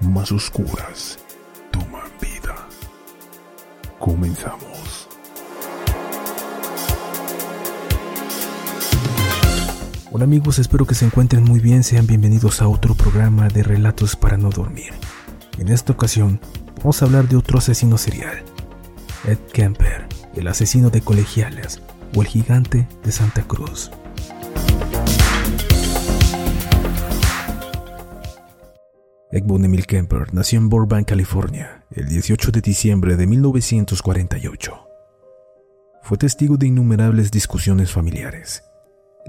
más 0.00 0.32
oscuras 0.32 1.18
toman 1.70 2.08
vida. 2.20 2.54
Comenzamos. 3.98 5.08
Hola 10.12 10.24
amigos, 10.24 10.58
espero 10.58 10.86
que 10.86 10.94
se 10.94 11.04
encuentren 11.04 11.44
muy 11.44 11.60
bien. 11.60 11.84
Sean 11.84 12.06
bienvenidos 12.06 12.62
a 12.62 12.68
otro 12.68 12.94
programa 12.94 13.48
de 13.48 13.62
Relatos 13.62 14.16
para 14.16 14.36
no 14.36 14.50
dormir. 14.50 14.92
En 15.58 15.68
esta 15.68 15.92
ocasión 15.92 16.40
vamos 16.78 17.00
a 17.00 17.04
hablar 17.04 17.28
de 17.28 17.36
otro 17.36 17.58
asesino 17.58 17.98
serial, 17.98 18.42
Ed 19.26 19.38
Kemper, 19.52 20.06
el 20.34 20.48
asesino 20.48 20.90
de 20.90 21.02
colegiales 21.02 21.80
o 22.16 22.22
el 22.22 22.28
gigante 22.28 22.88
de 23.04 23.12
Santa 23.12 23.42
Cruz. 23.42 23.90
Egmont 29.32 29.64
Emil 29.64 29.86
Kemper 29.86 30.34
nació 30.34 30.58
en 30.58 30.68
Burbank, 30.68 31.06
California, 31.06 31.84
el 31.92 32.08
18 32.08 32.50
de 32.50 32.60
diciembre 32.60 33.16
de 33.16 33.28
1948. 33.28 34.88
Fue 36.02 36.18
testigo 36.18 36.56
de 36.56 36.66
innumerables 36.66 37.30
discusiones 37.30 37.92
familiares, 37.92 38.64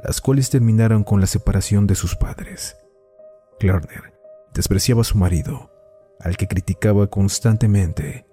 las 0.04 0.20
cuales 0.20 0.50
terminaron 0.50 1.04
con 1.04 1.22
la 1.22 1.28
separación 1.28 1.86
de 1.86 1.94
sus 1.94 2.16
padres. 2.16 2.78
Klarner 3.60 4.20
despreciaba 4.56 5.02
a 5.02 5.04
su 5.04 5.20
marido, 5.20 5.70
al 6.20 6.36
que 6.36 6.48
criticaba 6.48 7.06
constantemente 7.06 8.26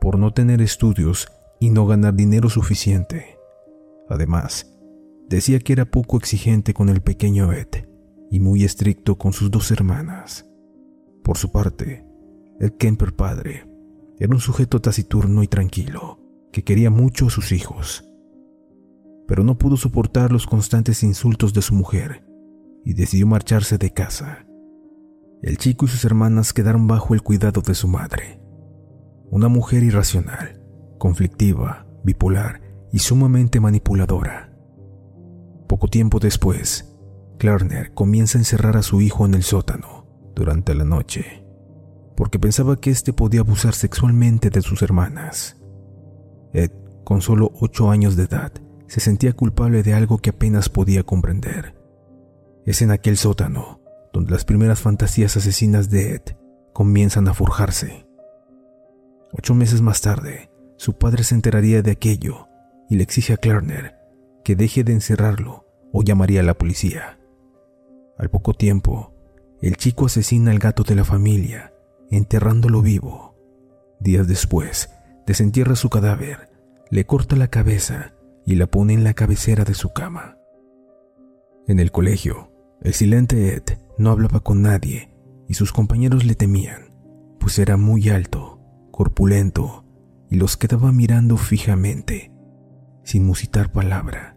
por 0.00 0.18
no 0.18 0.32
tener 0.32 0.60
estudios 0.60 1.28
y 1.60 1.70
no 1.70 1.86
ganar 1.86 2.14
dinero 2.14 2.50
suficiente. 2.50 3.38
Además, 4.08 4.66
decía 5.28 5.60
que 5.60 5.74
era 5.74 5.84
poco 5.84 6.16
exigente 6.16 6.74
con 6.74 6.88
el 6.88 7.02
pequeño 7.02 7.52
Ed 7.52 7.86
y 8.32 8.40
muy 8.40 8.64
estricto 8.64 9.16
con 9.16 9.32
sus 9.32 9.48
dos 9.52 9.70
hermanas. 9.70 10.44
Por 11.24 11.38
su 11.38 11.50
parte, 11.50 12.04
el 12.60 12.76
Kemper 12.76 13.16
padre 13.16 13.66
era 14.18 14.34
un 14.34 14.40
sujeto 14.40 14.82
taciturno 14.82 15.42
y 15.42 15.48
tranquilo, 15.48 16.20
que 16.52 16.64
quería 16.64 16.90
mucho 16.90 17.28
a 17.28 17.30
sus 17.30 17.50
hijos. 17.50 18.04
Pero 19.26 19.42
no 19.42 19.56
pudo 19.56 19.78
soportar 19.78 20.32
los 20.32 20.46
constantes 20.46 21.02
insultos 21.02 21.54
de 21.54 21.62
su 21.62 21.74
mujer 21.74 22.26
y 22.84 22.92
decidió 22.92 23.26
marcharse 23.26 23.78
de 23.78 23.94
casa. 23.94 24.44
El 25.40 25.56
chico 25.56 25.86
y 25.86 25.88
sus 25.88 26.04
hermanas 26.04 26.52
quedaron 26.52 26.86
bajo 26.86 27.14
el 27.14 27.22
cuidado 27.22 27.62
de 27.62 27.74
su 27.74 27.88
madre, 27.88 28.42
una 29.30 29.48
mujer 29.48 29.82
irracional, 29.82 30.62
conflictiva, 30.98 31.86
bipolar 32.04 32.60
y 32.92 32.98
sumamente 32.98 33.60
manipuladora. 33.60 34.52
Poco 35.68 35.88
tiempo 35.88 36.20
después, 36.20 36.94
Klarner 37.38 37.94
comienza 37.94 38.36
a 38.36 38.42
encerrar 38.42 38.76
a 38.76 38.82
su 38.82 39.00
hijo 39.00 39.24
en 39.24 39.32
el 39.32 39.42
sótano 39.42 40.03
durante 40.34 40.74
la 40.74 40.84
noche, 40.84 41.44
porque 42.16 42.38
pensaba 42.38 42.76
que 42.76 42.90
éste 42.90 43.12
podía 43.12 43.40
abusar 43.40 43.74
sexualmente 43.74 44.50
de 44.50 44.62
sus 44.62 44.82
hermanas. 44.82 45.56
Ed, 46.52 46.70
con 47.04 47.20
solo 47.20 47.52
ocho 47.60 47.90
años 47.90 48.16
de 48.16 48.24
edad, 48.24 48.52
se 48.86 49.00
sentía 49.00 49.32
culpable 49.32 49.82
de 49.82 49.94
algo 49.94 50.18
que 50.18 50.30
apenas 50.30 50.68
podía 50.68 51.02
comprender. 51.02 51.74
Es 52.66 52.82
en 52.82 52.90
aquel 52.90 53.16
sótano 53.16 53.80
donde 54.12 54.30
las 54.30 54.44
primeras 54.44 54.80
fantasías 54.80 55.36
asesinas 55.36 55.90
de 55.90 56.14
Ed 56.14 56.22
comienzan 56.72 57.26
a 57.28 57.34
forjarse. 57.34 58.06
Ocho 59.32 59.54
meses 59.54 59.80
más 59.80 60.00
tarde, 60.00 60.50
su 60.76 60.96
padre 60.96 61.24
se 61.24 61.34
enteraría 61.34 61.82
de 61.82 61.90
aquello 61.90 62.48
y 62.88 62.96
le 62.96 63.02
exige 63.02 63.32
a 63.32 63.36
Klarner 63.36 63.96
que 64.44 64.54
deje 64.54 64.84
de 64.84 64.92
encerrarlo 64.92 65.66
o 65.92 66.02
llamaría 66.02 66.40
a 66.40 66.44
la 66.44 66.54
policía. 66.54 67.18
Al 68.18 68.30
poco 68.30 68.52
tiempo, 68.52 69.13
el 69.64 69.78
chico 69.78 70.04
asesina 70.04 70.50
al 70.50 70.58
gato 70.58 70.82
de 70.82 70.94
la 70.94 71.04
familia, 71.04 71.72
enterrándolo 72.10 72.82
vivo. 72.82 73.34
Días 73.98 74.28
después, 74.28 74.90
desentierra 75.26 75.74
su 75.74 75.88
cadáver, 75.88 76.50
le 76.90 77.06
corta 77.06 77.34
la 77.34 77.48
cabeza 77.48 78.12
y 78.44 78.56
la 78.56 78.66
pone 78.66 78.92
en 78.92 79.04
la 79.04 79.14
cabecera 79.14 79.64
de 79.64 79.72
su 79.72 79.94
cama. 79.94 80.36
En 81.66 81.80
el 81.80 81.92
colegio, 81.92 82.52
el 82.82 82.92
silente 82.92 83.54
Ed 83.54 83.78
no 83.96 84.10
hablaba 84.10 84.40
con 84.40 84.60
nadie 84.60 85.16
y 85.48 85.54
sus 85.54 85.72
compañeros 85.72 86.26
le 86.26 86.34
temían, 86.34 86.90
pues 87.40 87.58
era 87.58 87.78
muy 87.78 88.10
alto, 88.10 88.60
corpulento 88.90 89.86
y 90.28 90.36
los 90.36 90.58
quedaba 90.58 90.92
mirando 90.92 91.38
fijamente, 91.38 92.34
sin 93.02 93.24
musitar 93.24 93.72
palabra. 93.72 94.36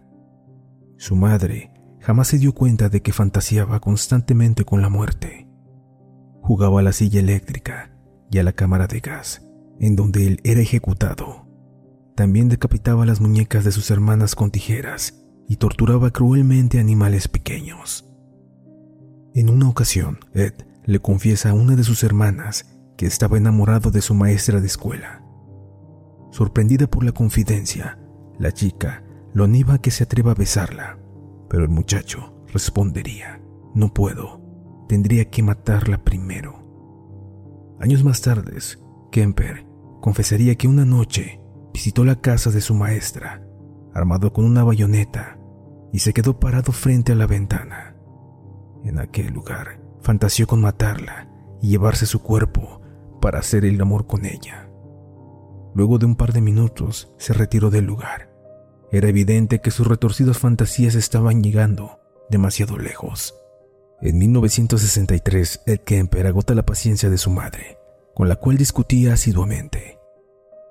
Su 0.96 1.18
madre 1.18 1.74
jamás 2.08 2.30
se 2.30 2.38
dio 2.38 2.54
cuenta 2.54 2.88
de 2.88 3.02
que 3.02 3.12
fantaseaba 3.12 3.82
constantemente 3.82 4.64
con 4.64 4.82
la 4.82 4.88
muerte. 4.88 5.46
Jugaba 6.42 6.80
a 6.80 6.84
la 6.84 6.94
silla 6.94 7.20
eléctrica 7.20 7.92
y 8.32 8.38
a 8.38 8.44
la 8.44 8.54
cámara 8.54 8.88
de 8.88 9.02
gas, 9.02 9.46
en 9.82 9.98
donde 9.98 10.26
él 10.26 10.40
era 10.46 10.62
ejecutado. 10.62 11.50
También 12.16 12.48
decapitaba 12.48 13.06
las 13.06 13.20
muñecas 13.20 13.66
de 13.66 13.74
sus 13.74 13.92
hermanas 13.92 14.36
con 14.36 14.52
tijeras 14.52 15.28
y 15.50 15.58
torturaba 15.58 16.12
cruelmente 16.12 16.80
animales 16.80 17.28
pequeños. 17.28 18.10
En 19.34 19.50
una 19.50 19.68
ocasión, 19.68 20.20
Ed 20.34 20.54
le 20.86 21.02
confiesa 21.02 21.50
a 21.50 21.56
una 21.56 21.76
de 21.76 21.84
sus 21.84 22.06
hermanas 22.06 22.74
que 22.96 23.06
estaba 23.06 23.38
enamorado 23.38 23.92
de 23.92 24.02
su 24.02 24.14
maestra 24.14 24.62
de 24.62 24.68
escuela. 24.68 25.26
Sorprendida 26.32 26.88
por 26.88 27.04
la 27.04 27.12
confidencia, 27.12 28.00
la 28.40 28.54
chica 28.54 29.04
lo 29.34 29.44
anima 29.44 29.74
a 29.74 29.82
que 29.82 29.92
se 29.92 30.06
atreva 30.06 30.32
a 30.32 30.36
besarla 30.36 31.00
pero 31.50 31.64
el 31.64 31.70
muchacho 31.70 32.34
respondería, 32.52 33.42
no 33.74 33.94
puedo, 33.94 34.42
tendría 34.88 35.30
que 35.30 35.44
matarla 35.44 36.04
primero. 36.04 37.76
Años 37.80 38.04
más 38.04 38.22
tarde, 38.22 38.58
Kemper 39.12 39.66
confesaría 40.02 40.56
que 40.56 40.68
una 40.68 40.86
noche 40.86 41.42
visitó 41.74 42.04
la 42.04 42.20
casa 42.22 42.50
de 42.50 42.62
su 42.62 42.74
maestra, 42.74 43.46
armado 43.94 44.34
con 44.34 44.46
una 44.46 44.64
bayoneta, 44.64 45.38
y 45.94 46.00
se 46.00 46.14
quedó 46.14 46.40
parado 46.40 46.72
frente 46.72 47.12
a 47.12 47.16
la 47.16 47.28
ventana. 47.28 47.96
En 48.84 49.00
aquel 49.00 49.34
lugar, 49.34 49.82
fantaseó 50.02 50.48
con 50.48 50.62
matarla 50.62 51.30
y 51.62 51.70
llevarse 51.70 52.06
su 52.06 52.22
cuerpo 52.22 52.82
para 53.22 53.40
hacer 53.40 53.66
el 53.66 53.80
amor 53.82 54.08
con 54.08 54.26
ella. 54.26 54.70
Luego 55.76 55.98
de 55.98 56.06
un 56.06 56.16
par 56.16 56.34
de 56.34 56.42
minutos, 56.42 57.14
se 57.18 57.34
retiró 57.34 57.70
del 57.70 57.86
lugar 57.86 58.37
era 58.92 59.10
evidente 59.10 59.60
que 59.60 59.72
sus 59.72 59.88
retorcidas 59.88 60.38
fantasías 60.38 60.96
estaban 60.96 61.44
llegando 61.44 62.00
demasiado 62.30 62.78
lejos. 62.78 63.36
En 64.02 64.18
1963, 64.18 65.62
Ed 65.66 65.80
Kemper 65.80 66.28
agota 66.28 66.54
la 66.54 66.66
paciencia 66.66 67.10
de 67.10 67.18
su 67.18 67.30
madre, 67.30 67.80
con 68.14 68.30
la 68.30 68.36
cual 68.36 68.58
discutía 68.58 69.14
asiduamente. 69.14 70.00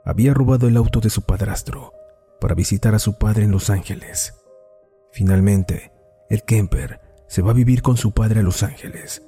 Había 0.05 0.33
robado 0.33 0.69
el 0.69 0.77
auto 0.77 1.01
de 1.01 1.11
su 1.11 1.23
padrastro 1.23 1.93
para 2.41 2.55
visitar 2.55 2.95
a 2.95 2.99
su 2.99 3.19
padre 3.19 3.45
en 3.45 3.51
Los 3.51 3.71
Ángeles. 3.71 4.35
Finalmente, 5.11 5.93
Ed 6.31 6.41
Kemper 6.41 7.01
se 7.29 7.43
va 7.43 7.51
a 7.51 7.55
vivir 7.55 7.83
con 7.83 7.97
su 7.97 8.13
padre 8.13 8.41
a 8.41 8.43
Los 8.43 8.63
Ángeles, 8.63 9.23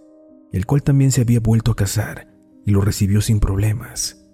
el 0.53 0.67
cual 0.67 0.83
también 0.83 1.11
se 1.11 1.23
había 1.23 1.41
vuelto 1.41 1.73
a 1.73 1.77
casar 1.77 2.29
y 2.65 2.71
lo 2.71 2.81
recibió 2.81 3.21
sin 3.21 3.41
problemas. 3.41 4.25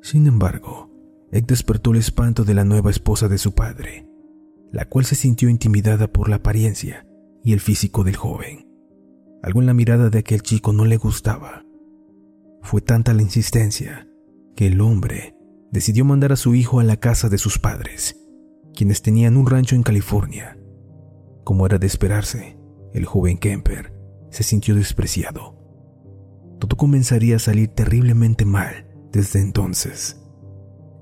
Sin 0.00 0.26
embargo, 0.26 0.93
Ed 1.34 1.46
despertó 1.46 1.90
el 1.90 1.96
espanto 1.96 2.44
de 2.44 2.54
la 2.54 2.64
nueva 2.64 2.92
esposa 2.92 3.26
de 3.26 3.38
su 3.38 3.56
padre, 3.56 4.08
la 4.70 4.84
cual 4.84 5.04
se 5.04 5.16
sintió 5.16 5.48
intimidada 5.48 6.06
por 6.06 6.28
la 6.28 6.36
apariencia 6.36 7.08
y 7.42 7.52
el 7.52 7.58
físico 7.58 8.04
del 8.04 8.14
joven. 8.14 8.68
Algo 9.42 9.58
en 9.58 9.66
la 9.66 9.74
mirada 9.74 10.10
de 10.10 10.20
aquel 10.20 10.42
chico 10.42 10.72
no 10.72 10.84
le 10.84 10.96
gustaba. 10.96 11.64
Fue 12.62 12.80
tanta 12.80 13.12
la 13.14 13.22
insistencia 13.22 14.08
que 14.54 14.68
el 14.68 14.80
hombre 14.80 15.34
decidió 15.72 16.04
mandar 16.04 16.30
a 16.30 16.36
su 16.36 16.54
hijo 16.54 16.78
a 16.78 16.84
la 16.84 16.98
casa 16.98 17.28
de 17.28 17.38
sus 17.38 17.58
padres, 17.58 18.16
quienes 18.72 19.02
tenían 19.02 19.36
un 19.36 19.46
rancho 19.46 19.74
en 19.74 19.82
California. 19.82 20.56
Como 21.42 21.66
era 21.66 21.78
de 21.78 21.88
esperarse, 21.88 22.56
el 22.92 23.06
joven 23.06 23.38
Kemper 23.38 23.92
se 24.30 24.44
sintió 24.44 24.76
despreciado. 24.76 25.58
Todo 26.60 26.76
comenzaría 26.76 27.34
a 27.34 27.40
salir 27.40 27.70
terriblemente 27.70 28.44
mal 28.44 28.86
desde 29.10 29.40
entonces. 29.40 30.23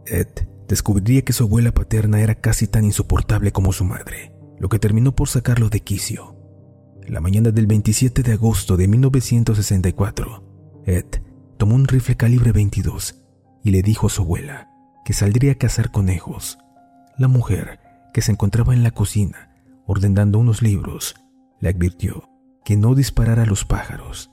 Ed 0.07 0.29
descubriría 0.69 1.23
que 1.23 1.33
su 1.33 1.45
abuela 1.45 1.73
paterna 1.73 2.21
era 2.21 2.35
casi 2.35 2.67
tan 2.67 2.85
insoportable 2.85 3.53
como 3.53 3.73
su 3.73 3.85
madre, 3.85 4.35
lo 4.59 4.69
que 4.69 4.79
terminó 4.79 5.15
por 5.15 5.29
sacarlo 5.29 5.69
de 5.69 5.81
quicio. 5.81 6.37
La 7.07 7.21
mañana 7.21 7.51
del 7.51 7.67
27 7.67 8.23
de 8.23 8.33
agosto 8.33 8.77
de 8.77 8.89
1964, 8.89 10.83
Ed 10.87 11.07
tomó 11.57 11.75
un 11.75 11.87
rifle 11.87 12.17
calibre 12.17 12.53
22 12.53 13.23
y 13.65 13.71
le 13.71 13.83
dijo 13.83 14.07
a 14.07 14.11
su 14.11 14.23
abuela 14.23 14.71
que 15.05 15.13
saldría 15.13 15.53
a 15.53 15.57
cazar 15.57 15.91
conejos. 15.91 16.59
La 17.19 17.29
mujer, 17.29 17.81
que 18.15 18.23
se 18.23 18.33
encontraba 18.33 18.73
en 18.73 18.83
la 18.83 18.93
cocina 18.93 19.51
ordenando 19.87 20.39
unos 20.39 20.63
libros, 20.63 21.17
le 21.61 21.69
advirtió 21.69 22.29
que 22.65 22.77
no 22.77 22.95
disparara 22.95 23.43
a 23.43 23.47
los 23.47 23.65
pájaros. 23.65 24.31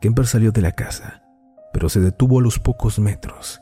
Kemper 0.00 0.26
salió 0.26 0.52
de 0.52 0.60
la 0.62 0.72
casa, 0.72 1.22
pero 1.72 1.88
se 1.88 2.00
detuvo 2.00 2.40
a 2.40 2.42
los 2.42 2.58
pocos 2.58 2.98
metros. 2.98 3.61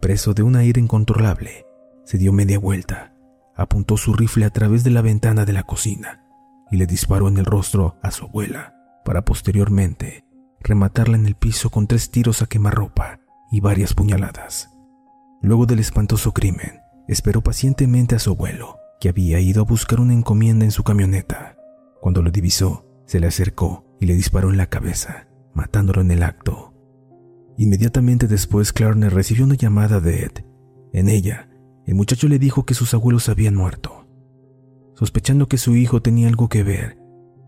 Preso 0.00 0.32
de 0.32 0.42
un 0.42 0.56
aire 0.56 0.80
incontrolable, 0.80 1.66
se 2.04 2.18
dio 2.18 2.32
media 2.32 2.58
vuelta, 2.58 3.14
apuntó 3.56 3.96
su 3.96 4.14
rifle 4.14 4.44
a 4.44 4.50
través 4.50 4.84
de 4.84 4.90
la 4.90 5.02
ventana 5.02 5.44
de 5.44 5.52
la 5.52 5.64
cocina 5.64 6.24
y 6.70 6.76
le 6.76 6.86
disparó 6.86 7.28
en 7.28 7.38
el 7.38 7.44
rostro 7.44 7.96
a 8.02 8.10
su 8.10 8.26
abuela, 8.26 8.74
para 9.04 9.24
posteriormente 9.24 10.24
rematarla 10.60 11.16
en 11.16 11.26
el 11.26 11.34
piso 11.34 11.70
con 11.70 11.86
tres 11.86 12.10
tiros 12.10 12.42
a 12.42 12.46
quemarropa 12.46 13.20
y 13.50 13.60
varias 13.60 13.94
puñaladas. 13.94 14.70
Luego 15.42 15.66
del 15.66 15.78
espantoso 15.78 16.32
crimen, 16.32 16.80
esperó 17.08 17.42
pacientemente 17.42 18.14
a 18.14 18.18
su 18.18 18.30
abuelo, 18.30 18.76
que 19.00 19.08
había 19.08 19.40
ido 19.40 19.62
a 19.62 19.64
buscar 19.64 20.00
una 20.00 20.12
encomienda 20.12 20.64
en 20.64 20.70
su 20.70 20.84
camioneta. 20.84 21.56
Cuando 22.00 22.22
lo 22.22 22.30
divisó, 22.30 22.86
se 23.06 23.18
le 23.18 23.26
acercó 23.26 23.84
y 24.00 24.06
le 24.06 24.14
disparó 24.14 24.50
en 24.50 24.56
la 24.56 24.66
cabeza, 24.66 25.26
matándolo 25.54 26.02
en 26.02 26.10
el 26.10 26.22
acto. 26.22 26.67
Inmediatamente 27.58 28.28
después, 28.28 28.72
Clarner 28.72 29.12
recibió 29.12 29.44
una 29.44 29.56
llamada 29.56 30.00
de 30.00 30.22
Ed. 30.22 30.44
En 30.92 31.08
ella, 31.08 31.50
el 31.86 31.96
muchacho 31.96 32.28
le 32.28 32.38
dijo 32.38 32.64
que 32.64 32.74
sus 32.74 32.94
abuelos 32.94 33.28
habían 33.28 33.56
muerto. 33.56 34.06
Sospechando 34.94 35.48
que 35.48 35.58
su 35.58 35.74
hijo 35.74 36.00
tenía 36.00 36.28
algo 36.28 36.48
que 36.48 36.62
ver, 36.62 36.98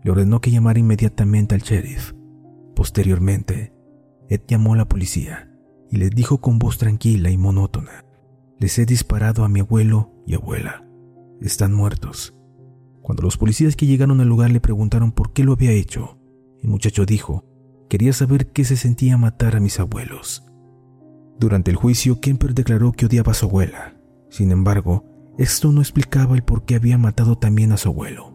le 0.03 0.11
ordenó 0.11 0.41
que 0.41 0.51
llamara 0.51 0.79
inmediatamente 0.79 1.55
al 1.55 1.61
sheriff. 1.61 2.13
Posteriormente, 2.75 3.73
Ed 4.27 4.41
llamó 4.47 4.73
a 4.73 4.77
la 4.77 4.87
policía 4.87 5.49
y 5.89 5.95
les 5.95 6.11
dijo 6.11 6.41
con 6.41 6.59
voz 6.59 6.77
tranquila 6.77 7.29
y 7.29 7.37
monótona, 7.37 8.03
les 8.59 8.77
he 8.79 8.85
disparado 8.85 9.45
a 9.45 9.49
mi 9.49 9.61
abuelo 9.61 10.11
y 10.27 10.33
abuela. 10.33 10.85
Están 11.39 11.73
muertos. 11.73 12.35
Cuando 13.01 13.23
los 13.23 13.37
policías 13.37 13.77
que 13.77 13.85
llegaron 13.87 14.19
al 14.19 14.27
lugar 14.27 14.51
le 14.51 14.59
preguntaron 14.59 15.13
por 15.13 15.31
qué 15.31 15.45
lo 15.45 15.53
había 15.53 15.71
hecho, 15.71 16.17
el 16.61 16.69
muchacho 16.69 17.05
dijo, 17.05 17.45
quería 17.91 18.13
saber 18.13 18.47
qué 18.53 18.63
se 18.63 18.77
sentía 18.77 19.17
matar 19.17 19.57
a 19.57 19.59
mis 19.59 19.77
abuelos. 19.81 20.45
Durante 21.37 21.71
el 21.71 21.75
juicio, 21.75 22.21
Kemper 22.21 22.53
declaró 22.53 22.93
que 22.93 23.07
odiaba 23.07 23.33
a 23.33 23.35
su 23.35 23.47
abuela. 23.47 23.97
Sin 24.29 24.53
embargo, 24.53 25.03
esto 25.37 25.73
no 25.73 25.81
explicaba 25.81 26.35
el 26.35 26.41
por 26.41 26.63
qué 26.63 26.75
había 26.75 26.97
matado 26.97 27.37
también 27.37 27.73
a 27.73 27.77
su 27.77 27.89
abuelo. 27.89 28.31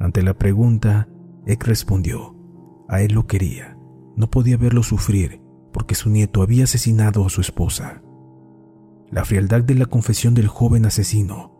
Ante 0.00 0.22
la 0.22 0.32
pregunta, 0.32 1.06
Eck 1.44 1.64
respondió, 1.64 2.34
a 2.88 3.02
él 3.02 3.12
lo 3.12 3.26
quería, 3.26 3.76
no 4.16 4.30
podía 4.30 4.56
verlo 4.56 4.82
sufrir 4.82 5.42
porque 5.70 5.94
su 5.94 6.08
nieto 6.08 6.40
había 6.40 6.64
asesinado 6.64 7.26
a 7.26 7.28
su 7.28 7.42
esposa. 7.42 8.00
La 9.10 9.26
frialdad 9.26 9.64
de 9.64 9.74
la 9.74 9.84
confesión 9.84 10.32
del 10.32 10.48
joven 10.48 10.86
asesino 10.86 11.52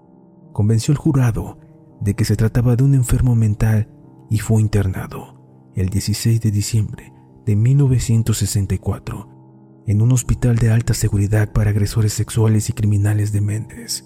convenció 0.54 0.92
al 0.92 0.98
jurado 0.98 1.58
de 2.00 2.14
que 2.14 2.24
se 2.24 2.36
trataba 2.36 2.74
de 2.74 2.84
un 2.84 2.94
enfermo 2.94 3.36
mental 3.36 3.86
y 4.30 4.38
fue 4.38 4.62
internado 4.62 5.70
el 5.74 5.90
16 5.90 6.40
de 6.40 6.50
diciembre 6.50 7.17
de 7.48 7.56
1964 7.56 9.82
en 9.86 10.02
un 10.02 10.12
hospital 10.12 10.56
de 10.56 10.70
alta 10.70 10.92
seguridad 10.92 11.50
para 11.50 11.70
agresores 11.70 12.12
sexuales 12.12 12.68
y 12.68 12.74
criminales 12.74 13.32
de 13.32 13.40
Méndez. 13.40 14.04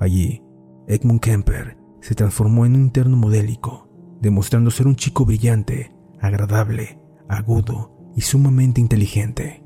Allí, 0.00 0.42
Edmund 0.88 1.20
Kemper 1.20 1.76
se 2.00 2.14
transformó 2.14 2.64
en 2.64 2.76
un 2.76 2.80
interno 2.80 3.18
modélico, 3.18 3.90
demostrando 4.22 4.70
ser 4.70 4.86
un 4.86 4.96
chico 4.96 5.26
brillante, 5.26 5.94
agradable, 6.22 6.98
agudo 7.28 8.12
y 8.16 8.22
sumamente 8.22 8.80
inteligente. 8.80 9.62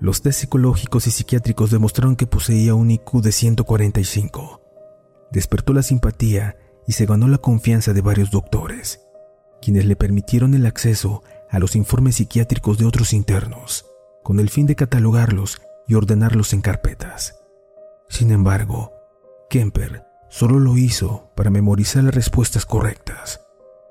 Los 0.00 0.22
test 0.22 0.40
psicológicos 0.40 1.06
y 1.06 1.10
psiquiátricos 1.10 1.70
demostraron 1.70 2.16
que 2.16 2.26
poseía 2.26 2.74
un 2.74 2.90
IQ 2.90 3.20
de 3.20 3.32
145. 3.32 4.62
Despertó 5.30 5.74
la 5.74 5.82
simpatía 5.82 6.56
y 6.86 6.92
se 6.92 7.04
ganó 7.04 7.28
la 7.28 7.36
confianza 7.36 7.92
de 7.92 8.00
varios 8.00 8.30
doctores, 8.30 9.02
quienes 9.60 9.84
le 9.84 9.94
permitieron 9.94 10.54
el 10.54 10.64
acceso 10.64 11.22
a 11.54 11.60
los 11.60 11.76
informes 11.76 12.16
psiquiátricos 12.16 12.78
de 12.78 12.84
otros 12.84 13.12
internos, 13.12 13.86
con 14.24 14.40
el 14.40 14.50
fin 14.50 14.66
de 14.66 14.74
catalogarlos 14.74 15.62
y 15.86 15.94
ordenarlos 15.94 16.52
en 16.52 16.60
carpetas. 16.60 17.44
Sin 18.08 18.32
embargo, 18.32 18.92
Kemper 19.48 20.02
solo 20.28 20.58
lo 20.58 20.76
hizo 20.76 21.30
para 21.36 21.50
memorizar 21.50 22.02
las 22.02 22.14
respuestas 22.14 22.66
correctas, 22.66 23.40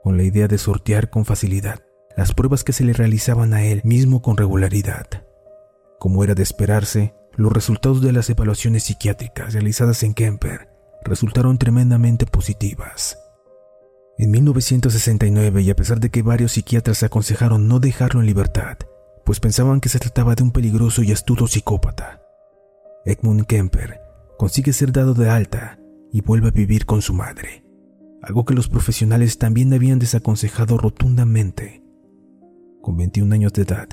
con 0.04 0.18
la 0.18 0.24
idea 0.24 0.50
de 0.50 0.58
sortear 0.58 1.10
con 1.10 1.24
facilidad 1.24 1.80
las 2.18 2.34
pruebas 2.34 2.66
que 2.66 2.74
se 2.74 2.84
le 2.84 2.92
realizaban 2.92 3.54
a 3.54 3.64
él 3.64 3.80
mismo 3.86 4.22
con 4.22 4.36
regularidad. 4.36 5.08
Como 6.00 6.26
era 6.26 6.36
de 6.36 6.44
esperarse, 6.44 7.16
los 7.32 7.54
resultados 7.54 8.02
de 8.02 8.12
las 8.12 8.30
evaluaciones 8.30 8.84
psiquiátricas 8.84 9.54
realizadas 9.54 10.04
en 10.04 10.14
Kemper 10.14 10.68
resultaron 11.06 11.58
tremendamente 11.58 12.26
positivas. 12.26 13.23
En 14.18 14.32
1969, 14.32 15.62
y 15.64 15.70
a 15.70 15.76
pesar 15.76 16.00
de 16.00 16.10
que 16.10 16.22
varios 16.22 16.54
psiquiatras 16.54 17.02
aconsejaron 17.04 17.68
no 17.68 17.80
dejarlo 17.80 18.20
en 18.20 18.28
libertad, 18.28 18.78
pues 19.26 19.40
pensaban 19.40 19.80
que 19.82 19.90
se 19.90 20.00
trataba 20.00 20.36
de 20.36 20.44
un 20.44 20.52
peligroso 20.52 21.02
y 21.02 21.12
astuto 21.12 21.48
psicópata, 21.48 22.22
Edmund 23.06 23.46
Kemper 23.46 24.00
consigue 24.38 24.72
ser 24.72 24.92
dado 24.92 25.14
de 25.14 25.30
alta 25.30 25.80
y 26.12 26.22
vuelve 26.22 26.50
a 26.50 26.52
vivir 26.52 26.86
con 26.86 27.02
su 27.02 27.14
madre, 27.14 27.66
algo 28.22 28.46
que 28.46 28.54
los 28.54 28.70
profesionales 28.70 29.38
también 29.38 29.74
habían 29.74 30.00
desaconsejado 30.00 30.78
rotundamente. 30.78 31.84
Con 32.82 32.98
21 32.98 33.34
años 33.34 33.54
de 33.54 33.64
edad, 33.64 33.90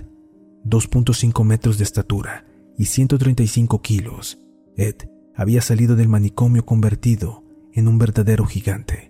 2.5 0.64 1.44
metros 1.44 1.78
de 1.78 1.84
estatura 1.84 2.44
y 2.76 2.86
135 2.86 3.82
kilos, 3.82 4.38
Ed 4.76 4.96
había 5.34 5.62
salido 5.62 5.96
del 5.96 6.08
manicomio 6.08 6.66
convertido 6.66 7.44
en 7.72 7.88
un 7.88 7.98
verdadero 7.98 8.44
gigante. 8.44 9.09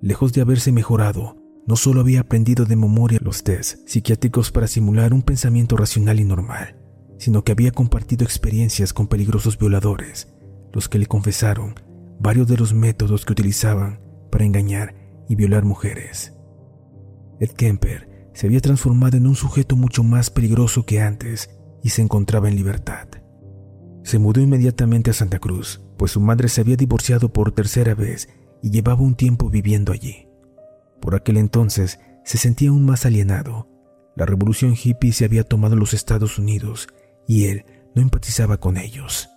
Lejos 0.00 0.32
de 0.32 0.42
haberse 0.42 0.70
mejorado, 0.70 1.36
no 1.66 1.74
solo 1.74 2.00
había 2.00 2.20
aprendido 2.20 2.64
de 2.64 2.76
memoria 2.76 3.18
los 3.20 3.42
tests 3.42 3.82
psiquiátricos 3.86 4.52
para 4.52 4.68
simular 4.68 5.12
un 5.12 5.22
pensamiento 5.22 5.76
racional 5.76 6.20
y 6.20 6.24
normal, 6.24 6.76
sino 7.18 7.42
que 7.42 7.52
había 7.52 7.72
compartido 7.72 8.24
experiencias 8.24 8.92
con 8.92 9.08
peligrosos 9.08 9.58
violadores, 9.58 10.32
los 10.72 10.88
que 10.88 10.98
le 10.98 11.06
confesaron 11.06 11.74
varios 12.20 12.46
de 12.46 12.56
los 12.56 12.74
métodos 12.74 13.24
que 13.24 13.32
utilizaban 13.32 14.00
para 14.30 14.44
engañar 14.44 14.94
y 15.28 15.34
violar 15.34 15.64
mujeres. 15.64 16.32
Ed 17.40 17.50
Kemper 17.50 18.30
se 18.34 18.46
había 18.46 18.60
transformado 18.60 19.16
en 19.16 19.26
un 19.26 19.34
sujeto 19.34 19.74
mucho 19.74 20.04
más 20.04 20.30
peligroso 20.30 20.86
que 20.86 21.00
antes 21.00 21.50
y 21.82 21.90
se 21.90 22.02
encontraba 22.02 22.48
en 22.48 22.56
libertad. 22.56 23.08
Se 24.04 24.20
mudó 24.20 24.40
inmediatamente 24.40 25.10
a 25.10 25.14
Santa 25.14 25.40
Cruz, 25.40 25.82
pues 25.96 26.12
su 26.12 26.20
madre 26.20 26.48
se 26.48 26.60
había 26.60 26.76
divorciado 26.76 27.32
por 27.32 27.52
tercera 27.52 27.94
vez 27.94 28.28
y 28.62 28.70
llevaba 28.70 29.02
un 29.02 29.14
tiempo 29.14 29.50
viviendo 29.50 29.92
allí. 29.92 30.28
Por 31.00 31.14
aquel 31.14 31.36
entonces 31.36 32.00
se 32.24 32.38
sentía 32.38 32.70
aún 32.70 32.84
más 32.84 33.06
alienado. 33.06 33.68
La 34.16 34.26
revolución 34.26 34.74
hippie 34.74 35.12
se 35.12 35.24
había 35.24 35.44
tomado 35.44 35.76
los 35.76 35.94
Estados 35.94 36.38
Unidos 36.38 36.88
y 37.26 37.46
él 37.46 37.64
no 37.94 38.02
empatizaba 38.02 38.58
con 38.58 38.76
ellos. 38.76 39.28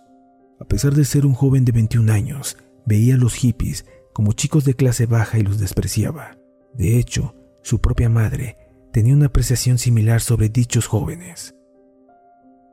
A 0.60 0.64
pesar 0.64 0.94
de 0.94 1.04
ser 1.04 1.26
un 1.26 1.34
joven 1.34 1.64
de 1.64 1.72
21 1.72 2.12
años, 2.12 2.56
veía 2.84 3.14
a 3.14 3.18
los 3.18 3.34
hippies 3.34 3.86
como 4.12 4.32
chicos 4.32 4.64
de 4.64 4.74
clase 4.74 5.06
baja 5.06 5.38
y 5.38 5.42
los 5.42 5.58
despreciaba. 5.58 6.36
De 6.74 6.98
hecho, 6.98 7.34
su 7.62 7.80
propia 7.80 8.08
madre 8.08 8.58
tenía 8.92 9.14
una 9.14 9.26
apreciación 9.26 9.78
similar 9.78 10.20
sobre 10.20 10.48
dichos 10.48 10.86
jóvenes. 10.86 11.54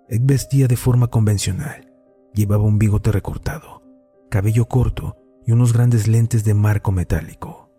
Ed 0.10 0.22
vestía 0.24 0.68
de 0.68 0.76
forma 0.76 1.08
convencional. 1.08 1.94
Llevaba 2.34 2.64
un 2.64 2.80
bigote 2.80 3.12
recortado, 3.12 3.84
cabello 4.30 4.66
corto 4.66 5.19
y 5.50 5.52
unos 5.52 5.74
grandes 5.74 6.08
lentes 6.08 6.44
de 6.44 6.54
marco 6.54 6.92
metálico. 6.92 7.72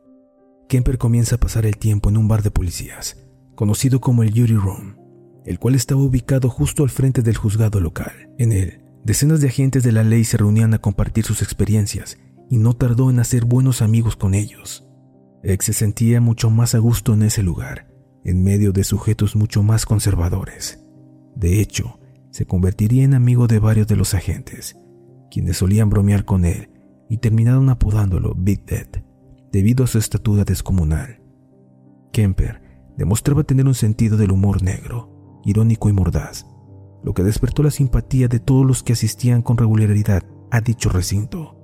Kemper 0.68 0.98
comienza 0.98 1.36
a 1.36 1.38
pasar 1.38 1.66
el 1.66 1.76
tiempo 1.76 2.08
en 2.08 2.16
un 2.16 2.26
bar 2.26 2.42
de 2.42 2.50
policías, 2.50 3.16
conocido 3.54 4.00
como 4.00 4.24
el 4.24 4.30
Jury 4.30 4.56
Room, 4.56 4.96
el 5.46 5.60
cual 5.60 5.76
estaba 5.76 6.00
ubicado 6.00 6.48
justo 6.48 6.82
al 6.82 6.90
frente 6.90 7.22
del 7.22 7.36
juzgado 7.36 7.78
local. 7.78 8.10
En 8.38 8.50
él, 8.50 8.82
decenas 9.04 9.40
de 9.40 9.46
agentes 9.46 9.84
de 9.84 9.92
la 9.92 10.02
ley 10.02 10.24
se 10.24 10.36
reunían 10.36 10.74
a 10.74 10.80
compartir 10.80 11.24
sus 11.24 11.42
experiencias 11.42 12.18
y 12.48 12.58
no 12.58 12.74
tardó 12.74 13.08
en 13.08 13.20
hacer 13.20 13.44
buenos 13.44 13.82
amigos 13.82 14.16
con 14.16 14.34
ellos. 14.34 14.84
Ex 15.44 15.66
se 15.66 15.72
sentía 15.72 16.20
mucho 16.20 16.50
más 16.50 16.74
a 16.74 16.78
gusto 16.78 17.14
en 17.14 17.22
ese 17.22 17.44
lugar, 17.44 17.86
en 18.24 18.42
medio 18.42 18.72
de 18.72 18.82
sujetos 18.82 19.36
mucho 19.36 19.62
más 19.62 19.86
conservadores. 19.86 20.84
De 21.36 21.60
hecho, 21.60 22.00
se 22.32 22.46
convertiría 22.46 23.04
en 23.04 23.14
amigo 23.14 23.46
de 23.46 23.60
varios 23.60 23.86
de 23.86 23.94
los 23.94 24.12
agentes, 24.14 24.76
quienes 25.30 25.58
solían 25.58 25.88
bromear 25.88 26.24
con 26.24 26.44
él 26.44 26.69
y 27.10 27.18
terminaron 27.18 27.68
apodándolo 27.68 28.34
Big 28.36 28.64
Dead, 28.64 28.86
debido 29.52 29.84
a 29.84 29.88
su 29.88 29.98
estatura 29.98 30.44
descomunal. 30.44 31.20
Kemper 32.12 32.62
demostraba 32.96 33.42
tener 33.42 33.66
un 33.66 33.74
sentido 33.74 34.16
del 34.16 34.30
humor 34.30 34.62
negro, 34.62 35.40
irónico 35.44 35.88
y 35.88 35.92
mordaz, 35.92 36.46
lo 37.02 37.12
que 37.12 37.24
despertó 37.24 37.64
la 37.64 37.72
simpatía 37.72 38.28
de 38.28 38.38
todos 38.38 38.64
los 38.64 38.84
que 38.84 38.92
asistían 38.92 39.42
con 39.42 39.58
regularidad 39.58 40.22
a 40.52 40.60
dicho 40.60 40.88
recinto. 40.88 41.56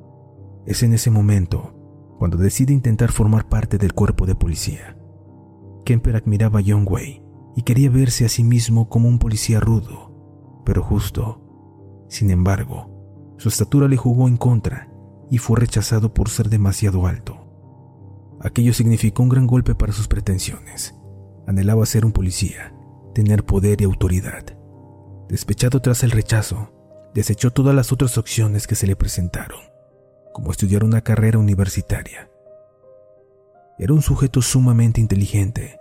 Es 0.67 0.83
en 0.83 0.93
ese 0.93 1.11
momento 1.11 1.75
cuando 2.19 2.39
decide 2.39 2.73
intentar 2.73 3.13
formar 3.13 3.49
parte 3.49 3.79
del 3.79 3.93
cuerpo 3.93 4.27
de 4.27 4.35
policía. 4.35 4.99
Kemper 5.85 6.17
admiraba 6.17 6.59
a 6.59 6.63
John 6.67 6.85
Way 6.89 7.23
y 7.55 7.63
quería 7.63 7.89
verse 7.89 8.25
a 8.25 8.29
sí 8.29 8.43
mismo 8.43 8.89
como 8.89 9.09
un 9.09 9.21
policía 9.21 9.61
rudo, 9.61 10.63
pero 10.65 10.83
justo. 10.83 11.41
Sin 12.09 12.31
embargo, 12.31 13.35
su 13.37 13.49
estatura 13.49 13.87
le 13.87 13.97
jugó 13.97 14.27
en 14.27 14.39
contra 14.39 14.96
y 15.31 15.39
fue 15.39 15.59
rechazado 15.59 16.15
por 16.15 16.29
ser 16.29 16.49
demasiado 16.49 17.07
alto. 17.07 17.47
Aquello 18.41 18.73
significó 18.73 19.23
un 19.23 19.29
gran 19.29 19.47
golpe 19.47 19.75
para 19.75 19.93
sus 19.93 20.09
pretensiones. 20.09 20.95
Anhelaba 21.47 21.87
ser 21.87 22.05
un 22.05 22.13
policía, 22.13 22.75
tener 23.15 23.45
poder 23.45 23.81
y 23.81 23.85
autoridad. 23.85 24.45
Despechado 25.29 25.81
tras 25.81 26.03
el 26.03 26.11
rechazo, 26.11 26.73
desechó 27.15 27.51
todas 27.51 27.75
las 27.75 27.93
otras 27.93 28.19
opciones 28.19 28.67
que 28.67 28.75
se 28.75 28.87
le 28.87 28.95
presentaron, 28.95 29.61
como 30.33 30.51
estudiar 30.51 30.85
una 30.85 31.01
carrera 31.01 31.39
universitaria. 31.39 32.31
Era 33.79 33.95
un 33.95 34.03
sujeto 34.03 34.43
sumamente 34.43 35.01
inteligente, 35.01 35.81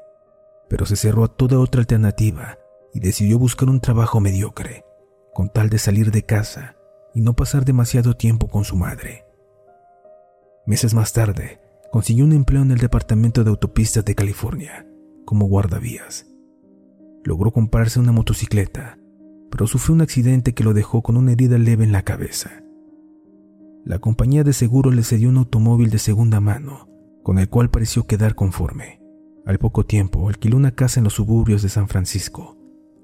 pero 0.70 0.86
se 0.86 0.96
cerró 0.96 1.24
a 1.24 1.28
toda 1.28 1.60
otra 1.60 1.82
alternativa 1.82 2.58
y 2.94 3.00
decidió 3.00 3.38
buscar 3.38 3.70
un 3.70 3.82
trabajo 3.82 4.20
mediocre, 4.20 4.86
con 5.34 5.50
tal 5.50 5.70
de 5.70 5.78
salir 5.78 6.12
de 6.12 6.24
casa 6.24 6.78
y 7.14 7.22
no 7.22 7.36
pasar 7.36 7.66
demasiado 7.66 8.16
tiempo 8.16 8.48
con 8.48 8.64
su 8.64 8.75
madre. 8.78 9.25
Meses 10.68 10.96
más 10.96 11.14
tarde, 11.14 11.60
consiguió 11.92 12.26
un 12.26 12.34
empleo 12.34 12.64
en 12.64 12.72
el 12.72 12.80
Departamento 12.80 13.44
de 13.44 13.52
Autopistas 13.52 14.04
de 14.04 14.16
California, 14.16 14.88
como 15.24 15.46
guardavías. 15.46 16.26
Logró 17.24 17.52
comprarse 17.52 18.00
una 18.00 18.12
motocicleta, 18.12 18.98
pero 19.52 19.68
sufrió 19.68 19.94
un 19.94 20.02
accidente 20.02 20.56
que 20.56 20.64
lo 20.64 20.74
dejó 20.74 21.04
con 21.04 21.18
una 21.18 21.34
herida 21.34 21.60
leve 21.60 21.84
en 21.84 21.92
la 21.92 22.02
cabeza. 22.02 22.64
La 23.84 24.00
compañía 24.00 24.44
de 24.44 24.54
seguro 24.54 24.90
le 24.90 25.04
cedió 25.04 25.30
un 25.30 25.38
automóvil 25.38 25.92
de 25.92 26.00
segunda 26.00 26.40
mano, 26.40 26.90
con 27.22 27.38
el 27.38 27.48
cual 27.48 27.70
pareció 27.70 28.08
quedar 28.08 28.34
conforme. 28.34 29.00
Al 29.46 29.60
poco 29.60 29.86
tiempo 29.86 30.28
alquiló 30.28 30.58
una 30.58 30.72
casa 30.72 31.00
en 31.00 31.04
los 31.04 31.14
suburbios 31.14 31.62
de 31.62 31.70
San 31.70 31.88
Francisco, 31.88 32.58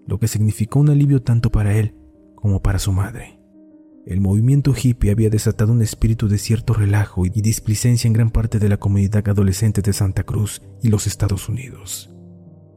lo 0.07 0.17
que 0.17 0.27
significó 0.27 0.79
un 0.79 0.89
alivio 0.89 1.21
tanto 1.21 1.51
para 1.51 1.77
él 1.77 1.95
como 2.33 2.63
para 2.63 2.79
su 2.79 2.91
madre. 2.91 3.40
El 4.05 4.19
movimiento 4.19 4.73
hippie 4.73 5.11
había 5.11 5.29
desatado 5.29 5.71
un 5.71 5.83
espíritu 5.83 6.27
de 6.27 6.39
cierto 6.39 6.73
relajo 6.73 7.25
y 7.25 7.29
displicencia 7.29 8.07
en 8.07 8.13
gran 8.13 8.31
parte 8.31 8.57
de 8.57 8.67
la 8.67 8.77
comunidad 8.77 9.27
adolescente 9.29 9.83
de 9.83 9.93
Santa 9.93 10.23
Cruz 10.23 10.63
y 10.81 10.89
los 10.89 11.05
Estados 11.05 11.47
Unidos. 11.49 12.09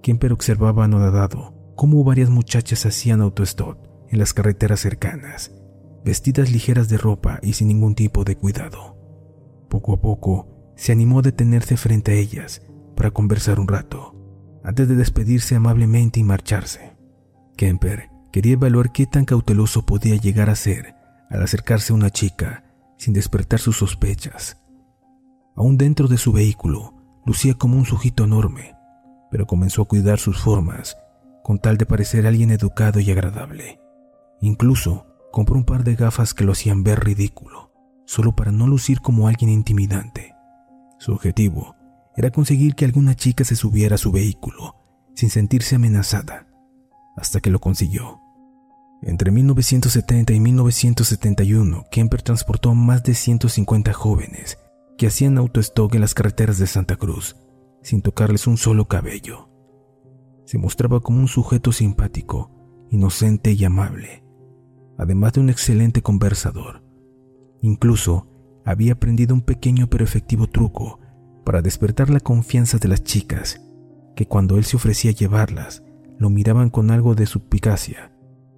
Kemper 0.02 0.35
observaba 0.35 0.85
anodadado 0.85 1.73
cómo 1.76 2.04
varias 2.04 2.28
muchachas 2.28 2.85
hacían 2.85 3.23
autostop 3.23 3.78
en 4.11 4.19
las 4.19 4.35
carreteras 4.35 4.81
cercanas, 4.81 5.52
vestidas 6.04 6.52
ligeras 6.52 6.90
de 6.90 6.99
ropa 6.99 7.40
y 7.43 7.54
sin 7.54 7.69
ningún 7.69 7.95
tipo 7.95 8.25
de 8.25 8.37
cuidado. 8.37 8.99
Poco 9.71 9.95
a 9.95 10.00
poco, 10.02 10.75
se 10.76 10.93
animó 10.93 11.21
a 11.21 11.23
detenerse 11.23 11.78
frente 11.78 12.12
a 12.12 12.16
ellas 12.16 12.61
para 12.97 13.12
conversar 13.12 13.59
un 13.61 13.69
rato, 13.69 14.14
antes 14.62 14.88
de 14.88 14.95
despedirse 14.95 15.54
amablemente 15.54 16.21
y 16.21 16.23
marcharse. 16.23 16.97
Kemper 17.57 18.11
quería 18.31 18.52
evaluar 18.52 18.93
qué 18.93 19.07
tan 19.07 19.25
cauteloso 19.25 19.87
podía 19.87 20.16
llegar 20.16 20.50
a 20.50 20.54
ser 20.54 21.03
al 21.35 21.43
acercarse 21.43 21.93
a 21.93 21.97
una 21.97 22.11
chica 22.11 22.64
sin 22.97 23.12
despertar 23.12 23.59
sus 23.59 23.76
sospechas. 23.76 24.62
Aún 25.57 25.76
dentro 25.76 26.09
de 26.09 26.17
su 26.17 26.33
vehículo, 26.33 26.95
lucía 27.26 27.55
como 27.55 27.76
un 27.76 27.85
sujeto 27.85 28.25
enorme, 28.25 28.76
pero 29.31 29.47
comenzó 29.47 29.83
a 29.83 29.88
cuidar 29.88 30.19
sus 30.19 30.41
formas 30.41 30.97
con 31.43 31.59
tal 31.59 31.76
de 31.76 31.87
parecer 31.87 32.26
alguien 32.26 32.50
educado 32.50 33.00
y 33.00 33.11
agradable. 33.11 33.81
Incluso 34.41 35.07
compró 35.31 35.57
un 35.57 35.64
par 35.64 35.85
de 35.85 35.95
gafas 35.95 36.33
que 36.33 36.45
lo 36.45 36.53
hacían 36.53 36.85
ver 36.85 37.05
ridículo, 37.05 37.73
solo 38.07 38.35
para 38.35 38.53
no 38.53 38.67
lucir 38.67 39.00
como 39.00 39.29
alguien 39.29 39.50
intimidante. 39.50 40.35
Su 40.99 41.12
objetivo 41.12 41.76
era 42.17 42.31
conseguir 42.31 42.75
que 42.75 42.85
alguna 42.85 43.14
chica 43.14 43.45
se 43.45 43.57
subiera 43.57 43.97
a 43.97 43.99
su 43.99 44.12
vehículo 44.12 44.76
sin 45.14 45.31
sentirse 45.31 45.76
amenazada, 45.76 46.47
hasta 47.17 47.41
que 47.41 47.50
lo 47.50 47.61
consiguió. 47.61 48.24
Entre 49.06 49.30
1970 49.30 50.32
y 50.32 50.40
1971, 50.40 51.84
Kemper 51.90 52.23
transportó 52.23 52.70
a 52.70 52.75
más 52.75 53.02
de 53.02 53.12
150 53.12 53.92
jóvenes 53.92 54.58
que 54.96 55.08
hacían 55.08 55.37
autostop 55.37 55.94
en 55.94 56.00
las 56.00 56.14
carreteras 56.14 56.56
de 56.56 56.66
Santa 56.66 56.96
Cruz, 56.96 57.37
sin 57.82 58.00
tocarles 58.00 58.46
un 58.46 58.56
solo 58.56 58.88
cabello. 58.88 59.50
Se 60.46 60.56
mostraba 60.56 61.00
como 61.00 61.20
un 61.20 61.28
sujeto 61.28 61.70
simpático, 61.70 62.50
inocente 62.90 63.52
y 63.52 63.62
amable, 63.66 64.25
además 64.96 65.34
de 65.34 65.40
un 65.40 65.50
excelente 65.50 66.00
conversador. 66.00 66.82
Incluso 67.61 68.26
había 68.64 68.94
aprendido 68.94 69.34
un 69.34 69.42
pequeño 69.42 69.90
pero 69.90 70.04
efectivo 70.04 70.46
truco 70.46 70.99
para 71.44 71.61
despertar 71.61 72.08
la 72.08 72.20
confianza 72.20 72.78
de 72.78 72.88
las 72.88 73.04
chicas, 73.04 73.61
que 74.16 74.26
cuando 74.26 74.56
él 74.56 74.64
se 74.64 74.76
ofrecía 74.76 75.11
a 75.11 75.14
llevarlas, 75.14 75.82
lo 76.18 76.30
miraban 76.30 76.70
con 76.70 76.90
algo 76.90 77.14
de 77.14 77.26
suspicacia 77.26 78.13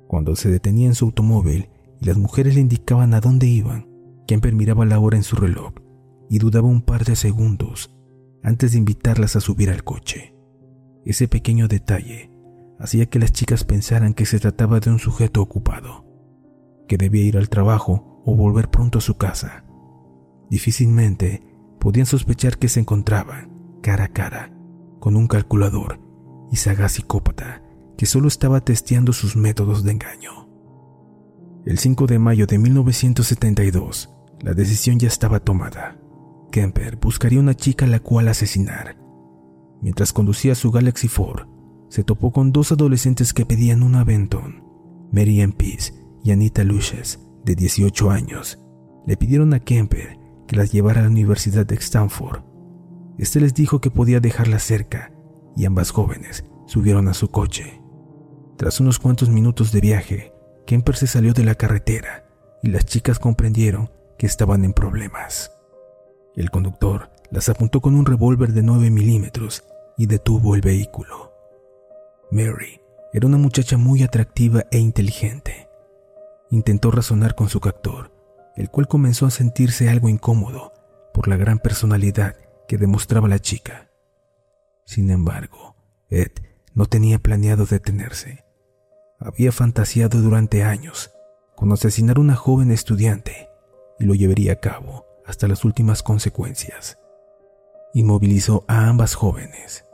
cuando 0.07 0.37
se 0.37 0.51
detenía 0.51 0.87
en 0.87 0.95
su 0.95 1.07
automóvil 1.07 1.69
y 2.01 2.07
las 2.07 2.19
mujeres 2.19 2.55
le 2.55 2.61
indicaban 2.61 3.15
a 3.15 3.21
dónde 3.21 3.47
iban, 3.47 3.89
Kemper 4.27 4.55
miraba 4.55 4.85
la 4.85 4.99
hora 4.99 5.17
en 5.17 5.23
su 5.23 5.37
reloj 5.37 5.73
y 6.29 6.39
dudaba 6.39 6.69
un 6.69 6.83
par 6.83 7.05
de 7.05 7.17
segundos 7.17 7.95
antes 8.43 8.73
de 8.73 8.79
invitarlas 8.79 9.37
a 9.37 9.41
subir 9.41 9.71
al 9.71 9.85
coche. 9.85 10.35
Ese 11.05 11.29
pequeño 11.29 11.69
detalle 11.69 12.31
hacía 12.79 13.07
que 13.07 13.19
las 13.19 13.33
chicas 13.33 13.65
pensaran 13.65 14.15
que 14.15 14.27
se 14.27 14.39
trataba 14.39 14.81
de 14.81 14.91
un 14.91 14.99
sujeto 14.99 15.41
ocupado, 15.41 16.05
que 16.89 16.97
debía 16.97 17.25
ir 17.25 17.37
al 17.37 17.49
trabajo 17.49 18.23
o 18.25 18.35
volver 18.35 18.69
pronto 18.69 18.99
a 18.99 19.03
su 19.03 19.17
casa. 19.17 19.65
Difícilmente 20.51 21.43
podían 21.81 22.07
sospechar 22.07 22.59
que 22.59 22.69
se 22.69 22.81
encontraban 22.81 23.79
cara 23.83 24.05
a 24.05 24.09
cara 24.09 24.53
con 25.01 25.17
un 25.17 25.29
calculador 25.29 26.01
y 26.51 26.57
sagaz 26.57 26.93
psicópata 26.93 27.63
que 27.97 28.07
solo 28.07 28.29
estaba 28.29 28.61
testeando 28.61 29.13
sus 29.13 29.37
métodos 29.37 29.85
de 29.85 29.93
engaño. 29.93 30.49
El 31.65 31.79
5 31.79 32.07
de 32.07 32.19
mayo 32.19 32.47
de 32.47 32.59
1972, 32.59 34.11
la 34.41 34.55
decisión 34.55 34.99
ya 34.99 35.09
estaba 35.09 35.41
tomada. 35.41 35.99
Kemper 36.53 36.97
buscaría 36.97 37.41
una 37.41 37.55
chica 37.55 37.87
a 37.87 37.89
la 37.89 38.01
cual 38.01 38.29
asesinar. 38.29 38.97
Mientras 39.81 40.13
conducía 40.13 40.55
su 40.55 40.71
Galaxy 40.71 41.09
Ford, 41.09 41.49
se 41.89 42.05
topó 42.05 42.33
con 42.33 42.53
dos 42.53 42.73
adolescentes 42.73 43.33
que 43.33 43.47
pedían 43.47 43.83
un 43.83 43.95
aventón. 43.95 44.65
Mary 45.13 45.41
Ann 45.41 45.53
Peace 45.53 45.93
y 46.23 46.31
Anita 46.31 46.65
Luches, 46.65 47.21
de 47.45 47.55
18 47.55 48.11
años, 48.11 48.59
le 49.07 49.17
pidieron 49.17 49.55
a 49.55 49.61
Kemper 49.61 50.19
que 50.47 50.57
las 50.57 50.73
llevara 50.73 51.01
a 51.01 51.05
la 51.05 51.11
Universidad 51.11 51.67
de 51.67 51.77
Stanford. 51.77 52.43
Este 53.19 53.41
les 53.41 53.55
dijo 53.55 53.81
que 53.81 53.91
podía 53.91 54.21
dejarla 54.21 54.59
cerca 54.59 55.13
y 55.57 55.65
ambas 55.65 55.91
jóvenes 55.91 56.45
subieron 56.67 57.09
a 57.09 57.15
su 57.15 57.31
coche. 57.31 57.81
Tras 58.57 58.81
unos 58.81 58.99
cuantos 58.99 59.29
minutos 59.29 59.71
de 59.71 59.81
viaje, 59.81 60.33
Kemper 60.65 60.97
se 60.97 61.07
salió 61.07 61.35
de 61.35 61.45
la 61.45 61.57
carretera 61.57 62.25
y 62.63 62.69
las 62.69 62.87
chicas 62.87 63.19
comprendieron 63.19 63.91
que 64.17 64.27
estaban 64.27 64.65
en 64.65 64.73
problemas. 64.73 65.53
El 66.35 66.51
conductor 66.51 67.11
las 67.31 67.51
apuntó 67.51 67.83
con 67.83 67.95
un 67.95 68.07
revólver 68.07 68.53
de 68.53 68.63
9 68.63 68.89
milímetros 68.89 69.63
y 69.99 70.07
detuvo 70.07 70.55
el 70.55 70.63
vehículo. 70.63 71.35
Mary 72.31 72.81
era 73.13 73.27
una 73.27 73.37
muchacha 73.37 73.77
muy 73.77 74.03
atractiva 74.03 74.65
e 74.71 74.79
inteligente. 74.79 75.69
Intentó 76.51 76.91
razonar 76.91 77.35
con 77.35 77.51
su 77.51 77.61
captor, 77.61 78.11
el 78.57 78.71
cual 78.71 78.89
comenzó 78.89 79.27
a 79.27 79.31
sentirse 79.31 79.91
algo 79.91 80.09
incómodo 80.09 80.73
por 81.13 81.29
la 81.29 81.37
gran 81.37 81.59
personalidad 81.59 82.37
que 82.67 82.79
demostraba 82.79 83.29
la 83.29 83.39
chica. 83.39 83.91
Sin 84.87 85.11
embargo, 85.11 85.77
Ed 86.09 86.33
no 86.73 86.87
tenía 86.87 87.19
planeado 87.19 87.67
detenerse 87.67 88.46
había 89.19 89.53
fantaseado 89.53 90.21
durante 90.21 90.63
años 90.63 91.13
con 91.55 91.73
asesinar 91.73 92.19
a 92.19 92.21
una 92.21 92.37
joven 92.37 92.71
estudiante 92.71 93.49
y 93.99 94.05
lo 94.05 94.15
llevaría 94.15 94.53
a 94.53 94.61
cabo 94.61 95.07
hasta 95.25 95.49
las 95.49 95.65
últimas 95.65 96.03
consecuencias. 96.03 96.99
Inmovilizó 97.95 98.65
a 98.69 98.89
ambas 98.89 99.15
jóvenes 99.15 99.85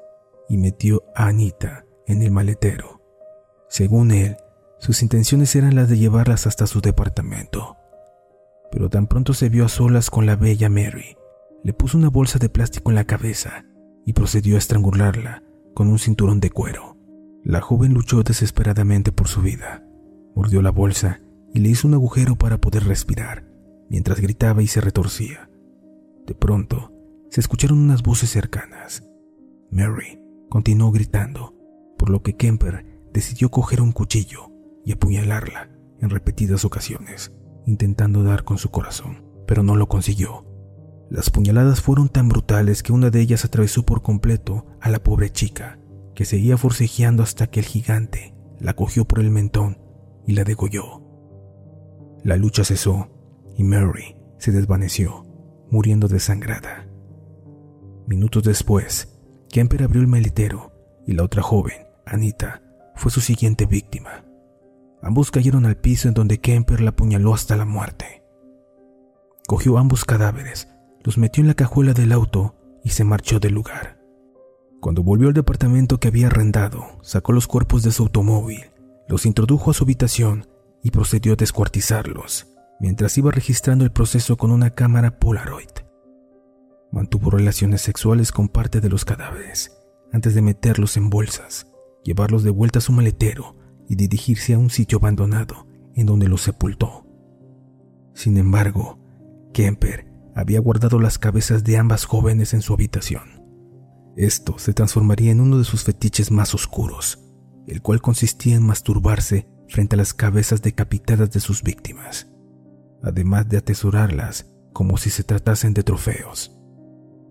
y 0.49 0.59
metió 0.59 1.05
a 1.15 1.29
Anita 1.29 1.87
en 2.07 2.23
el 2.23 2.31
maletero. 2.31 3.01
Según 3.69 4.11
él, 4.11 4.37
sus 4.79 5.03
intenciones 5.03 5.55
eran 5.55 5.77
las 5.77 5.89
de 5.89 5.97
llevarlas 5.97 6.47
hasta 6.47 6.67
su 6.67 6.81
departamento. 6.81 7.77
Pero 8.71 8.91
tan 8.91 9.07
pronto 9.07 9.33
se 9.33 9.49
vio 9.49 9.67
a 9.67 9.69
solas 9.69 10.11
con 10.11 10.27
la 10.27 10.35
bella 10.35 10.69
Mary, 10.69 11.17
le 11.63 11.73
puso 11.73 11.97
una 11.97 12.09
bolsa 12.09 12.39
de 12.39 12.49
plástico 12.49 12.91
en 12.91 12.97
la 12.97 13.05
cabeza 13.05 13.65
y 14.05 14.13
procedió 14.15 14.57
a 14.57 14.59
estrangularla 14.59 15.45
con 15.75 15.89
un 15.89 15.99
cinturón 15.99 16.41
de 16.41 16.51
cuero. 16.51 16.92
La 17.45 17.61
joven 17.61 17.93
luchó 17.95 18.23
desesperadamente 18.23 19.13
por 19.13 19.29
su 19.29 19.43
vida, 19.43 19.85
Mordió 20.35 20.63
la 20.63 20.71
bolsa 20.71 21.21
y 21.53 21.61
le 21.61 21.69
hizo 21.69 21.87
un 21.87 21.95
agujero 21.95 22.37
para 22.37 22.59
poder 22.59 22.85
respirar, 22.85 23.45
mientras 23.91 24.21
gritaba 24.21 24.63
y 24.63 24.67
se 24.67 24.81
retorcía. 24.81 25.51
De 26.27 26.35
pronto, 26.35 26.93
se 27.31 27.41
escucharon 27.41 27.79
unas 27.79 28.03
voces 28.03 28.31
cercanas. 28.31 29.07
Mary 29.71 30.21
continuó 30.49 30.91
gritando, 30.91 31.55
por 31.99 32.09
lo 32.09 32.23
que 32.23 32.37
Kemper 32.37 32.87
decidió 33.13 33.51
coger 33.51 33.83
un 33.83 33.93
cuchillo 33.93 34.51
y 34.85 34.93
apuñalarla 34.93 35.71
en 36.01 36.11
repetidas 36.11 36.65
ocasiones, 36.65 37.33
intentando 37.67 38.23
dar 38.23 38.45
con 38.45 38.57
su 38.57 38.71
corazón, 38.71 39.25
pero 39.47 39.63
no 39.63 39.77
lo 39.77 39.89
consiguió. 39.89 40.47
Las 41.11 41.29
puñaladas 41.29 41.83
fueron 41.83 42.09
tan 42.09 42.29
brutales 42.29 42.83
que 42.83 42.93
una 42.93 43.11
de 43.11 43.21
ellas 43.21 43.45
atravesó 43.45 43.85
por 43.85 44.01
completo 44.01 44.67
a 44.81 44.89
la 44.89 45.03
pobre 45.03 45.31
chica, 45.31 45.79
que 46.15 46.25
seguía 46.25 46.57
forcejeando 46.57 47.23
hasta 47.23 47.47
que 47.49 47.61
el 47.61 47.67
gigante 47.67 48.35
la 48.59 48.75
cogió 48.75 49.05
por 49.05 49.21
el 49.21 49.31
mentón 49.31 49.79
y 50.27 50.33
la 50.33 50.45
degolló. 50.45 51.03
La 52.23 52.37
lucha 52.37 52.65
cesó 52.65 53.09
y 53.57 53.65
Mary 53.65 54.17
se 54.39 54.53
desvaneció, 54.53 55.27
muriendo 55.71 56.09
desangrada. 56.09 56.87
Minutos 58.07 58.45
después, 58.45 59.21
Kemper 59.49 59.83
abrió 59.83 60.01
el 60.01 60.09
maletero 60.09 60.73
y 61.07 61.13
la 61.13 61.25
otra 61.25 61.43
joven, 61.43 61.87
Anita, 62.07 62.63
fue 62.95 63.11
su 63.11 63.21
siguiente 63.21 63.67
víctima. 63.67 64.25
Ambos 65.03 65.31
cayeron 65.31 65.67
al 65.67 65.77
piso 65.77 66.09
en 66.09 66.15
donde 66.15 66.39
Kemper 66.39 66.81
la 66.81 66.91
apuñaló 66.91 67.35
hasta 67.35 67.57
la 67.57 67.65
muerte. 67.65 68.23
Cogió 69.47 69.79
ambos 69.79 70.05
cadáveres, 70.05 70.69
los 71.03 71.19
metió 71.19 71.41
en 71.43 71.49
la 71.49 71.55
cajuela 71.55 71.93
del 71.93 72.13
auto 72.13 72.55
y 72.85 72.91
se 72.91 73.05
marchó 73.05 73.41
del 73.41 73.55
lugar. 73.55 74.02
Cuando 74.83 75.05
volvió 75.05 75.29
al 75.29 75.35
departamento 75.35 76.01
que 76.01 76.09
había 76.09 76.27
arrendado, 76.27 76.99
sacó 77.03 77.31
los 77.31 77.47
cuerpos 77.47 77.85
de 77.85 77.93
su 77.93 78.03
automóvil, 78.03 78.65
los 79.07 79.27
introdujo 79.27 79.71
a 79.71 79.75
su 79.75 79.85
habitación 79.85 80.49
y 80.83 80.91
procedió 80.91 81.35
a 81.35 81.37
descuartizarlos, 81.37 82.49
mientras 82.81 83.17
iba 83.17 83.31
registrando 83.31 83.85
el 83.85 83.93
proceso 83.93 84.37
con 84.37 84.51
una 84.51 84.71
cámara 84.71 85.21
Polaroid. 85.21 85.71
Mantuvo 86.91 87.31
relaciones 87.31 87.81
sexuales 87.81 88.33
con 88.33 88.49
parte 88.49 88.81
de 88.81 88.89
los 88.89 89.05
cadáveres 89.05 89.71
antes 90.13 90.35
de 90.35 90.43
meterlos 90.43 90.97
en 90.97 91.11
bolsas, 91.11 91.69
llevarlos 92.03 92.43
de 92.43 92.51
vuelta 92.51 92.81
a 92.81 92.83
su 92.83 92.91
maletero 92.91 93.55
y 93.89 93.95
dirigirse 93.95 94.55
a 94.55 94.59
un 94.59 94.69
sitio 94.69 94.99
abandonado 94.99 95.69
en 95.95 96.07
donde 96.07 96.27
los 96.27 96.41
sepultó. 96.41 97.07
Sin 98.15 98.37
embargo, 98.37 98.99
Kemper 99.55 100.13
había 100.35 100.59
guardado 100.59 100.99
las 100.99 101.21
cabezas 101.21 101.63
de 101.63 101.79
ambas 101.79 102.05
jóvenes 102.05 102.53
en 102.53 102.63
su 102.63 102.75
habitación. 102.75 103.42
Esto 104.17 104.59
se 104.59 104.75
transformaría 104.75 105.33
en 105.33 105.41
uno 105.41 105.59
de 105.59 105.65
sus 105.65 105.85
fetiches 105.85 106.31
más 106.31 106.55
oscuros, 106.55 107.19
el 107.67 107.81
cual 107.81 108.03
consistía 108.03 108.57
en 108.57 108.63
masturbarse 108.63 109.49
frente 109.69 109.97
a 109.97 109.99
las 109.99 110.13
cabezas 110.13 110.61
decapitadas 110.61 111.31
de 111.31 111.41
sus 111.41 111.63
víctimas, 111.63 112.31
además 113.03 113.49
de 113.49 113.57
atesorarlas 113.57 114.53
como 114.73 114.99
si 114.99 115.11
se 115.11 115.25
tratasen 115.25 115.73
de 115.73 115.83
trofeos. 115.83 116.59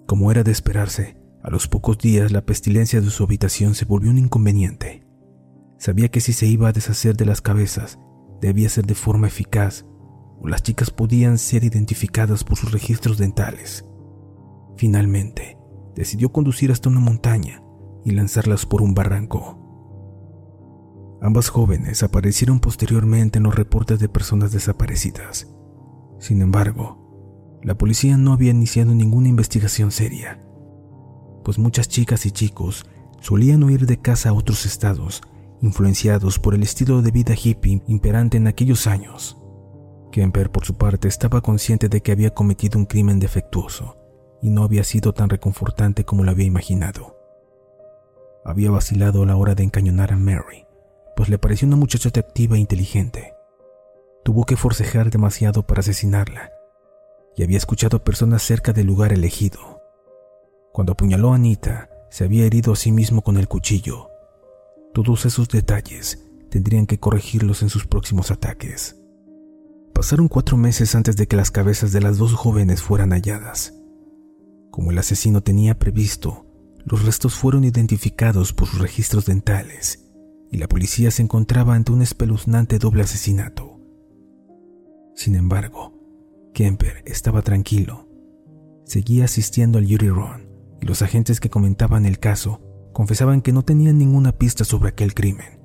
Como 0.07 0.31
era 0.31 0.43
de 0.43 0.51
esperarse, 0.51 1.17
a 1.43 1.50
los 1.50 1.67
pocos 1.67 1.97
días 1.97 2.31
la 2.31 2.45
pestilencia 2.45 3.01
de 3.01 3.09
su 3.09 3.23
habitación 3.23 3.75
se 3.75 3.85
volvió 3.85 4.11
un 4.11 4.17
inconveniente. 4.17 5.05
Sabía 5.77 6.09
que 6.09 6.21
si 6.21 6.33
se 6.33 6.47
iba 6.47 6.69
a 6.69 6.73
deshacer 6.73 7.15
de 7.15 7.25
las 7.25 7.41
cabezas, 7.41 8.00
debía 8.41 8.69
ser 8.69 8.85
de 8.85 8.95
forma 8.95 9.27
eficaz, 9.27 9.85
o 10.39 10.47
las 10.47 10.63
chicas 10.63 10.89
podían 10.89 11.38
ser 11.38 11.63
identificadas 11.63 12.43
por 12.43 12.57
sus 12.57 12.71
registros 12.71 13.17
dentales. 13.17 13.85
Finalmente, 14.77 15.57
decidió 15.95 16.31
conducir 16.31 16.71
hasta 16.71 16.89
una 16.89 17.00
montaña 17.00 17.63
y 18.03 18.12
lanzarlas 18.12 18.65
por 18.65 18.81
un 18.81 18.93
barranco. 18.93 19.57
Ambas 21.21 21.50
jóvenes 21.50 22.01
aparecieron 22.01 22.60
posteriormente 22.60 23.38
en 23.38 23.43
los 23.43 23.55
reportes 23.55 24.00
de 24.00 24.10
personas 24.10 24.51
desaparecidas. 24.51 25.48
Sin 26.19 26.41
embargo, 26.41 27.60
la 27.63 27.77
policía 27.77 28.17
no 28.17 28.33
había 28.33 28.51
iniciado 28.51 28.95
ninguna 28.95 29.29
investigación 29.29 29.91
seria, 29.91 30.43
pues 31.44 31.59
muchas 31.59 31.87
chicas 31.87 32.25
y 32.25 32.31
chicos 32.31 32.85
solían 33.20 33.63
huir 33.63 33.85
de 33.85 34.00
casa 34.00 34.29
a 34.29 34.33
otros 34.33 34.65
estados, 34.65 35.22
influenciados 35.61 36.39
por 36.39 36.55
el 36.55 36.63
estilo 36.63 37.03
de 37.03 37.11
vida 37.11 37.35
hippie 37.35 37.83
imperante 37.87 38.37
en 38.37 38.48
aquellos 38.48 38.87
años. 38.87 39.37
Kemper, 40.11 40.51
por 40.51 40.65
su 40.65 40.75
parte, 40.75 41.07
estaba 41.07 41.42
consciente 41.42 41.87
de 41.87 42.01
que 42.01 42.11
había 42.11 42.31
cometido 42.31 42.79
un 42.79 42.85
crimen 42.85 43.20
defectuoso 43.20 44.00
y 44.41 44.49
no 44.49 44.63
había 44.63 44.83
sido 44.83 45.13
tan 45.13 45.29
reconfortante 45.29 46.03
como 46.03 46.23
lo 46.23 46.31
había 46.31 46.45
imaginado. 46.45 47.17
Había 48.43 48.71
vacilado 48.71 49.23
a 49.23 49.25
la 49.25 49.35
hora 49.35 49.53
de 49.53 49.63
encañonar 49.63 50.11
a 50.11 50.17
Mary, 50.17 50.65
pues 51.15 51.29
le 51.29 51.37
pareció 51.37 51.67
una 51.67 51.77
muchacha 51.77 52.09
atractiva 52.09 52.57
e 52.57 52.59
inteligente. 52.59 53.35
Tuvo 54.23 54.45
que 54.45 54.57
forcejar 54.57 55.11
demasiado 55.11 55.63
para 55.63 55.81
asesinarla, 55.81 56.51
y 57.35 57.43
había 57.43 57.57
escuchado 57.57 57.97
a 57.97 58.03
personas 58.03 58.41
cerca 58.41 58.73
del 58.73 58.87
lugar 58.87 59.13
elegido. 59.13 59.81
Cuando 60.71 60.93
apuñaló 60.93 61.33
a 61.33 61.35
Anita, 61.35 61.89
se 62.09 62.23
había 62.23 62.45
herido 62.45 62.73
a 62.73 62.75
sí 62.75 62.91
mismo 62.91 63.21
con 63.21 63.37
el 63.37 63.47
cuchillo. 63.47 64.09
Todos 64.93 65.25
esos 65.25 65.47
detalles 65.47 66.25
tendrían 66.49 66.85
que 66.85 66.99
corregirlos 66.99 67.61
en 67.61 67.69
sus 67.69 67.87
próximos 67.87 68.31
ataques. 68.31 68.97
Pasaron 69.93 70.27
cuatro 70.27 70.57
meses 70.57 70.95
antes 70.95 71.15
de 71.15 71.27
que 71.27 71.37
las 71.37 71.51
cabezas 71.51 71.91
de 71.91 72.01
las 72.01 72.17
dos 72.17 72.33
jóvenes 72.33 72.81
fueran 72.81 73.11
halladas. 73.11 73.73
Como 74.72 74.92
el 74.92 74.98
asesino 74.98 75.42
tenía 75.44 75.77
previsto, 75.77 76.46
los 76.86 77.05
restos 77.05 77.36
fueron 77.36 77.66
identificados 77.66 78.53
por 78.53 78.68
sus 78.68 78.79
registros 78.79 79.25
dentales 79.25 80.07
y 80.50 80.57
la 80.57 80.68
policía 80.68 81.12
se 81.12 81.22
encontraba 81.22 81.75
ante 81.75 81.92
un 81.92 82.01
espeluznante 82.01 82.79
doble 82.79 83.03
asesinato. 83.03 83.79
Sin 85.14 85.36
embargo, 85.36 85.94
Kemper 86.53 87.03
estaba 87.05 87.42
tranquilo. 87.42 88.07
Seguía 88.86 89.25
asistiendo 89.25 89.77
al 89.77 89.86
Yuri 89.86 90.10
Ron 90.10 90.50
y 90.81 90.86
los 90.86 91.01
agentes 91.01 91.40
que 91.40 91.50
comentaban 91.50 92.05
el 92.05 92.20
caso 92.20 92.62
confesaban 92.94 93.42
que 93.42 93.51
no 93.53 93.64
tenían 93.64 93.98
ninguna 93.98 94.31
pista 94.31 94.64
sobre 94.64 94.90
aquel 94.90 95.14
crimen. 95.14 95.60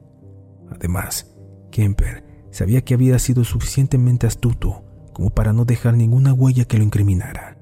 Además, 0.70 1.34
Kemper 1.70 2.24
sabía 2.50 2.84
que 2.84 2.94
había 2.94 3.18
sido 3.18 3.44
suficientemente 3.44 4.26
astuto 4.26 4.84
como 5.12 5.30
para 5.30 5.52
no 5.52 5.64
dejar 5.64 5.96
ninguna 5.96 6.32
huella 6.32 6.66
que 6.66 6.76
lo 6.78 6.84
incriminara. 6.84 7.55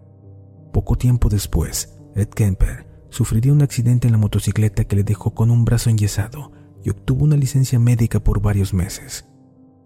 Poco 0.75 0.97
tiempo 0.97 1.29
después, 1.29 1.95
Ed 2.17 2.31
Kemper 2.31 2.85
sufriría 3.09 3.53
un 3.53 3.63
accidente 3.63 4.09
en 4.09 4.13
la 4.13 4.19
motocicleta 4.19 4.83
que 4.83 4.97
le 4.97 5.05
dejó 5.05 5.33
con 5.33 5.53
un 5.53 5.65
brazo 5.65 5.89
enyesado 5.89 6.51
y 6.83 6.91
obtuvo 6.91 7.23
una 7.25 7.37
licencia 7.37 7.79
médica 7.79 8.19
por 8.19 8.43
varios 8.43 8.75
meses, 8.75 9.25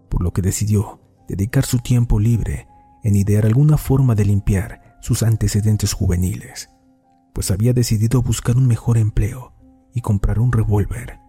por 0.09 0.23
lo 0.23 0.33
que 0.33 0.41
decidió 0.41 0.99
dedicar 1.27 1.63
su 1.63 1.77
tiempo 1.77 2.19
libre 2.19 2.67
en 3.03 3.15
idear 3.15 3.45
alguna 3.45 3.77
forma 3.77 4.15
de 4.15 4.25
limpiar 4.25 4.97
sus 4.99 5.21
antecedentes 5.21 5.93
juveniles, 5.93 6.71
pues 7.33 7.51
había 7.51 7.73
decidido 7.73 8.23
buscar 8.23 8.57
un 8.57 8.65
mejor 8.65 8.97
empleo 8.97 9.53
y 9.93 10.01
comprar 10.01 10.39
un 10.39 10.51
revólver. 10.51 11.19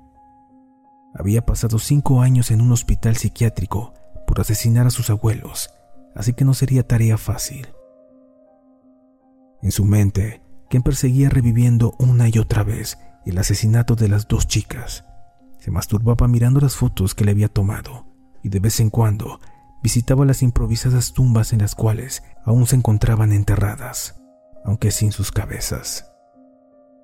Había 1.15 1.45
pasado 1.45 1.79
cinco 1.79 2.23
años 2.23 2.51
en 2.51 2.63
un 2.63 2.73
hospital 2.73 3.19
psiquiátrico 3.19 3.93
por 4.27 4.41
asesinar 4.41 4.87
a 4.87 4.91
sus 4.91 5.11
abuelos, 5.11 5.69
así 6.15 6.33
que 6.33 6.47
no 6.47 6.55
sería 6.55 6.89
tarea 6.89 7.19
fácil. 7.19 7.69
En 9.63 9.73
su 9.73 9.85
mente, 9.85 10.43
Kemper 10.69 10.95
seguía 10.95 11.29
reviviendo 11.29 11.95
una 11.99 12.29
y 12.29 12.39
otra 12.39 12.63
vez 12.63 12.99
el 13.27 13.39
asesinato 13.39 13.97
de 13.97 14.09
las 14.09 14.29
dos 14.29 14.47
chicas. 14.47 15.05
Se 15.59 15.71
masturbaba 15.71 16.29
mirando 16.29 16.61
las 16.61 16.77
fotos 16.77 17.15
que 17.15 17.25
le 17.25 17.33
había 17.33 17.49
tomado 17.49 18.07
y 18.43 18.49
de 18.49 18.61
vez 18.61 18.81
en 18.81 18.91
cuando 18.91 19.41
visitaba 19.83 20.25
las 20.25 20.43
improvisadas 20.43 21.13
tumbas 21.13 21.53
en 21.53 21.61
las 21.61 21.75
cuales 21.75 22.23
aún 22.45 22.67
se 22.67 22.77
encontraban 22.77 23.33
enterradas, 23.33 24.21
aunque 24.65 24.91
sin 24.91 25.13
sus 25.13 25.31
cabezas. 25.31 26.13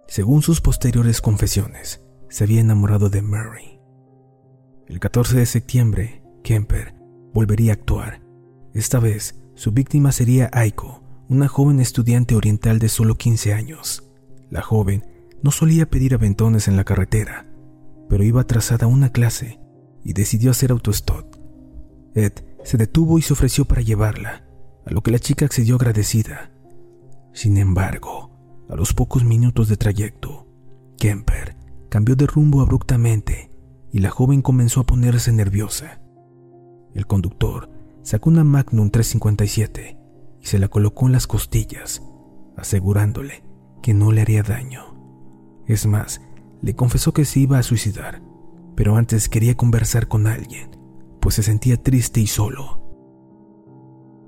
Según 0.09 0.42
sus 0.42 0.61
posteriores 0.61 1.21
confesiones, 1.21 2.03
se 2.29 2.45
había 2.45 2.61
enamorado 2.61 3.11
de 3.11 3.23
Mary. 3.23 3.81
El 4.87 5.01
14 5.01 5.38
de 5.38 5.47
septiembre, 5.47 6.23
Kemper 6.45 6.95
volvería 7.35 7.73
a 7.73 7.75
actuar. 7.75 8.23
Esta 8.73 9.01
vez, 9.01 9.42
su 9.55 9.73
víctima 9.73 10.12
sería 10.12 10.49
Aiko, 10.53 11.03
una 11.29 11.49
joven 11.49 11.81
estudiante 11.81 12.37
oriental 12.37 12.79
de 12.79 12.89
solo 12.89 13.17
15 13.17 13.53
años. 13.53 14.05
La 14.51 14.62
joven 14.62 15.05
no 15.43 15.51
solía 15.51 15.91
pedir 15.91 16.15
aventones 16.15 16.69
en 16.69 16.77
la 16.77 16.85
carretera, 16.85 17.47
pero 18.09 18.23
iba 18.23 18.43
atrasada 18.43 18.87
a 18.87 18.89
una 18.89 19.11
clase 19.11 19.59
y 20.05 20.12
decidió 20.12 20.53
hacer 20.53 20.71
autostop. 20.71 21.35
Ed 22.15 22.33
se 22.62 22.77
detuvo 22.77 23.19
y 23.19 23.23
se 23.23 23.33
ofreció 23.33 23.65
para 23.65 23.83
llevarla, 23.83 24.45
a 24.87 24.93
lo 24.93 25.03
que 25.03 25.11
la 25.11 25.19
chica 25.19 25.47
accedió 25.47 25.75
agradecida. 25.75 26.53
Sin 27.33 27.57
embargo, 27.57 28.31
a 28.69 28.77
los 28.77 28.93
pocos 28.93 29.25
minutos 29.25 29.69
de 29.69 29.77
trayecto, 29.77 30.47
Kemper 30.97 31.57
cambió 31.89 32.15
de 32.15 32.27
rumbo 32.27 32.61
abruptamente 32.61 33.51
y 33.93 33.99
la 33.99 34.11
joven 34.11 34.43
comenzó 34.43 34.81
a 34.81 34.87
ponerse 34.87 35.33
nerviosa. 35.33 36.01
El 36.95 37.07
conductor 37.07 37.69
sacó 38.03 38.31
una 38.31 38.45
Magnum 38.45 38.91
357 38.91 39.95
se 40.46 40.59
la 40.59 40.68
colocó 40.68 41.06
en 41.06 41.12
las 41.12 41.26
costillas, 41.26 42.02
asegurándole 42.56 43.44
que 43.82 43.94
no 43.94 44.12
le 44.12 44.22
haría 44.22 44.42
daño. 44.42 44.94
Es 45.66 45.87
más, 45.87 46.20
le 46.62 46.74
confesó 46.74 47.12
que 47.12 47.24
se 47.24 47.40
iba 47.40 47.59
a 47.59 47.62
suicidar, 47.62 48.22
pero 48.76 48.96
antes 48.96 49.28
quería 49.28 49.56
conversar 49.56 50.06
con 50.06 50.26
alguien, 50.26 50.70
pues 51.20 51.35
se 51.35 51.42
sentía 51.42 51.82
triste 51.82 52.20
y 52.20 52.26
solo. 52.26 52.82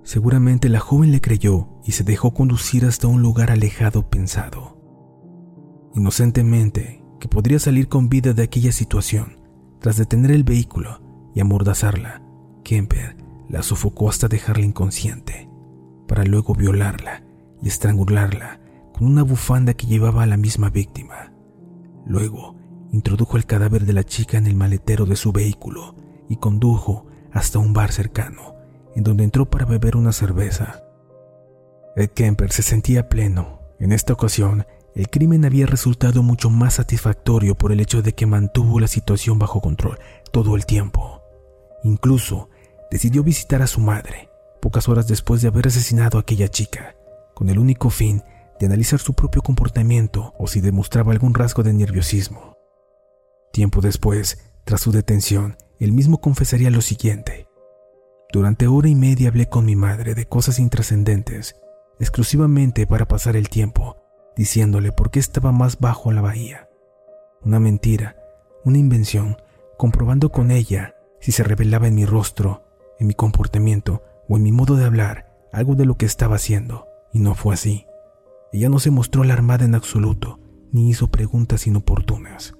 Seguramente 0.02 0.68
la 0.68 0.80
joven 0.80 1.12
le 1.12 1.20
creyó 1.20 1.68
y 1.84 1.92
se 1.92 2.02
dejó 2.02 2.34
conducir 2.34 2.84
hasta 2.84 3.06
un 3.06 3.22
lugar 3.22 3.50
alejado 3.50 4.08
pensado. 4.08 4.76
Inocentemente, 5.94 7.04
que 7.20 7.28
podría 7.28 7.58
salir 7.58 7.88
con 7.88 8.08
vida 8.08 8.32
de 8.32 8.42
aquella 8.42 8.72
situación, 8.72 9.38
tras 9.80 9.96
detener 9.96 10.32
el 10.32 10.44
vehículo 10.44 11.00
y 11.34 11.40
amordazarla, 11.40 12.22
Kemper 12.64 13.16
la 13.48 13.62
sofocó 13.62 14.08
hasta 14.08 14.28
dejarla 14.28 14.64
inconsciente, 14.64 15.47
para 16.08 16.24
luego 16.24 16.54
violarla 16.54 17.22
y 17.62 17.68
estrangularla 17.68 18.60
con 18.92 19.06
una 19.06 19.22
bufanda 19.22 19.74
que 19.74 19.86
llevaba 19.86 20.24
a 20.24 20.26
la 20.26 20.36
misma 20.36 20.70
víctima. 20.70 21.32
Luego, 22.04 22.56
introdujo 22.90 23.36
el 23.36 23.46
cadáver 23.46 23.86
de 23.86 23.92
la 23.92 24.02
chica 24.02 24.38
en 24.38 24.48
el 24.48 24.56
maletero 24.56 25.06
de 25.06 25.14
su 25.14 25.30
vehículo 25.30 25.94
y 26.28 26.36
condujo 26.36 27.06
hasta 27.32 27.60
un 27.60 27.72
bar 27.72 27.92
cercano, 27.92 28.56
en 28.96 29.04
donde 29.04 29.22
entró 29.22 29.48
para 29.48 29.66
beber 29.66 29.96
una 29.96 30.12
cerveza. 30.12 30.82
Ed 31.94 32.10
Kemper 32.10 32.50
se 32.50 32.62
sentía 32.62 33.08
pleno. 33.08 33.60
En 33.78 33.92
esta 33.92 34.12
ocasión, 34.12 34.66
el 34.94 35.10
crimen 35.10 35.44
había 35.44 35.66
resultado 35.66 36.22
mucho 36.22 36.50
más 36.50 36.74
satisfactorio 36.74 37.54
por 37.56 37.70
el 37.70 37.80
hecho 37.80 38.02
de 38.02 38.14
que 38.14 38.26
mantuvo 38.26 38.80
la 38.80 38.88
situación 38.88 39.38
bajo 39.38 39.60
control 39.60 39.98
todo 40.32 40.56
el 40.56 40.66
tiempo. 40.66 41.22
Incluso 41.84 42.48
decidió 42.90 43.22
visitar 43.22 43.62
a 43.62 43.66
su 43.66 43.80
madre, 43.80 44.27
pocas 44.60 44.88
horas 44.88 45.06
después 45.08 45.42
de 45.42 45.48
haber 45.48 45.68
asesinado 45.68 46.18
a 46.18 46.22
aquella 46.22 46.48
chica, 46.48 46.96
con 47.34 47.48
el 47.48 47.58
único 47.58 47.90
fin 47.90 48.22
de 48.58 48.66
analizar 48.66 48.98
su 48.98 49.14
propio 49.14 49.42
comportamiento 49.42 50.34
o 50.38 50.46
si 50.46 50.60
demostraba 50.60 51.12
algún 51.12 51.34
rasgo 51.34 51.62
de 51.62 51.72
nerviosismo. 51.72 52.56
Tiempo 53.52 53.80
después, 53.80 54.50
tras 54.64 54.80
su 54.80 54.92
detención, 54.92 55.56
él 55.78 55.92
mismo 55.92 56.20
confesaría 56.20 56.70
lo 56.70 56.80
siguiente. 56.80 57.48
Durante 58.32 58.66
hora 58.66 58.88
y 58.88 58.94
media 58.94 59.28
hablé 59.28 59.48
con 59.48 59.64
mi 59.64 59.76
madre 59.76 60.14
de 60.14 60.26
cosas 60.26 60.58
intrascendentes, 60.58 61.56
exclusivamente 61.98 62.86
para 62.86 63.08
pasar 63.08 63.36
el 63.36 63.48
tiempo, 63.48 63.96
diciéndole 64.36 64.92
por 64.92 65.10
qué 65.10 65.18
estaba 65.18 65.52
más 65.52 65.78
bajo 65.78 66.12
la 66.12 66.20
bahía. 66.20 66.68
Una 67.42 67.60
mentira, 67.60 68.16
una 68.64 68.78
invención, 68.78 69.36
comprobando 69.76 70.30
con 70.30 70.50
ella 70.50 70.94
si 71.20 71.32
se 71.32 71.42
revelaba 71.42 71.88
en 71.88 71.94
mi 71.94 72.04
rostro, 72.04 72.64
en 72.98 73.06
mi 73.06 73.14
comportamiento 73.14 74.02
o 74.28 74.36
en 74.36 74.42
mi 74.42 74.52
modo 74.52 74.76
de 74.76 74.84
hablar 74.84 75.28
algo 75.52 75.74
de 75.74 75.86
lo 75.86 75.96
que 75.96 76.06
estaba 76.06 76.36
haciendo, 76.36 76.86
y 77.12 77.20
no 77.20 77.34
fue 77.34 77.54
así. 77.54 77.86
Ella 78.52 78.68
no 78.68 78.78
se 78.78 78.90
mostró 78.90 79.22
alarmada 79.22 79.64
en 79.64 79.74
absoluto, 79.74 80.40
ni 80.72 80.90
hizo 80.90 81.08
preguntas 81.08 81.66
inoportunas. 81.66 82.54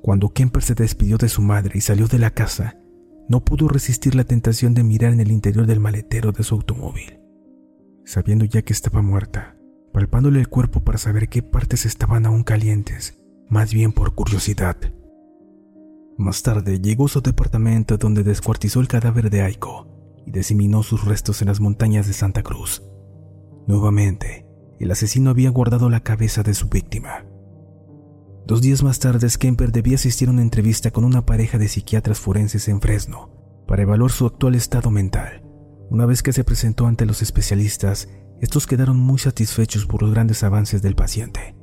Cuando 0.00 0.30
Kemper 0.30 0.62
se 0.62 0.74
despidió 0.74 1.18
de 1.18 1.28
su 1.28 1.42
madre 1.42 1.72
y 1.74 1.80
salió 1.80 2.08
de 2.08 2.18
la 2.18 2.30
casa, 2.30 2.78
no 3.28 3.44
pudo 3.44 3.68
resistir 3.68 4.14
la 4.14 4.24
tentación 4.24 4.74
de 4.74 4.82
mirar 4.82 5.12
en 5.12 5.20
el 5.20 5.30
interior 5.30 5.66
del 5.66 5.80
maletero 5.80 6.32
de 6.32 6.42
su 6.42 6.56
automóvil. 6.56 7.20
Sabiendo 8.04 8.44
ya 8.44 8.62
que 8.62 8.72
estaba 8.72 9.00
muerta, 9.00 9.56
palpándole 9.92 10.40
el 10.40 10.48
cuerpo 10.48 10.82
para 10.82 10.98
saber 10.98 11.28
qué 11.28 11.42
partes 11.42 11.86
estaban 11.86 12.26
aún 12.26 12.42
calientes, 12.42 13.20
más 13.48 13.72
bien 13.72 13.92
por 13.92 14.14
curiosidad. 14.14 14.76
Más 16.18 16.42
tarde 16.42 16.80
llegó 16.80 17.06
a 17.06 17.08
su 17.08 17.20
departamento 17.20 17.96
donde 17.96 18.24
descuartizó 18.24 18.80
el 18.80 18.88
cadáver 18.88 19.30
de 19.30 19.42
Aiko 19.42 20.01
y 20.26 20.32
diseminó 20.32 20.82
sus 20.82 21.04
restos 21.04 21.42
en 21.42 21.48
las 21.48 21.60
montañas 21.60 22.06
de 22.06 22.12
Santa 22.12 22.42
Cruz. 22.42 22.82
Nuevamente, 23.66 24.46
el 24.78 24.90
asesino 24.90 25.30
había 25.30 25.50
guardado 25.50 25.88
la 25.88 26.00
cabeza 26.00 26.42
de 26.42 26.54
su 26.54 26.68
víctima. 26.68 27.24
Dos 28.46 28.60
días 28.60 28.82
más 28.82 28.98
tarde, 28.98 29.28
Skemper 29.30 29.70
debía 29.70 29.94
asistir 29.94 30.28
a 30.28 30.32
una 30.32 30.42
entrevista 30.42 30.90
con 30.90 31.04
una 31.04 31.24
pareja 31.24 31.58
de 31.58 31.68
psiquiatras 31.68 32.18
forenses 32.18 32.68
en 32.68 32.80
Fresno 32.80 33.30
para 33.68 33.82
evaluar 33.82 34.10
su 34.10 34.26
actual 34.26 34.56
estado 34.56 34.90
mental. 34.90 35.44
Una 35.90 36.06
vez 36.06 36.22
que 36.22 36.32
se 36.32 36.42
presentó 36.42 36.86
ante 36.86 37.06
los 37.06 37.22
especialistas, 37.22 38.08
estos 38.40 38.66
quedaron 38.66 38.98
muy 38.98 39.18
satisfechos 39.18 39.86
por 39.86 40.02
los 40.02 40.10
grandes 40.10 40.42
avances 40.42 40.82
del 40.82 40.96
paciente. 40.96 41.54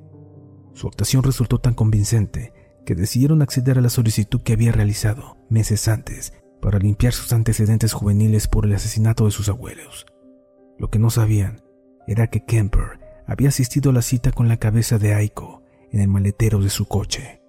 Su 0.74 0.88
actuación 0.88 1.24
resultó 1.24 1.60
tan 1.60 1.74
convincente 1.74 2.54
que 2.86 2.96
decidieron 2.96 3.42
acceder 3.42 3.78
a 3.78 3.82
la 3.82 3.90
solicitud 3.90 4.42
que 4.42 4.54
había 4.54 4.72
realizado 4.72 5.38
meses 5.50 5.88
antes 5.90 6.34
para 6.62 6.80
limpiar 6.80 7.14
sus 7.14 7.34
antecedentes 7.34 7.94
juveniles 7.94 8.48
por 8.48 8.66
el 8.66 8.74
asesinato 8.74 9.26
de 9.26 9.32
sus 9.32 9.50
abuelos. 9.50 10.06
Lo 10.78 10.90
que 10.90 11.00
no 11.00 11.10
sabían 11.10 11.62
era 12.08 12.28
que 12.28 12.46
Kemper 12.46 13.00
había 13.28 13.50
asistido 13.50 13.92
a 13.92 13.94
la 13.94 14.02
cita 14.02 14.32
con 14.32 14.48
la 14.48 14.58
cabeza 14.58 14.98
de 14.98 15.14
Aiko 15.14 15.64
en 15.92 16.02
el 16.02 16.08
maletero 16.08 16.60
de 16.60 16.70
su 16.70 16.88
coche. 16.88 17.42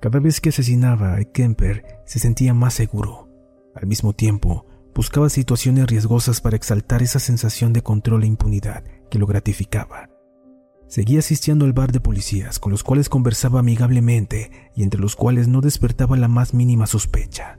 Cada 0.00 0.20
vez 0.20 0.40
que 0.40 0.50
asesinaba 0.50 1.16
a 1.16 1.24
Kemper 1.24 1.84
se 2.06 2.18
sentía 2.18 2.54
más 2.54 2.74
seguro. 2.74 3.28
Al 3.74 3.86
mismo 3.86 4.12
tiempo, 4.12 4.66
buscaba 4.94 5.28
situaciones 5.28 5.86
riesgosas 5.86 6.40
para 6.40 6.56
exaltar 6.56 7.02
esa 7.02 7.18
sensación 7.18 7.72
de 7.72 7.82
control 7.82 8.24
e 8.24 8.26
impunidad 8.26 8.84
que 9.10 9.18
lo 9.18 9.26
gratificaba. 9.26 10.08
Seguía 10.86 11.18
asistiendo 11.18 11.66
al 11.66 11.74
bar 11.74 11.92
de 11.92 12.00
policías, 12.00 12.58
con 12.58 12.72
los 12.72 12.82
cuales 12.82 13.08
conversaba 13.08 13.60
amigablemente 13.60 14.50
y 14.74 14.82
entre 14.82 15.00
los 15.00 15.16
cuales 15.16 15.46
no 15.46 15.60
despertaba 15.60 16.16
la 16.16 16.28
más 16.28 16.54
mínima 16.54 16.86
sospecha. 16.86 17.58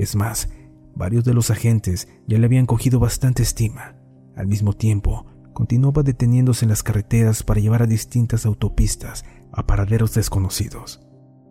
Es 0.00 0.16
más, 0.16 0.48
varios 0.94 1.26
de 1.26 1.34
los 1.34 1.50
agentes 1.50 2.08
ya 2.26 2.38
le 2.38 2.46
habían 2.46 2.64
cogido 2.64 2.98
bastante 2.98 3.42
estima. 3.42 3.96
Al 4.34 4.46
mismo 4.46 4.72
tiempo, 4.72 5.26
continuaba 5.52 6.02
deteniéndose 6.02 6.64
en 6.64 6.70
las 6.70 6.82
carreteras 6.82 7.42
para 7.42 7.60
llevar 7.60 7.82
a 7.82 7.86
distintas 7.86 8.46
autopistas 8.46 9.26
a 9.52 9.66
paraderos 9.66 10.14
desconocidos. 10.14 11.06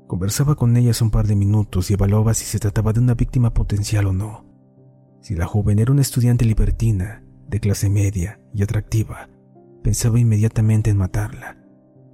Conversaba 0.08 0.56
con 0.56 0.76
ellas 0.78 1.00
un 1.04 1.12
par 1.12 1.28
de 1.28 1.36
minutos 1.36 1.92
y 1.92 1.94
evaluaba 1.94 2.34
si 2.34 2.46
se 2.46 2.58
trataba 2.58 2.92
de 2.92 3.02
una 3.02 3.14
víctima 3.14 3.54
potencial 3.54 4.08
o 4.08 4.14
no. 4.14 4.48
Si 5.22 5.36
la 5.36 5.46
joven 5.46 5.78
era 5.78 5.92
una 5.92 6.02
estudiante 6.02 6.44
libertina, 6.44 7.24
de 7.48 7.60
clase 7.60 7.88
media 7.88 8.40
y 8.52 8.64
atractiva, 8.64 9.30
pensaba 9.84 10.20
inmediatamente 10.20 10.90
en 10.90 10.98
matarla. 10.98 11.64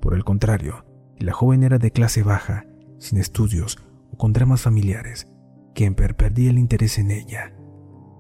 Por 0.01 0.13
el 0.13 0.25
contrario, 0.25 0.83
si 1.17 1.23
la 1.23 1.31
joven 1.31 1.63
era 1.63 1.77
de 1.77 1.91
clase 1.91 2.23
baja, 2.23 2.65
sin 2.99 3.19
estudios 3.19 3.77
o 4.11 4.17
con 4.17 4.33
dramas 4.33 4.63
familiares, 4.63 5.29
Kemper 5.75 6.15
perdía 6.15 6.49
el 6.49 6.57
interés 6.57 6.97
en 6.97 7.11
ella. 7.11 7.53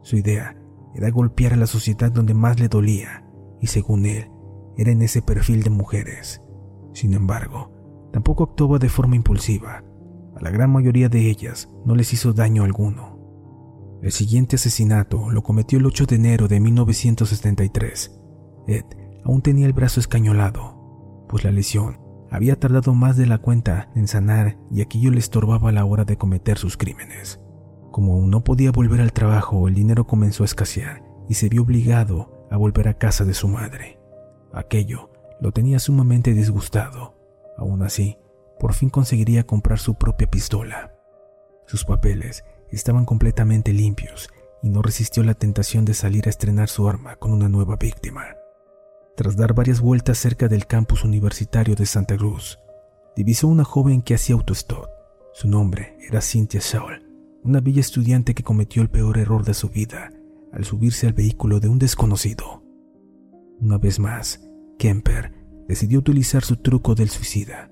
Su 0.03 0.17
idea 0.17 0.55
era 0.93 1.09
golpear 1.09 1.53
a 1.53 1.57
la 1.57 1.65
sociedad 1.65 2.11
donde 2.11 2.35
más 2.35 2.59
le 2.59 2.67
dolía 2.67 3.25
y 3.59 3.67
según 3.67 4.05
él, 4.05 4.29
era 4.77 4.91
en 4.91 5.01
ese 5.01 5.23
perfil 5.23 5.63
de 5.63 5.71
mujeres. 5.71 6.41
Sin 6.93 7.13
embargo, 7.13 8.09
tampoco 8.13 8.43
actuaba 8.43 8.77
de 8.77 8.89
forma 8.89 9.15
impulsiva. 9.15 9.83
A 10.35 10.41
la 10.41 10.51
gran 10.51 10.71
mayoría 10.71 11.09
de 11.09 11.29
ellas 11.29 11.69
no 11.85 11.95
les 11.95 12.13
hizo 12.13 12.33
daño 12.33 12.63
alguno. 12.63 13.17
El 14.03 14.11
siguiente 14.11 14.57
asesinato 14.57 15.31
lo 15.31 15.41
cometió 15.41 15.79
el 15.79 15.85
8 15.85 16.05
de 16.05 16.15
enero 16.17 16.47
de 16.47 16.59
1973. 16.59 18.21
Ed 18.67 18.85
aún 19.23 19.41
tenía 19.41 19.65
el 19.65 19.73
brazo 19.73 19.99
escañolado, 19.99 21.25
pues 21.27 21.43
la 21.43 21.51
lesión 21.51 21.99
había 22.29 22.59
tardado 22.59 22.93
más 22.93 23.17
de 23.17 23.25
la 23.27 23.37
cuenta 23.37 23.89
en 23.95 24.07
sanar 24.07 24.57
y 24.69 24.81
aquello 24.81 25.11
le 25.11 25.19
estorbaba 25.19 25.69
a 25.69 25.71
la 25.71 25.85
hora 25.85 26.03
de 26.03 26.17
cometer 26.17 26.57
sus 26.57 26.75
crímenes. 26.75 27.39
Como 27.95 28.27
no 28.27 28.43
podía 28.43 28.73
volver 28.73 28.99
al 28.99 29.13
trabajo, 29.13 29.69
el 29.69 29.73
dinero 29.73 30.05
comenzó 30.05 30.43
a 30.43 30.47
escasear 30.47 31.01
y 31.29 31.35
se 31.35 31.47
vio 31.47 31.61
obligado 31.61 32.45
a 32.51 32.57
volver 32.57 32.89
a 32.89 32.97
casa 32.97 33.23
de 33.23 33.33
su 33.33 33.47
madre. 33.47 34.01
Aquello 34.51 35.11
lo 35.39 35.53
tenía 35.53 35.79
sumamente 35.79 36.33
disgustado. 36.33 37.15
Aún 37.57 37.83
así, 37.83 38.17
por 38.59 38.73
fin 38.73 38.89
conseguiría 38.89 39.45
comprar 39.45 39.79
su 39.79 39.95
propia 39.95 40.29
pistola. 40.29 40.93
Sus 41.67 41.85
papeles 41.85 42.43
estaban 42.69 43.05
completamente 43.05 43.71
limpios 43.71 44.29
y 44.61 44.67
no 44.67 44.81
resistió 44.81 45.23
la 45.23 45.35
tentación 45.35 45.85
de 45.85 45.93
salir 45.93 46.27
a 46.27 46.31
estrenar 46.31 46.67
su 46.67 46.89
arma 46.89 47.15
con 47.15 47.31
una 47.31 47.47
nueva 47.47 47.77
víctima. 47.77 48.25
Tras 49.15 49.37
dar 49.37 49.53
varias 49.53 49.79
vueltas 49.79 50.17
cerca 50.17 50.49
del 50.49 50.67
campus 50.67 51.05
universitario 51.05 51.75
de 51.75 51.85
Santa 51.85 52.17
Cruz, 52.17 52.59
divisó 53.15 53.47
una 53.47 53.63
joven 53.63 54.01
que 54.01 54.15
hacía 54.15 54.35
autostop. 54.35 54.89
Su 55.31 55.47
nombre 55.47 55.95
era 56.05 56.19
Cynthia 56.19 56.59
Saul, 56.59 57.04
una 57.45 57.61
bella 57.61 57.79
estudiante 57.79 58.33
que 58.33 58.41
cometió 58.41 58.81
el 58.81 58.89
peor 58.89 59.19
error 59.19 59.45
de 59.45 59.53
su 59.53 59.69
vida 59.69 60.11
al 60.51 60.65
subirse 60.65 61.05
al 61.05 61.13
vehículo 61.13 61.59
de 61.59 61.69
un 61.69 61.77
desconocido. 61.77 62.63
Una 63.59 63.77
vez 63.77 63.99
más, 63.99 64.49
Kemper 64.79 65.31
decidió 65.67 65.99
utilizar 65.99 66.43
su 66.43 66.57
truco 66.57 66.95
del 66.95 67.09
suicida. 67.09 67.69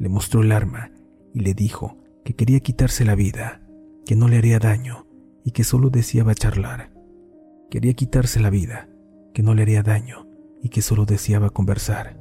Le 0.00 0.08
mostró 0.08 0.42
el 0.42 0.50
arma 0.50 0.90
y 1.32 1.40
le 1.40 1.54
dijo 1.54 1.96
que 2.24 2.34
quería 2.34 2.58
quitarse 2.58 3.04
la 3.04 3.14
vida, 3.14 3.62
que 4.04 4.16
no 4.16 4.26
le 4.26 4.38
haría 4.38 4.58
daño 4.58 5.06
y 5.44 5.52
que 5.52 5.62
solo 5.62 5.90
deseaba 5.90 6.34
charlar. 6.34 6.92
Quería 7.70 7.94
quitarse 7.94 8.40
la 8.40 8.50
vida, 8.50 8.88
que 9.32 9.44
no 9.44 9.54
le 9.54 9.62
haría 9.62 9.84
daño 9.84 10.26
y 10.60 10.70
que 10.70 10.82
solo 10.82 11.06
deseaba 11.06 11.50
conversar. 11.50 12.20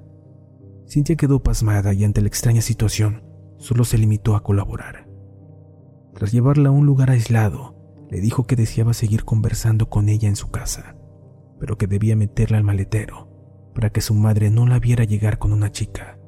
Cynthia 0.86 1.15
quedó 1.15 1.41
pasmada 1.41 1.91
y 1.91 2.03
ante 2.03 2.21
la 2.21 2.27
extraña 2.27 2.62
situación 2.62 3.23
solo 3.58 3.84
se 3.84 3.97
limitó 3.97 4.36
a 4.36 4.43
colaborar. 4.43 5.02
Tras 6.13 6.32
llevarla 6.32 6.69
a 6.69 6.71
un 6.71 6.86
lugar 6.86 7.10
aislado, 7.10 7.76
le 8.10 8.21
dijo 8.21 8.45
que 8.45 8.56
deseaba 8.56 8.93
seguir 8.93 9.26
conversando 9.26 9.89
con 9.89 10.10
ella 10.10 10.30
en 10.30 10.36
su 10.36 10.52
casa, 10.52 10.95
pero 11.60 11.78
que 11.78 11.88
debía 11.88 12.15
meterla 12.15 12.58
al 12.58 12.63
maletero 12.63 13.30
para 13.73 13.89
que 13.89 14.02
su 14.02 14.13
madre 14.13 14.52
no 14.52 14.67
la 14.67 14.80
viera 14.80 15.04
llegar 15.04 15.39
con 15.39 15.52
una 15.52 15.71
chica. 15.71 16.19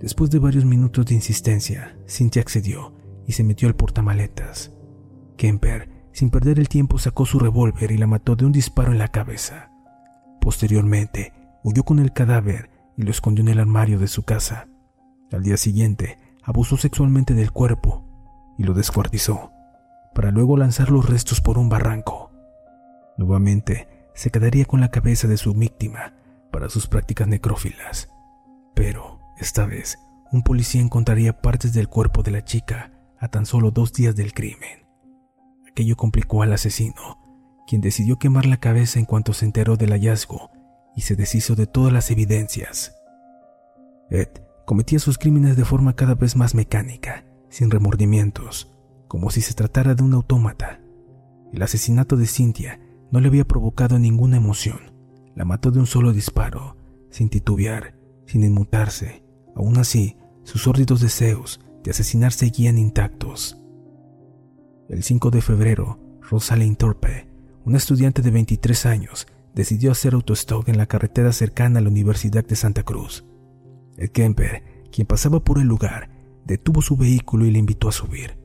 Después 0.00 0.30
de 0.30 0.38
varios 0.38 0.64
minutos 0.64 1.04
de 1.06 1.14
insistencia, 1.14 1.98
Cynthia 2.06 2.40
accedió 2.40 2.94
y 3.26 3.32
se 3.32 3.44
metió 3.44 3.68
al 3.68 3.76
portamaletas. 3.76 4.72
Kemper, 5.36 5.90
sin 6.12 6.30
perder 6.30 6.58
el 6.58 6.68
tiempo, 6.68 6.98
sacó 6.98 7.26
su 7.26 7.38
revólver 7.38 7.90
y 7.90 7.98
la 7.98 8.06
mató 8.06 8.34
de 8.34 8.46
un 8.46 8.52
disparo 8.52 8.92
en 8.92 8.98
la 8.98 9.08
cabeza. 9.08 9.70
Posteriormente, 10.40 11.34
huyó 11.62 11.82
con 11.82 11.98
el 11.98 12.12
cadáver 12.14 12.70
y 12.96 13.02
lo 13.02 13.10
escondió 13.10 13.42
en 13.42 13.48
el 13.48 13.60
armario 13.60 13.98
de 13.98 14.08
su 14.08 14.22
casa. 14.22 14.68
Al 15.30 15.42
día 15.42 15.58
siguiente, 15.58 16.16
abusó 16.42 16.78
sexualmente 16.78 17.34
del 17.34 17.52
cuerpo 17.52 18.07
y 18.58 18.64
lo 18.64 18.74
descuartizó, 18.74 19.52
para 20.14 20.30
luego 20.30 20.56
lanzar 20.56 20.90
los 20.90 21.08
restos 21.08 21.40
por 21.40 21.56
un 21.56 21.68
barranco. 21.68 22.30
Nuevamente, 23.16 23.88
se 24.14 24.30
quedaría 24.30 24.64
con 24.64 24.80
la 24.80 24.90
cabeza 24.90 25.28
de 25.28 25.36
su 25.36 25.54
víctima 25.54 26.12
para 26.50 26.68
sus 26.68 26.88
prácticas 26.88 27.28
necrófilas. 27.28 28.10
Pero, 28.74 29.20
esta 29.38 29.64
vez, 29.64 29.98
un 30.32 30.42
policía 30.42 30.80
encontraría 30.80 31.40
partes 31.40 31.72
del 31.72 31.88
cuerpo 31.88 32.22
de 32.22 32.32
la 32.32 32.44
chica 32.44 32.92
a 33.18 33.28
tan 33.28 33.46
solo 33.46 33.70
dos 33.70 33.92
días 33.92 34.16
del 34.16 34.34
crimen. 34.34 34.86
Aquello 35.70 35.96
complicó 35.96 36.42
al 36.42 36.52
asesino, 36.52 37.18
quien 37.68 37.80
decidió 37.80 38.18
quemar 38.18 38.46
la 38.46 38.58
cabeza 38.58 38.98
en 38.98 39.04
cuanto 39.04 39.32
se 39.32 39.44
enteró 39.44 39.76
del 39.76 39.92
hallazgo 39.92 40.50
y 40.96 41.02
se 41.02 41.14
deshizo 41.14 41.54
de 41.54 41.66
todas 41.66 41.92
las 41.92 42.10
evidencias. 42.10 42.94
Ed 44.10 44.28
cometía 44.64 44.98
sus 44.98 45.18
crímenes 45.18 45.56
de 45.56 45.64
forma 45.64 45.94
cada 45.94 46.14
vez 46.14 46.34
más 46.34 46.54
mecánica, 46.54 47.24
sin 47.48 47.70
remordimientos, 47.70 48.72
como 49.08 49.30
si 49.30 49.40
se 49.40 49.54
tratara 49.54 49.94
de 49.94 50.02
un 50.02 50.14
autómata. 50.14 50.80
El 51.52 51.62
asesinato 51.62 52.16
de 52.16 52.26
Cynthia 52.26 52.80
no 53.10 53.20
le 53.20 53.28
había 53.28 53.46
provocado 53.46 53.98
ninguna 53.98 54.36
emoción. 54.36 54.78
La 55.34 55.44
mató 55.44 55.70
de 55.70 55.80
un 55.80 55.86
solo 55.86 56.12
disparo, 56.12 56.76
sin 57.10 57.30
titubear, 57.30 57.94
sin 58.26 58.44
inmutarse. 58.44 59.24
Aún 59.56 59.78
así, 59.78 60.16
sus 60.42 60.62
sórdidos 60.62 61.00
deseos 61.00 61.60
de 61.82 61.90
asesinar 61.90 62.32
seguían 62.32 62.78
intactos. 62.78 63.60
El 64.88 65.02
5 65.02 65.30
de 65.30 65.42
febrero, 65.42 65.98
Rosalind 66.20 66.76
Torpe, 66.76 67.28
una 67.64 67.78
estudiante 67.78 68.22
de 68.22 68.30
23 68.30 68.86
años, 68.86 69.26
decidió 69.54 69.92
hacer 69.92 70.14
autostop 70.14 70.68
en 70.68 70.78
la 70.78 70.86
carretera 70.86 71.32
cercana 71.32 71.78
a 71.78 71.82
la 71.82 71.88
Universidad 71.88 72.44
de 72.44 72.56
Santa 72.56 72.82
Cruz. 72.82 73.24
El 73.96 74.10
Kemper, 74.10 74.62
quien 74.92 75.06
pasaba 75.06 75.40
por 75.40 75.58
el 75.58 75.66
lugar, 75.66 76.10
detuvo 76.48 76.80
su 76.80 76.96
vehículo 76.96 77.44
y 77.44 77.50
le 77.50 77.58
invitó 77.58 77.88
a 77.88 77.92
subir. 77.92 78.38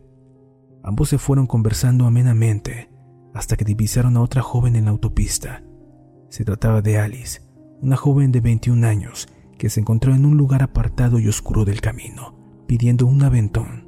Ambos 0.84 1.10
se 1.10 1.18
fueron 1.18 1.48
conversando 1.48 2.06
amenamente 2.06 2.90
hasta 3.34 3.56
que 3.56 3.64
divisaron 3.64 4.18
a 4.18 4.22
otra 4.22 4.42
joven 4.42 4.76
en 4.76 4.86
la 4.86 4.92
autopista. 4.92 5.64
Se 6.30 6.44
trataba 6.44 6.82
de 6.82 7.00
Alice, 7.00 7.42
una 7.82 7.96
joven 7.96 8.34
de 8.34 8.42
21 8.42 8.86
años 8.86 9.30
que 9.58 9.70
se 9.70 9.80
encontró 9.80 10.14
en 10.14 10.26
un 10.26 10.36
lugar 10.36 10.62
apartado 10.62 11.18
y 11.18 11.30
oscuro 11.30 11.64
del 11.64 11.80
camino, 11.80 12.36
pidiendo 12.68 13.08
un 13.08 13.24
aventón. 13.24 13.88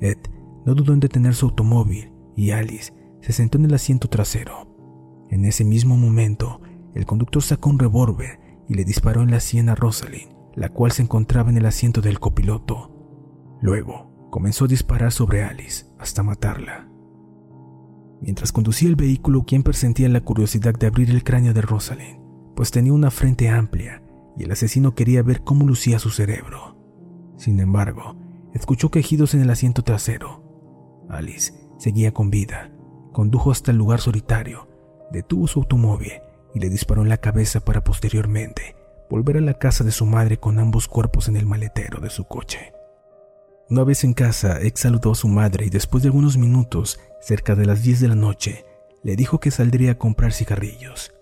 Ed 0.00 0.18
no 0.66 0.74
dudó 0.74 0.92
en 0.92 1.00
detener 1.00 1.34
su 1.36 1.46
automóvil 1.46 2.12
y 2.36 2.50
Alice 2.50 2.92
se 3.20 3.32
sentó 3.32 3.58
en 3.58 3.66
el 3.66 3.74
asiento 3.74 4.08
trasero. 4.08 5.24
En 5.30 5.44
ese 5.44 5.64
mismo 5.64 5.96
momento, 5.96 6.60
el 6.94 7.06
conductor 7.06 7.42
sacó 7.42 7.70
un 7.70 7.78
revólver 7.78 8.40
y 8.68 8.74
le 8.74 8.84
disparó 8.84 9.22
en 9.22 9.30
la 9.30 9.38
sien 9.38 9.68
a 9.68 9.76
Rosalind, 9.76 10.34
la 10.56 10.70
cual 10.70 10.90
se 10.90 11.02
encontraba 11.02 11.50
en 11.50 11.58
el 11.58 11.66
asiento 11.66 12.00
del 12.00 12.18
copiloto. 12.18 12.93
Luego, 13.60 14.28
comenzó 14.30 14.64
a 14.64 14.68
disparar 14.68 15.12
sobre 15.12 15.44
Alice 15.44 15.86
hasta 15.98 16.22
matarla. 16.22 16.88
Mientras 18.20 18.52
conducía 18.52 18.88
el 18.88 18.96
vehículo, 18.96 19.44
quien 19.44 19.62
sentía 19.72 20.08
la 20.08 20.22
curiosidad 20.22 20.74
de 20.74 20.86
abrir 20.86 21.10
el 21.10 21.24
cráneo 21.24 21.52
de 21.52 21.60
Rosalind, 21.60 22.18
pues 22.56 22.70
tenía 22.70 22.92
una 22.92 23.10
frente 23.10 23.48
amplia 23.48 24.02
y 24.36 24.44
el 24.44 24.50
asesino 24.50 24.94
quería 24.94 25.22
ver 25.22 25.42
cómo 25.42 25.66
lucía 25.66 25.98
su 25.98 26.10
cerebro. 26.10 26.76
Sin 27.36 27.60
embargo, 27.60 28.16
escuchó 28.54 28.90
quejidos 28.90 29.34
en 29.34 29.42
el 29.42 29.50
asiento 29.50 29.82
trasero. 29.82 30.42
Alice 31.08 31.52
seguía 31.78 32.12
con 32.12 32.30
vida. 32.30 32.72
Condujo 33.12 33.50
hasta 33.50 33.70
el 33.70 33.76
lugar 33.76 34.00
solitario, 34.00 34.68
detuvo 35.12 35.46
su 35.46 35.60
automóvil 35.60 36.12
y 36.54 36.60
le 36.60 36.70
disparó 36.70 37.02
en 37.02 37.08
la 37.08 37.18
cabeza 37.18 37.60
para 37.60 37.84
posteriormente 37.84 38.74
volver 39.10 39.36
a 39.36 39.40
la 39.40 39.54
casa 39.54 39.84
de 39.84 39.92
su 39.92 40.06
madre 40.06 40.38
con 40.38 40.58
ambos 40.58 40.88
cuerpos 40.88 41.28
en 41.28 41.36
el 41.36 41.46
maletero 41.46 42.00
de 42.00 42.10
su 42.10 42.24
coche. 42.24 42.73
Una 43.70 43.82
vez 43.82 44.04
en 44.04 44.12
casa, 44.12 44.60
Ex 44.60 44.80
saludó 44.80 45.12
a 45.12 45.14
su 45.14 45.26
madre 45.26 45.64
y 45.64 45.70
después 45.70 46.02
de 46.02 46.08
algunos 46.08 46.36
minutos, 46.36 47.00
cerca 47.20 47.54
de 47.54 47.64
las 47.64 47.82
10 47.82 48.00
de 48.00 48.08
la 48.08 48.14
noche, 48.14 48.66
le 49.02 49.16
dijo 49.16 49.40
que 49.40 49.50
saldría 49.50 49.92
a 49.92 49.98
comprar 49.98 50.32
cigarrillos. 50.32 51.14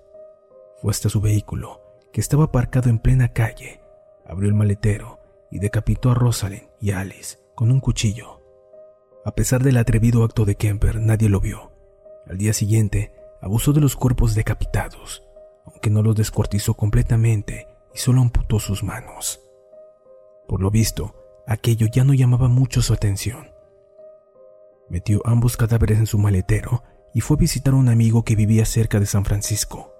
Fue 0.80 0.90
hasta 0.90 1.08
su 1.08 1.20
vehículo, 1.20 1.80
que 2.12 2.20
estaba 2.20 2.44
aparcado 2.44 2.90
en 2.90 2.98
plena 2.98 3.32
calle, 3.32 3.80
abrió 4.26 4.48
el 4.48 4.54
maletero 4.54 5.20
y 5.52 5.60
decapitó 5.60 6.10
a 6.10 6.14
Rosalind 6.14 6.68
y 6.80 6.90
a 6.90 7.00
Alice 7.00 7.38
con 7.54 7.70
un 7.70 7.78
cuchillo. 7.78 8.40
A 9.24 9.36
pesar 9.36 9.62
del 9.62 9.76
atrevido 9.76 10.24
acto 10.24 10.44
de 10.44 10.56
Kemper, 10.56 11.00
nadie 11.00 11.28
lo 11.28 11.40
vio. 11.40 11.70
Al 12.26 12.38
día 12.38 12.52
siguiente, 12.52 13.14
abusó 13.40 13.72
de 13.72 13.80
los 13.80 13.94
cuerpos 13.94 14.34
decapitados, 14.34 15.22
aunque 15.64 15.90
no 15.90 16.02
los 16.02 16.16
descuartizó 16.16 16.74
completamente 16.74 17.68
y 17.94 17.98
solo 17.98 18.20
amputó 18.20 18.58
sus 18.58 18.82
manos. 18.82 19.40
Por 20.48 20.60
lo 20.60 20.70
visto, 20.70 21.21
aquello 21.46 21.86
ya 21.92 22.04
no 22.04 22.14
llamaba 22.14 22.48
mucho 22.48 22.82
su 22.82 22.92
atención. 22.92 23.48
Metió 24.88 25.22
ambos 25.24 25.56
cadáveres 25.56 25.98
en 25.98 26.06
su 26.06 26.18
maletero 26.18 26.82
y 27.14 27.20
fue 27.20 27.36
a 27.36 27.40
visitar 27.40 27.74
a 27.74 27.76
un 27.76 27.88
amigo 27.88 28.24
que 28.24 28.36
vivía 28.36 28.64
cerca 28.64 29.00
de 29.00 29.06
San 29.06 29.24
Francisco. 29.24 29.92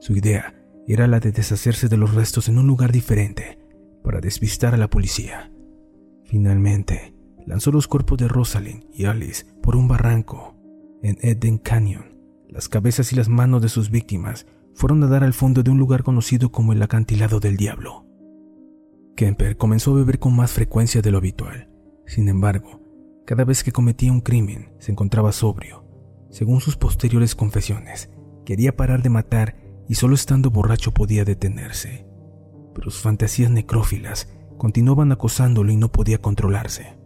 Su 0.00 0.14
idea 0.14 0.54
era 0.86 1.06
la 1.06 1.20
de 1.20 1.32
deshacerse 1.32 1.88
de 1.88 1.96
los 1.96 2.14
restos 2.14 2.48
en 2.48 2.58
un 2.58 2.66
lugar 2.66 2.92
diferente 2.92 3.58
para 4.02 4.20
despistar 4.20 4.74
a 4.74 4.76
la 4.76 4.88
policía. 4.88 5.50
Finalmente, 6.24 7.14
lanzó 7.46 7.72
los 7.72 7.88
cuerpos 7.88 8.18
de 8.18 8.28
Rosalind 8.28 8.84
y 8.92 9.06
Alice 9.06 9.44
por 9.62 9.76
un 9.76 9.88
barranco 9.88 10.56
en 11.02 11.18
Eden 11.22 11.58
Canyon. 11.58 12.16
Las 12.48 12.68
cabezas 12.68 13.12
y 13.12 13.16
las 13.16 13.28
manos 13.28 13.62
de 13.62 13.68
sus 13.68 13.90
víctimas 13.90 14.46
fueron 14.74 15.02
a 15.02 15.08
dar 15.08 15.24
al 15.24 15.32
fondo 15.32 15.62
de 15.62 15.70
un 15.70 15.78
lugar 15.78 16.02
conocido 16.02 16.52
como 16.52 16.72
el 16.72 16.82
acantilado 16.82 17.40
del 17.40 17.56
diablo. 17.56 18.05
Kemper 19.16 19.56
comenzó 19.56 19.92
a 19.92 19.96
beber 19.96 20.18
con 20.18 20.36
más 20.36 20.52
frecuencia 20.52 21.00
de 21.02 21.10
lo 21.10 21.18
habitual. 21.18 21.70
Sin 22.06 22.28
embargo, 22.28 22.80
cada 23.24 23.44
vez 23.44 23.64
que 23.64 23.72
cometía 23.72 24.12
un 24.12 24.20
crimen 24.20 24.72
se 24.78 24.92
encontraba 24.92 25.32
sobrio. 25.32 25.84
Según 26.30 26.60
sus 26.60 26.76
posteriores 26.76 27.34
confesiones, 27.34 28.10
quería 28.44 28.76
parar 28.76 29.02
de 29.02 29.10
matar 29.10 29.56
y 29.88 29.94
solo 29.94 30.14
estando 30.14 30.50
borracho 30.50 30.92
podía 30.92 31.24
detenerse. 31.24 32.06
Pero 32.74 32.90
sus 32.90 33.00
fantasías 33.00 33.50
necrófilas 33.50 34.28
continuaban 34.58 35.10
acosándolo 35.12 35.72
y 35.72 35.76
no 35.76 35.90
podía 35.90 36.18
controlarse. 36.18 36.98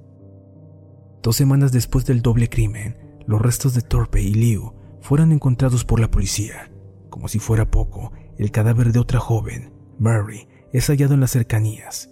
Dos 1.23 1.37
semanas 1.37 1.71
después 1.71 2.07
del 2.07 2.23
doble 2.23 2.49
crimen, 2.49 3.21
los 3.27 3.41
restos 3.41 3.75
de 3.75 3.83
Torpe 3.83 4.21
y 4.21 4.35
Liu 4.35 4.75
fueron 5.01 5.33
encontrados 5.33 5.85
por 5.85 6.01
la 6.01 6.11
policía. 6.11 6.73
Como 7.09 7.29
si 7.29 7.39
fuera 7.39 7.71
poco, 7.71 8.13
el 8.37 8.51
cadáver 8.51 8.93
de 8.93 8.99
otra 8.99 9.21
joven, 9.21 9.73
Mary, 9.99 10.49
es 10.73 10.87
hallado 10.89 11.15
en 11.15 11.21
las 11.21 11.33
cercanías. 11.33 12.11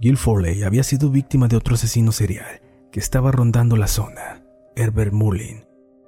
Gil 0.00 0.16
Foley 0.16 0.62
había 0.62 0.82
sido 0.82 1.10
víctima 1.10 1.48
de 1.48 1.56
otro 1.56 1.74
asesino 1.74 2.12
serial 2.12 2.60
que 2.92 3.00
estaba 3.00 3.32
rondando 3.32 3.76
la 3.76 3.88
zona, 3.88 4.44
Herbert 4.76 5.12
Mullin, 5.12 5.66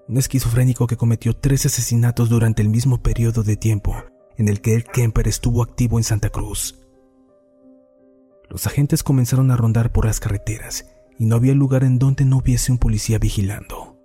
un 0.09 0.17
esquizofrénico 0.17 0.87
que 0.87 0.97
cometió 0.97 1.35
tres 1.37 1.67
asesinatos 1.67 2.29
durante 2.29 2.63
el 2.63 2.69
mismo 2.69 3.03
periodo 3.03 3.43
de 3.43 3.57
tiempo 3.57 3.95
en 4.37 4.49
el 4.49 4.61
que 4.61 4.75
Ed 4.75 4.85
Kemper 4.85 5.27
estuvo 5.27 5.63
activo 5.63 5.99
en 5.99 6.05
Santa 6.05 6.31
Cruz. 6.31 6.79
Los 8.49 8.67
agentes 8.67 9.03
comenzaron 9.03 9.51
a 9.51 9.57
rondar 9.57 9.91
por 9.91 10.07
las 10.07 10.21
carreteras 10.21 10.87
y 11.19 11.27
no 11.27 11.37
había 11.37 11.55
lugar 11.55 11.83
en 11.83 11.99
donde 11.99 12.25
no 12.25 12.39
hubiese 12.39 12.73
un 12.73 12.79
policía 12.79 13.19
vigilando. 13.19 13.99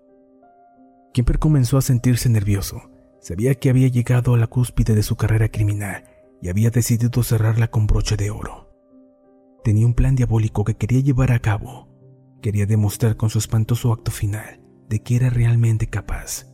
Kemper 1.13 1.39
comenzó 1.39 1.77
a 1.77 1.81
sentirse 1.81 2.27
nervioso. 2.29 2.81
Sabía 3.21 3.55
que 3.55 3.69
había 3.69 3.87
llegado 3.87 4.33
a 4.33 4.37
la 4.37 4.47
cúspide 4.47 4.95
de 4.95 5.03
su 5.03 5.15
carrera 5.15 5.47
criminal 5.47 6.03
y 6.43 6.49
había 6.49 6.71
decidido 6.71 7.23
cerrarla 7.23 7.71
con 7.71 7.87
broche 7.87 8.17
de 8.17 8.29
oro. 8.29 8.69
Tenía 9.63 9.85
un 9.85 9.93
plan 9.93 10.17
diabólico 10.17 10.65
que 10.65 10.75
quería 10.75 10.99
llevar 10.99 11.31
a 11.31 11.39
cabo. 11.39 11.87
Quería 12.41 12.65
demostrar 12.65 13.15
con 13.15 13.29
su 13.29 13.39
espantoso 13.39 13.93
acto 13.93 14.11
final 14.11 14.61
de 14.89 15.01
que 15.01 15.15
era 15.15 15.29
realmente 15.29 15.87
capaz. 15.87 16.53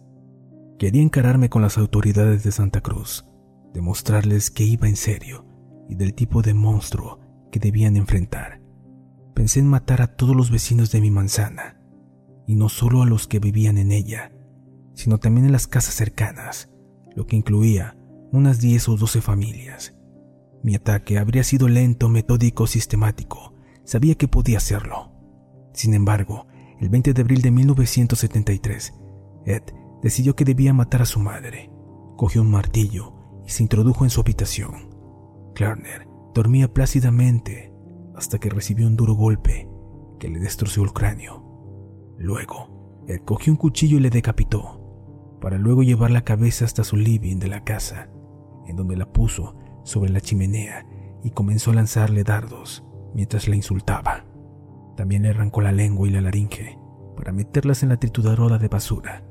Quería 0.78 1.02
encararme 1.02 1.50
con 1.50 1.64
las 1.64 1.80
autoridades 1.80 2.44
de 2.44 2.52
Santa 2.52 2.82
Cruz, 2.82 3.26
demostrarles 3.74 4.52
que 4.52 4.64
iba 4.64 4.88
en 4.88 4.96
serio 4.96 5.48
y 5.90 5.96
del 5.96 6.14
tipo 6.14 6.44
de 6.44 6.54
monstruo 6.54 7.20
que 7.52 7.60
debían 7.60 7.98
enfrentar. 7.98 8.62
Pensé 9.34 9.60
en 9.60 9.68
matar 9.68 10.04
a 10.04 10.16
todos 10.16 10.36
los 10.36 10.52
vecinos 10.52 10.92
de 10.92 11.02
mi 11.02 11.10
manzana, 11.10 11.82
y 12.46 12.56
no 12.56 12.70
solo 12.70 13.02
a 13.02 13.08
los 13.08 13.28
que 13.28 13.40
vivían 13.40 13.80
en 13.80 13.92
ella, 13.92 14.32
sino 14.94 15.18
también 15.18 15.48
en 15.48 15.52
las 15.52 15.66
casas 15.66 15.96
cercanas, 15.96 16.70
lo 17.16 17.26
que 17.26 17.38
incluía 17.38 17.99
unas 18.32 18.60
10 18.60 18.90
o 18.90 18.98
12 18.98 19.22
familias. 19.22 19.96
Mi 20.64 20.76
ataque 20.76 21.18
habría 21.18 21.44
sido 21.44 21.68
lento, 21.68 22.10
metódico, 22.10 22.68
sistemático. 22.68 23.54
Sabía 23.84 24.16
que 24.16 24.28
podía 24.28 24.58
hacerlo. 24.58 25.12
Sin 25.74 25.94
embargo, 25.94 26.48
el 26.80 26.90
20 26.90 27.14
de 27.14 27.22
abril 27.22 27.42
de 27.42 27.52
1973, 27.52 28.94
Ed 29.46 29.64
decidió 30.02 30.36
que 30.36 30.46
debía 30.46 30.74
matar 30.74 31.02
a 31.02 31.06
su 31.06 31.20
madre. 31.20 31.72
Cogió 32.18 32.42
un 32.42 32.52
martillo 32.52 33.14
y 33.46 33.50
se 33.50 33.64
introdujo 33.64 34.04
en 34.04 34.10
su 34.10 34.22
habitación. 34.22 34.90
Klarner 35.56 36.08
dormía 36.34 36.74
plácidamente 36.74 37.74
hasta 38.16 38.38
que 38.38 38.50
recibió 38.50 38.88
un 38.88 38.96
duro 38.96 39.14
golpe 39.14 39.70
que 40.20 40.30
le 40.30 40.40
destrozó 40.40 40.84
el 40.84 40.94
cráneo. 40.94 41.46
Luego, 42.18 43.06
Él 43.08 43.22
cogió 43.24 43.54
un 43.54 43.58
cuchillo 43.58 43.98
y 43.98 44.02
le 44.02 44.10
decapitó, 44.10 45.38
para 45.42 45.58
luego 45.58 45.84
llevar 45.84 46.12
la 46.12 46.24
cabeza 46.26 46.66
hasta 46.66 46.84
su 46.84 46.98
living 46.98 47.38
de 47.38 47.48
la 47.48 47.64
casa, 47.64 48.10
en 48.70 48.76
donde 48.76 48.96
la 48.96 49.12
puso 49.12 49.56
sobre 49.84 50.12
la 50.12 50.22
chimenea 50.22 50.86
y 51.24 51.32
comenzó 51.32 51.72
a 51.72 51.76
lanzarle 51.76 52.24
dardos 52.24 52.84
mientras 53.14 53.48
la 53.48 53.56
insultaba. 53.56 54.26
También 54.96 55.24
le 55.24 55.30
arrancó 55.30 55.62
la 55.62 55.72
lengua 55.72 56.08
y 56.08 56.12
la 56.12 56.22
laringe 56.22 56.78
para 57.16 57.32
meterlas 57.32 57.84
en 57.84 57.90
la 57.90 57.98
trituradora 57.98 58.58
de 58.58 58.68
basura. 58.68 59.24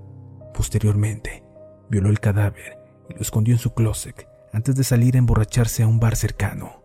Posteriormente, 0.55 1.44
violó 1.88 2.11
el 2.11 2.20
cadáver 2.20 2.79
y 3.09 3.14
lo 3.14 3.20
escondió 3.20 3.55
en 3.55 3.59
su 3.59 3.72
closet 3.74 4.29
antes 4.53 4.77
de 4.77 4.85
salir 4.85 5.14
a 5.14 5.18
emborracharse 5.18 5.83
a 5.83 5.87
un 5.87 6.01
bar 6.01 6.16
cercano. 6.16 6.83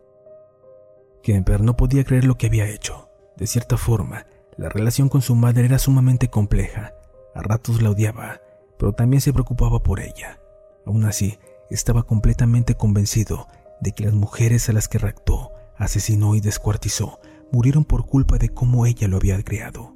Kemper 1.23 1.61
no 1.61 1.75
podía 1.77 2.03
creer 2.03 2.25
lo 2.25 2.35
que 2.35 2.47
había 2.47 2.67
hecho. 2.67 3.09
De 3.37 3.47
cierta 3.47 3.77
forma, 3.77 4.27
la 4.57 4.69
relación 4.69 5.09
con 5.09 5.21
su 5.21 5.35
madre 5.35 5.65
era 5.65 5.79
sumamente 5.79 6.29
compleja. 6.29 6.93
A 7.33 7.41
ratos 7.41 7.81
la 7.81 7.89
odiaba, 7.89 8.41
pero 8.77 8.93
también 8.93 9.21
se 9.21 9.33
preocupaba 9.33 9.81
por 9.81 9.99
ella. 9.99 10.39
Aún 10.85 11.05
así, 11.05 11.39
estaba 11.69 12.03
completamente 12.03 12.75
convencido 12.75 13.47
de 13.81 13.91
que 13.91 14.03
las 14.03 14.13
mujeres 14.13 14.69
a 14.69 14.73
las 14.73 14.87
que 14.87 14.97
raptó, 14.97 15.51
asesinó 15.77 16.35
y 16.35 16.41
descuartizó 16.41 17.19
murieron 17.51 17.85
por 17.85 18.05
culpa 18.05 18.37
de 18.37 18.49
cómo 18.49 18.85
ella 18.85 19.07
lo 19.07 19.17
había 19.17 19.41
criado. 19.43 19.95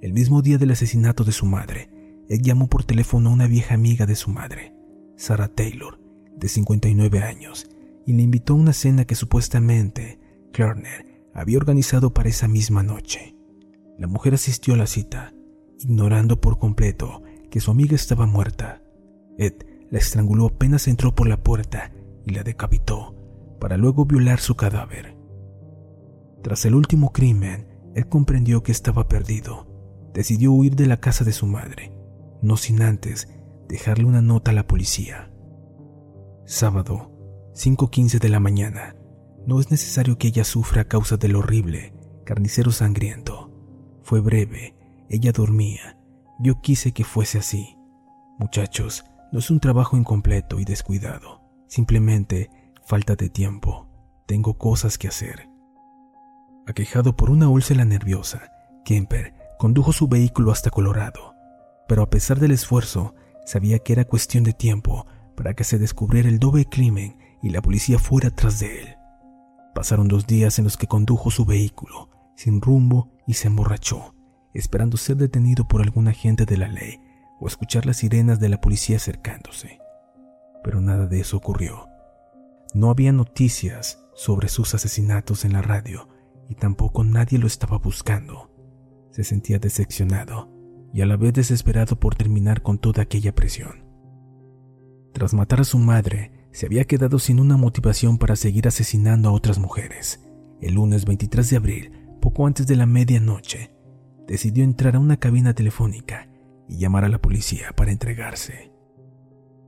El 0.00 0.12
mismo 0.12 0.42
día 0.42 0.58
del 0.58 0.70
asesinato 0.70 1.24
de 1.24 1.32
su 1.32 1.46
madre, 1.46 1.90
él 2.28 2.42
llamó 2.42 2.68
por 2.68 2.84
teléfono 2.84 3.30
a 3.30 3.32
una 3.32 3.46
vieja 3.46 3.74
amiga 3.74 4.06
de 4.06 4.16
su 4.16 4.30
madre, 4.30 4.74
Sarah 5.16 5.48
Taylor, 5.48 6.00
de 6.36 6.48
59 6.48 7.22
años, 7.22 7.68
y 8.06 8.12
le 8.12 8.22
invitó 8.22 8.54
a 8.54 8.56
una 8.56 8.72
cena 8.72 9.04
que 9.04 9.14
supuestamente 9.14 10.20
Klarner 10.52 11.24
había 11.34 11.58
organizado 11.58 12.14
para 12.14 12.28
esa 12.28 12.48
misma 12.48 12.82
noche. 12.82 13.34
La 13.98 14.06
mujer 14.06 14.34
asistió 14.34 14.74
a 14.74 14.76
la 14.76 14.86
cita, 14.86 15.34
ignorando 15.80 16.40
por 16.40 16.58
completo 16.58 17.22
que 17.50 17.60
su 17.60 17.70
amiga 17.70 17.94
estaba 17.94 18.26
muerta. 18.26 18.82
Ed 19.38 19.54
la 19.90 19.98
estranguló 19.98 20.46
apenas 20.46 20.88
entró 20.88 21.14
por 21.14 21.28
la 21.28 21.42
puerta 21.42 21.92
y 22.24 22.32
la 22.32 22.42
decapitó, 22.42 23.14
para 23.60 23.76
luego 23.76 24.04
violar 24.04 24.40
su 24.40 24.54
cadáver. 24.56 25.16
Tras 26.42 26.64
el 26.64 26.74
último 26.74 27.12
crimen, 27.12 27.68
él 27.94 28.08
comprendió 28.08 28.62
que 28.62 28.72
estaba 28.72 29.08
perdido. 29.08 29.66
Decidió 30.12 30.52
huir 30.52 30.76
de 30.76 30.86
la 30.86 30.98
casa 30.98 31.24
de 31.24 31.32
su 31.32 31.46
madre, 31.46 31.92
no 32.42 32.56
sin 32.56 32.82
antes 32.82 33.28
dejarle 33.68 34.04
una 34.04 34.22
nota 34.22 34.50
a 34.50 34.54
la 34.54 34.66
policía. 34.66 35.32
Sábado, 36.44 37.10
5.15 37.54 38.18
de 38.18 38.28
la 38.28 38.40
mañana. 38.40 38.96
No 39.46 39.60
es 39.60 39.70
necesario 39.70 40.18
que 40.18 40.28
ella 40.28 40.44
sufra 40.44 40.82
a 40.82 40.88
causa 40.88 41.16
del 41.16 41.36
horrible 41.36 41.94
carnicero 42.24 42.72
sangriento. 42.72 43.50
Fue 44.02 44.20
breve, 44.20 44.74
ella 45.08 45.32
dormía. 45.32 45.98
Yo 46.40 46.60
quise 46.60 46.92
que 46.92 47.04
fuese 47.04 47.38
así. 47.38 47.76
Muchachos, 48.38 49.04
no 49.34 49.40
es 49.40 49.50
un 49.50 49.58
trabajo 49.58 49.96
incompleto 49.96 50.60
y 50.60 50.64
descuidado. 50.64 51.42
Simplemente 51.66 52.50
falta 52.86 53.16
de 53.16 53.28
tiempo. 53.28 53.88
Tengo 54.26 54.56
cosas 54.58 54.96
que 54.96 55.08
hacer. 55.08 55.48
Aquejado 56.68 57.16
por 57.16 57.30
una 57.30 57.48
úlcera 57.48 57.84
nerviosa, 57.84 58.52
Kemper 58.84 59.34
condujo 59.58 59.92
su 59.92 60.06
vehículo 60.06 60.52
hasta 60.52 60.70
Colorado. 60.70 61.34
Pero 61.88 62.02
a 62.02 62.10
pesar 62.10 62.38
del 62.38 62.52
esfuerzo, 62.52 63.16
sabía 63.44 63.80
que 63.80 63.94
era 63.94 64.04
cuestión 64.04 64.44
de 64.44 64.52
tiempo 64.52 65.04
para 65.36 65.54
que 65.54 65.64
se 65.64 65.80
descubriera 65.80 66.28
el 66.28 66.38
doble 66.38 66.66
crimen 66.66 67.18
y 67.42 67.50
la 67.50 67.60
policía 67.60 67.98
fuera 67.98 68.30
tras 68.30 68.60
de 68.60 68.82
él. 68.82 68.96
Pasaron 69.74 70.06
dos 70.06 70.28
días 70.28 70.60
en 70.60 70.64
los 70.64 70.76
que 70.76 70.86
condujo 70.86 71.32
su 71.32 71.44
vehículo, 71.44 72.08
sin 72.36 72.60
rumbo, 72.60 73.10
y 73.26 73.34
se 73.34 73.48
emborrachó, 73.48 74.14
esperando 74.52 74.96
ser 74.96 75.16
detenido 75.16 75.66
por 75.66 75.82
algún 75.82 76.06
agente 76.06 76.46
de 76.46 76.56
la 76.56 76.68
ley 76.68 77.00
o 77.40 77.46
escuchar 77.46 77.86
las 77.86 77.98
sirenas 77.98 78.40
de 78.40 78.48
la 78.48 78.60
policía 78.60 78.96
acercándose. 78.96 79.78
Pero 80.62 80.80
nada 80.80 81.06
de 81.06 81.20
eso 81.20 81.36
ocurrió. 81.36 81.88
No 82.74 82.90
había 82.90 83.12
noticias 83.12 84.04
sobre 84.14 84.48
sus 84.48 84.74
asesinatos 84.74 85.44
en 85.44 85.52
la 85.52 85.62
radio 85.62 86.08
y 86.48 86.54
tampoco 86.54 87.04
nadie 87.04 87.38
lo 87.38 87.46
estaba 87.46 87.78
buscando. 87.78 88.50
Se 89.10 89.24
sentía 89.24 89.58
decepcionado 89.58 90.50
y 90.92 91.02
a 91.02 91.06
la 91.06 91.16
vez 91.16 91.32
desesperado 91.32 91.98
por 91.98 92.14
terminar 92.14 92.62
con 92.62 92.78
toda 92.78 93.02
aquella 93.02 93.34
presión. 93.34 93.84
Tras 95.12 95.34
matar 95.34 95.60
a 95.60 95.64
su 95.64 95.78
madre, 95.78 96.32
se 96.50 96.66
había 96.66 96.84
quedado 96.84 97.18
sin 97.18 97.40
una 97.40 97.56
motivación 97.56 98.18
para 98.18 98.36
seguir 98.36 98.68
asesinando 98.68 99.28
a 99.28 99.32
otras 99.32 99.58
mujeres. 99.58 100.24
El 100.60 100.74
lunes 100.74 101.04
23 101.04 101.50
de 101.50 101.56
abril, 101.56 101.92
poco 102.20 102.46
antes 102.46 102.66
de 102.66 102.76
la 102.76 102.86
medianoche, 102.86 103.72
decidió 104.26 104.64
entrar 104.64 104.96
a 104.96 105.00
una 105.00 105.16
cabina 105.16 105.52
telefónica 105.52 106.28
y 106.68 106.78
llamar 106.78 107.04
a 107.04 107.08
la 107.08 107.20
policía 107.20 107.72
para 107.76 107.92
entregarse. 107.92 108.72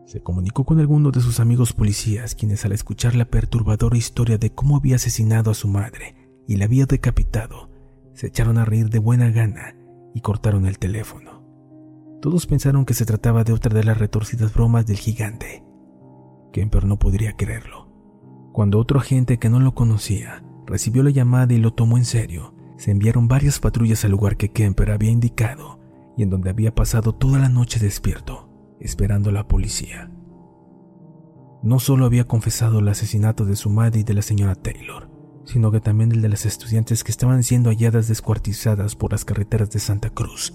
Se 0.07 0.23
comunicó 0.23 0.65
con 0.65 0.79
algunos 0.79 1.13
de 1.13 1.21
sus 1.21 1.41
amigos 1.41 1.73
policías 1.73 2.35
quienes 2.35 2.65
al 2.65 2.73
escuchar 2.73 3.15
la 3.17 3.25
perturbadora 3.25 3.97
historia 3.97 4.39
de 4.39 4.51
cómo 4.51 4.77
había 4.77 4.97
asesinado 4.97 5.51
a 5.51 5.55
su 5.55 5.69
madre 5.69 6.15
y 6.47 6.57
la 6.57 6.67
había 6.67 6.87
decapitado, 6.87 7.71
se 8.15 8.29
echaron 8.29 8.59
a 8.59 8.65
reír 8.65 8.89
de 8.89 9.01
buena 9.01 9.31
gana 9.31 9.77
y 10.15 10.21
cortaron 10.21 10.67
el 10.67 10.79
teléfono. 10.79 11.45
Todos 12.23 12.47
pensaron 12.47 12.85
que 12.85 12.95
se 12.95 13.05
trataba 13.05 13.45
de 13.45 13.53
otra 13.53 13.75
de 13.75 13.85
las 13.85 13.99
retorcidas 13.99 14.55
bromas 14.55 14.87
del 14.87 14.97
gigante, 14.97 15.67
Kemper 16.57 16.87
no 16.87 16.99
podría 16.99 17.37
creerlo. 17.37 17.87
Cuando 18.55 18.79
otro 18.79 18.99
agente 18.99 19.39
que 19.39 19.51
no 19.51 19.61
lo 19.61 19.75
conocía 19.75 20.43
recibió 20.65 21.03
la 21.03 21.11
llamada 21.11 21.53
y 21.53 21.59
lo 21.59 21.75
tomó 21.75 21.99
en 21.99 22.07
serio, 22.07 22.55
se 22.79 22.93
enviaron 22.93 23.29
varias 23.29 23.59
patrullas 23.59 24.07
al 24.07 24.13
lugar 24.13 24.39
que 24.39 24.53
Kemper 24.53 24.91
había 24.91 25.11
indicado 25.11 25.79
y 26.17 26.23
en 26.23 26.31
donde 26.31 26.51
había 26.51 26.75
pasado 26.75 27.15
toda 27.15 27.39
la 27.39 27.49
noche 27.49 27.79
despierto, 27.79 28.49
esperando 28.81 29.31
a 29.31 29.33
la 29.33 29.49
policía. 29.49 30.11
No 31.63 31.79
solo 31.79 32.07
había 32.07 32.27
confesado 32.27 32.79
el 32.79 32.89
asesinato 32.89 33.45
de 33.45 33.57
su 33.57 33.71
madre 33.71 34.01
y 34.01 34.05
de 34.05 34.15
la 34.15 34.23
señora 34.23 34.55
Taylor, 34.55 35.11
sino 35.45 35.71
que 35.71 35.81
también 35.81 36.13
el 36.13 36.23
de 36.23 36.29
las 36.29 36.47
estudiantes 36.47 37.05
que 37.05 37.13
estaban 37.13 37.43
siendo 37.43 37.71
halladas 37.71 38.09
descuartizadas 38.09 38.97
por 38.97 39.13
las 39.13 39.25
carreteras 39.25 39.71
de 39.71 39.79
Santa 39.79 40.11
Cruz. 40.11 40.55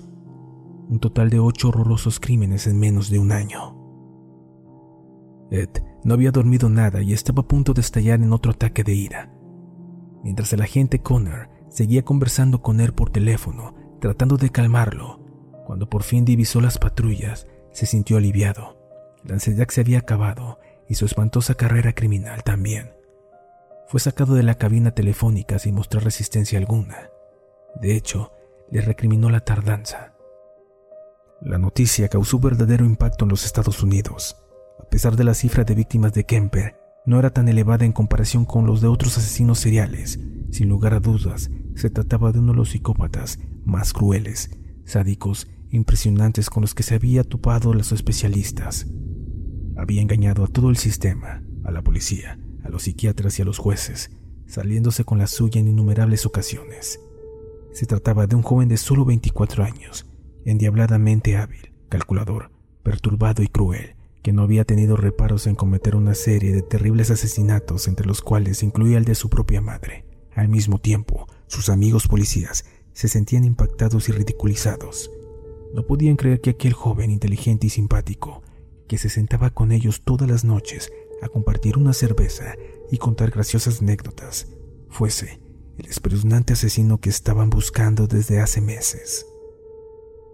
Un 0.90 1.00
total 1.00 1.30
de 1.30 1.40
ocho 1.40 1.70
horrorosos 1.70 2.20
crímenes 2.20 2.68
en 2.68 2.80
menos 2.80 3.10
de 3.10 3.20
un 3.20 3.32
año. 3.32 3.78
Ed 5.50 5.70
no 6.04 6.14
había 6.14 6.32
dormido 6.32 6.70
nada 6.70 7.02
y 7.02 7.14
estaba 7.14 7.42
a 7.42 7.48
punto 7.48 7.74
de 7.74 7.82
estallar 7.82 8.22
en 8.22 8.34
otro 8.34 8.52
ataque 8.52 8.84
de 8.84 8.94
ira. 8.94 9.34
Mientras 10.24 10.52
el 10.54 10.62
agente 10.62 11.02
Connor 11.02 11.50
seguía 11.70 12.04
conversando 12.04 12.62
con 12.62 12.80
él 12.80 12.94
por 12.94 13.10
teléfono, 13.10 13.76
tratando 14.00 14.38
de 14.38 14.50
calmarlo, 14.50 15.21
cuando 15.72 15.88
por 15.88 16.04
fin 16.04 16.26
divisó 16.26 16.60
las 16.60 16.78
patrullas, 16.78 17.48
se 17.72 17.86
sintió 17.86 18.18
aliviado. 18.18 18.78
La 19.24 19.36
ansiedad 19.36 19.70
se 19.70 19.80
había 19.80 20.00
acabado 20.00 20.60
y 20.90 20.96
su 20.96 21.06
espantosa 21.06 21.56
carrera 21.56 21.94
criminal 21.94 22.44
también. 22.44 22.92
Fue 23.88 24.02
sacado 24.02 24.36
de 24.36 24.44
la 24.44 24.56
cabina 24.56 24.92
telefónica 24.92 25.60
sin 25.60 25.76
mostrar 25.76 26.04
resistencia 26.04 26.60
alguna. 26.60 27.10
De 27.80 27.96
hecho, 27.96 28.34
le 28.70 28.82
recriminó 28.82 29.30
la 29.30 29.46
tardanza. 29.46 30.14
La 31.40 31.58
noticia 31.58 32.10
causó 32.10 32.38
verdadero 32.38 32.84
impacto 32.84 33.24
en 33.24 33.30
los 33.30 33.46
Estados 33.46 33.82
Unidos. 33.82 34.44
A 34.78 34.90
pesar 34.90 35.16
de 35.16 35.24
la 35.24 35.36
cifra 35.36 35.64
de 35.64 35.74
víctimas 35.74 36.12
de 36.12 36.26
Kemper, 36.26 36.76
no 37.06 37.18
era 37.18 37.30
tan 37.30 37.48
elevada 37.48 37.86
en 37.86 37.94
comparación 37.94 38.44
con 38.44 38.66
los 38.66 38.82
de 38.82 38.90
otros 38.90 39.18
asesinos 39.18 39.60
seriales. 39.60 40.20
Sin 40.52 40.68
lugar 40.68 40.94
a 40.96 41.00
dudas, 41.00 41.50
se 41.76 41.90
trataba 41.90 42.34
de 42.34 42.40
uno 42.40 42.52
de 42.52 42.58
los 42.58 42.72
psicópatas 42.72 43.40
más 43.64 43.94
crueles, 43.94 44.52
sádicos 44.84 45.48
impresionantes 45.72 46.50
con 46.50 46.62
los 46.62 46.76
que 46.76 46.84
se 46.84 46.96
había 46.96 47.24
topado 47.24 47.74
los 47.74 47.92
especialistas. 47.92 48.88
Había 49.78 50.02
engañado 50.02 50.44
a 50.44 50.48
todo 50.48 50.70
el 50.70 50.78
sistema, 50.78 51.44
a 51.64 51.72
la 51.72 51.82
policía, 51.82 52.40
a 52.64 52.70
los 52.70 52.84
psiquiatras 52.84 53.40
y 53.40 53.42
a 53.42 53.46
los 53.46 53.58
jueces, 53.58 54.12
saliéndose 54.46 55.06
con 55.06 55.18
la 55.18 55.28
suya 55.28 55.62
en 55.62 55.70
innumerables 55.70 56.26
ocasiones. 56.26 57.00
Se 57.72 57.86
trataba 57.86 58.28
de 58.28 58.36
un 58.36 58.42
joven 58.42 58.68
de 58.68 58.78
solo 58.78 59.06
24 59.06 59.64
años, 59.64 60.06
endiabladamente 60.46 61.38
hábil, 61.38 61.72
calculador, 61.90 62.52
perturbado 62.84 63.44
y 63.44 63.48
cruel, 63.48 63.96
que 64.22 64.34
no 64.34 64.44
había 64.44 64.66
tenido 64.66 64.98
reparos 64.98 65.48
en 65.48 65.56
cometer 65.56 65.96
una 65.96 66.14
serie 66.14 66.52
de 66.52 66.62
terribles 66.62 67.10
asesinatos 67.10 67.88
entre 67.88 68.06
los 68.06 68.22
cuales 68.22 68.62
incluía 68.62 68.98
el 68.98 69.06
de 69.06 69.16
su 69.16 69.30
propia 69.30 69.62
madre. 69.62 70.06
Al 70.36 70.50
mismo 70.50 70.80
tiempo, 70.80 71.28
sus 71.48 71.70
amigos 71.70 72.08
policías 72.08 72.66
se 72.94 73.08
sentían 73.08 73.46
impactados 73.46 74.10
y 74.10 74.12
ridiculizados. 74.12 75.10
No 75.74 75.86
podían 75.86 76.16
creer 76.16 76.42
que 76.42 76.52
aquel 76.52 76.74
joven 76.74 77.12
inteligente 77.12 77.68
y 77.68 77.70
simpático, 77.70 78.42
que 78.88 78.98
se 78.98 79.10
sentaba 79.10 79.52
con 79.52 79.72
ellos 79.72 80.02
todas 80.04 80.30
las 80.30 80.44
noches 80.44 80.92
a 81.22 81.30
compartir 81.30 81.78
una 81.78 81.94
cerveza 81.94 82.56
y 82.92 82.98
contar 82.98 83.32
graciosas 83.32 83.82
anécdotas, 83.82 84.48
fuese 84.90 85.40
el 85.78 85.86
espeluznante 85.88 86.54
asesino 86.54 87.00
que 87.00 87.10
estaban 87.10 87.50
buscando 87.50 88.08
desde 88.08 88.40
hace 88.42 88.62
meses. 88.62 89.26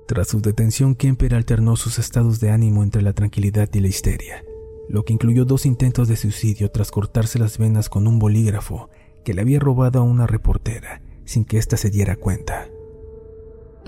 Tras 0.08 0.30
su 0.30 0.42
detención, 0.42 0.96
Kemper 0.96 1.36
alternó 1.36 1.76
sus 1.76 2.00
estados 2.00 2.40
de 2.40 2.50
ánimo 2.50 2.84
entre 2.84 3.02
la 3.02 3.14
tranquilidad 3.14 3.70
y 3.74 3.80
la 3.82 3.90
histeria, 3.90 4.44
lo 4.90 5.04
que 5.04 5.14
incluyó 5.14 5.46
dos 5.46 5.66
intentos 5.66 6.08
de 6.08 6.16
suicidio 6.16 6.72
tras 6.72 6.92
cortarse 6.92 7.40
las 7.40 7.58
venas 7.58 7.90
con 7.90 8.08
un 8.08 8.18
bolígrafo 8.18 8.90
que 9.26 9.34
le 9.34 9.42
había 9.42 9.60
robado 9.60 10.00
a 10.00 10.04
una 10.04 10.26
reportera 10.26 11.02
sin 11.26 11.44
que 11.44 11.58
ésta 11.58 11.78
se 11.78 11.90
diera 11.90 12.16
cuenta. 12.16 12.70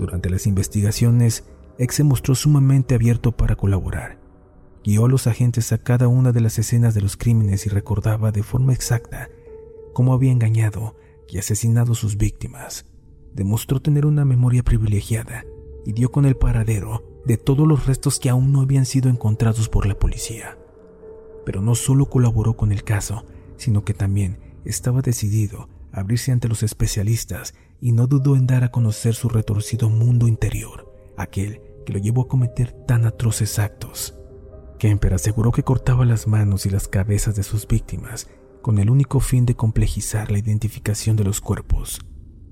Durante 0.00 0.30
las 0.30 0.46
investigaciones, 0.46 1.44
X 1.76 1.96
se 1.96 2.04
mostró 2.04 2.34
sumamente 2.34 2.94
abierto 2.94 3.32
para 3.32 3.54
colaborar. 3.54 4.18
Guió 4.82 5.04
a 5.04 5.08
los 5.10 5.26
agentes 5.26 5.72
a 5.72 5.78
cada 5.82 6.08
una 6.08 6.32
de 6.32 6.40
las 6.40 6.58
escenas 6.58 6.94
de 6.94 7.02
los 7.02 7.18
crímenes 7.18 7.66
y 7.66 7.68
recordaba 7.68 8.32
de 8.32 8.42
forma 8.42 8.72
exacta 8.72 9.28
cómo 9.92 10.14
había 10.14 10.32
engañado 10.32 10.96
y 11.28 11.36
asesinado 11.36 11.92
a 11.92 11.96
sus 11.96 12.16
víctimas. 12.16 12.86
Demostró 13.34 13.82
tener 13.82 14.06
una 14.06 14.24
memoria 14.24 14.62
privilegiada 14.62 15.44
y 15.84 15.92
dio 15.92 16.10
con 16.10 16.24
el 16.24 16.34
paradero 16.34 17.04
de 17.26 17.36
todos 17.36 17.68
los 17.68 17.84
restos 17.86 18.18
que 18.18 18.30
aún 18.30 18.52
no 18.52 18.62
habían 18.62 18.86
sido 18.86 19.10
encontrados 19.10 19.68
por 19.68 19.84
la 19.84 19.98
policía. 19.98 20.56
Pero 21.44 21.60
no 21.60 21.74
solo 21.74 22.06
colaboró 22.06 22.56
con 22.56 22.72
el 22.72 22.84
caso, 22.84 23.26
sino 23.58 23.84
que 23.84 23.92
también 23.92 24.38
estaba 24.64 25.02
decidido 25.02 25.68
a 25.92 26.00
abrirse 26.00 26.32
ante 26.32 26.48
los 26.48 26.62
especialistas 26.62 27.52
y 27.80 27.92
no 27.92 28.06
dudó 28.06 28.36
en 28.36 28.46
dar 28.46 28.64
a 28.64 28.70
conocer 28.70 29.14
su 29.14 29.28
retorcido 29.28 29.88
mundo 29.88 30.28
interior, 30.28 30.92
aquel 31.16 31.60
que 31.86 31.92
lo 31.92 31.98
llevó 31.98 32.22
a 32.22 32.28
cometer 32.28 32.72
tan 32.86 33.06
atroces 33.06 33.58
actos. 33.58 34.14
Kemper 34.78 35.14
aseguró 35.14 35.52
que 35.52 35.62
cortaba 35.62 36.04
las 36.04 36.26
manos 36.26 36.66
y 36.66 36.70
las 36.70 36.88
cabezas 36.88 37.34
de 37.34 37.42
sus 37.42 37.66
víctimas 37.66 38.28
con 38.62 38.78
el 38.78 38.90
único 38.90 39.20
fin 39.20 39.46
de 39.46 39.54
complejizar 39.54 40.30
la 40.30 40.38
identificación 40.38 41.16
de 41.16 41.24
los 41.24 41.40
cuerpos. 41.40 42.00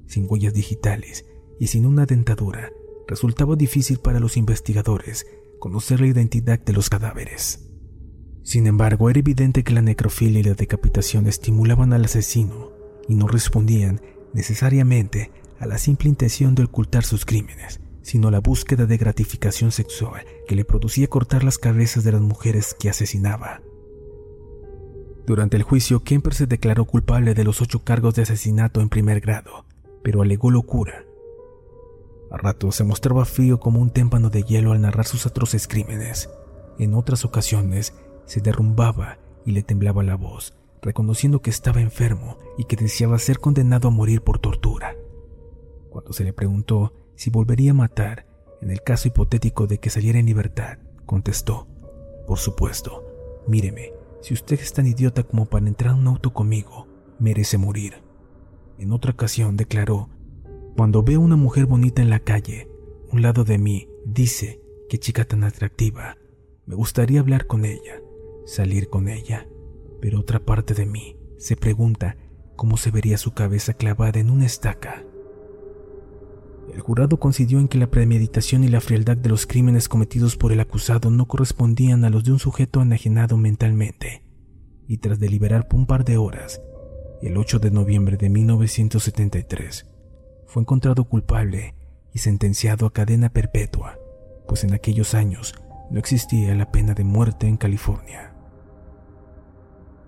Sin 0.07 0.27
huellas 0.29 0.55
digitales 0.55 1.27
y 1.59 1.67
sin 1.67 1.87
una 1.87 2.07
dentadura, 2.07 2.71
resultaba 3.07 3.57
difícil 3.57 3.99
para 3.99 4.21
los 4.21 4.37
investigadores 4.37 5.27
conocer 5.59 6.01
la 6.01 6.07
identidad 6.07 6.59
de 6.59 6.73
los 6.73 6.89
cadáveres. 6.89 7.69
Sin 8.43 8.67
embargo, 8.67 9.11
era 9.11 9.19
evidente 9.19 9.63
que 9.65 9.75
la 9.75 9.83
necrofilia 9.83 10.41
y 10.41 10.45
la 10.45 10.55
decapitación 10.55 11.27
estimulaban 11.27 11.93
al 11.93 12.07
asesino 12.07 12.73
y 13.07 13.15
no 13.15 13.27
respondían 13.27 14.01
necesariamente 14.33 15.31
a 15.59 15.67
la 15.67 15.79
simple 15.79 16.09
intención 16.09 16.55
de 16.55 16.65
ocultar 16.65 17.05
sus 17.05 17.25
crímenes, 17.25 17.81
sino 18.03 18.31
la 18.31 18.41
búsqueda 18.41 18.87
de 18.87 18.97
gratificación 18.97 19.73
sexual 19.73 20.25
que 20.47 20.55
le 20.55 20.65
producía 20.65 21.09
cortar 21.09 21.45
las 21.45 21.59
cabezas 21.59 22.05
de 22.05 22.13
las 22.13 22.21
mujeres 22.21 22.75
que 22.79 22.89
asesinaba. 22.89 23.61
Durante 25.27 25.57
el 25.57 25.63
juicio, 25.63 26.03
Kemper 26.05 26.33
se 26.33 26.47
declaró 26.47 26.87
culpable 26.87 27.35
de 27.35 27.45
los 27.45 27.61
ocho 27.61 27.85
cargos 27.85 28.15
de 28.15 28.23
asesinato 28.23 28.81
en 28.81 28.89
primer 28.89 29.21
grado, 29.21 29.67
pero 30.03 30.23
alegó 30.23 30.51
locura. 30.51 31.05
A 32.31 32.39
ratos 32.39 32.77
se 32.77 32.85
mostraba 32.85 33.25
frío 33.27 33.61
como 33.61 33.81
un 33.81 33.91
témpano 33.91 34.31
de 34.31 34.43
hielo 34.43 34.73
al 34.73 34.81
narrar 34.81 35.07
sus 35.07 35.27
atroces 35.27 35.69
crímenes. 35.69 36.31
En 36.79 36.95
otras 36.95 37.25
ocasiones 37.27 37.95
se 38.25 38.41
derrumbaba 38.41 39.19
y 39.45 39.53
le 39.53 39.63
temblaba 39.63 40.03
la 40.03 40.15
voz, 40.15 40.55
reconociendo 40.81 41.43
que 41.43 41.51
estaba 41.51 41.81
enfermo 41.81 42.39
y 42.59 42.65
que 42.65 42.77
deseaba 42.77 43.19
ser 43.19 43.39
condenado 43.39 43.89
a 43.89 43.91
morir 43.91 44.21
por 44.21 44.39
tortura. 44.39 44.95
Cuando 45.89 46.13
se 46.13 46.25
le 46.25 46.35
preguntó 46.35 46.93
si 47.15 47.31
volvería 47.31 47.71
a 47.71 47.75
matar, 47.75 48.27
en 48.61 48.71
el 48.71 48.83
caso 48.83 49.09
hipotético 49.09 49.67
de 49.67 49.79
que 49.79 49.89
saliera 49.89 50.19
en 50.19 50.27
libertad, 50.27 50.79
contestó, 51.07 51.67
por 52.27 52.39
supuesto, 52.39 53.43
míreme, 53.47 53.93
si 54.21 54.35
usted 54.35 54.61
es 54.61 54.73
tan 54.73 54.87
idiota 54.87 55.23
como 55.23 55.47
para 55.47 55.67
entrar 55.67 55.95
en 55.95 56.01
un 56.01 56.09
auto 56.09 56.35
conmigo, 56.35 56.87
merece 57.19 57.57
morir. 57.57 58.03
En 58.77 58.93
otra 58.93 59.13
ocasión 59.13 59.57
declaró, 59.57 60.11
cuando 60.77 61.03
veo 61.03 61.21
una 61.21 61.37
mujer 61.37 61.65
bonita 61.65 62.03
en 62.03 62.11
la 62.11 62.21
calle, 62.21 62.69
un 63.11 63.23
lado 63.23 63.45
de 63.45 63.59
mí 63.59 63.89
dice, 64.05 64.61
qué 64.91 64.99
chica 64.99 65.25
tan 65.25 65.45
atractiva, 65.45 66.19
me 66.67 66.75
gustaría 66.75 67.21
hablar 67.21 67.47
con 67.47 67.65
ella, 67.65 68.03
salir 68.45 68.91
con 68.91 69.09
ella 69.09 69.47
pero 70.01 70.21
otra 70.21 70.41
parte 70.41 70.75
de 70.75 70.87
mí 70.87 71.17
se 71.39 71.57
pregunta 71.57 72.17
cómo 72.59 72.77
se 72.77 72.91
vería 72.91 73.17
su 73.17 73.33
cabeza 73.33 73.73
clavada 73.73 74.19
en 74.19 74.29
una 74.29 74.45
estaca. 74.45 75.05
El 76.75 76.81
jurado 76.81 77.19
coincidió 77.19 77.61
en 77.61 77.69
que 77.69 77.79
la 77.79 77.87
premeditación 77.87 78.65
y 78.65 78.69
la 78.69 78.83
frialdad 78.83 79.17
de 79.17 79.31
los 79.31 79.47
crímenes 79.47 79.89
cometidos 79.89 80.37
por 80.37 80.53
el 80.53 80.61
acusado 80.61 81.11
no 81.11 81.27
correspondían 81.27 82.05
a 82.05 82.11
los 82.11 82.25
de 82.25 82.33
un 82.33 82.41
sujeto 82.41 82.83
enajenado 82.83 83.39
mentalmente, 83.39 84.25
y 84.87 84.99
tras 84.99 85.21
deliberar 85.21 85.69
por 85.69 85.79
un 85.79 85.87
par 85.87 86.05
de 86.05 86.19
horas, 86.19 86.61
el 87.23 87.37
8 87.37 87.61
de 87.61 87.71
noviembre 87.71 88.17
de 88.17 88.29
1973, 88.29 89.87
fue 90.47 90.63
encontrado 90.63 91.05
culpable 91.05 91.77
y 92.13 92.19
sentenciado 92.19 92.87
a 92.87 92.93
cadena 92.93 93.31
perpetua, 93.31 93.99
pues 94.49 94.65
en 94.65 94.75
aquellos 94.75 95.15
años 95.15 95.55
no 95.91 96.01
existía 96.01 96.57
la 96.57 96.73
pena 96.73 96.95
de 96.95 97.05
muerte 97.05 97.47
en 97.47 97.57
California. 97.57 98.35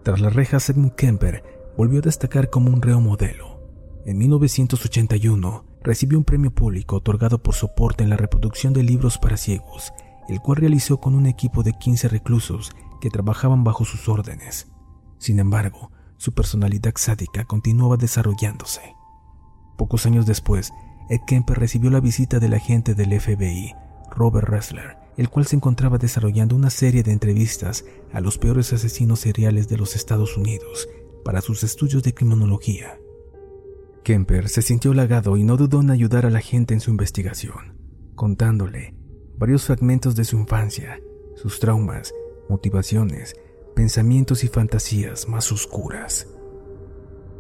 Tras 0.02 0.20
las 0.20 0.34
rejas, 0.34 0.68
Edmund 0.68 0.94
Kemper 0.96 1.59
volvió 1.80 2.00
a 2.00 2.02
destacar 2.02 2.50
como 2.50 2.70
un 2.70 2.82
reo 2.82 3.00
modelo. 3.00 3.58
En 4.04 4.18
1981 4.18 5.64
recibió 5.82 6.18
un 6.18 6.24
premio 6.24 6.50
público 6.50 6.96
otorgado 6.96 7.42
por 7.42 7.54
soporte 7.54 8.04
en 8.04 8.10
la 8.10 8.18
reproducción 8.18 8.74
de 8.74 8.82
libros 8.82 9.16
para 9.16 9.38
ciegos, 9.38 9.90
el 10.28 10.40
cual 10.40 10.58
realizó 10.58 10.98
con 10.98 11.14
un 11.14 11.24
equipo 11.24 11.62
de 11.62 11.72
15 11.72 12.08
reclusos 12.08 12.72
que 13.00 13.08
trabajaban 13.08 13.64
bajo 13.64 13.86
sus 13.86 14.10
órdenes. 14.10 14.66
Sin 15.16 15.38
embargo, 15.38 15.90
su 16.18 16.34
personalidad 16.34 16.92
sádica 16.96 17.46
continuaba 17.46 17.96
desarrollándose. 17.96 18.82
Pocos 19.78 20.04
años 20.04 20.26
después, 20.26 20.74
Ed 21.08 21.20
Kemper 21.26 21.58
recibió 21.58 21.88
la 21.88 22.00
visita 22.00 22.40
del 22.40 22.52
agente 22.52 22.94
del 22.94 23.18
FBI, 23.18 23.74
Robert 24.10 24.46
Ressler, 24.46 24.98
el 25.16 25.30
cual 25.30 25.46
se 25.46 25.56
encontraba 25.56 25.96
desarrollando 25.96 26.54
una 26.56 26.68
serie 26.68 27.02
de 27.02 27.12
entrevistas 27.12 27.86
a 28.12 28.20
los 28.20 28.36
peores 28.36 28.70
asesinos 28.74 29.20
seriales 29.20 29.66
de 29.70 29.78
los 29.78 29.96
Estados 29.96 30.36
Unidos 30.36 30.86
para 31.24 31.40
sus 31.40 31.62
estudios 31.62 32.02
de 32.02 32.14
criminología. 32.14 32.98
Kemper 34.02 34.48
se 34.48 34.62
sintió 34.62 34.92
halagado 34.92 35.36
y 35.36 35.44
no 35.44 35.56
dudó 35.56 35.80
en 35.80 35.90
ayudar 35.90 36.26
a 36.26 36.30
la 36.30 36.40
gente 36.40 36.74
en 36.74 36.80
su 36.80 36.90
investigación, 36.90 37.76
contándole 38.14 38.94
varios 39.36 39.64
fragmentos 39.64 40.16
de 40.16 40.24
su 40.24 40.36
infancia, 40.36 41.00
sus 41.36 41.60
traumas, 41.60 42.12
motivaciones, 42.48 43.34
pensamientos 43.74 44.44
y 44.44 44.48
fantasías 44.48 45.28
más 45.28 45.50
oscuras. 45.52 46.26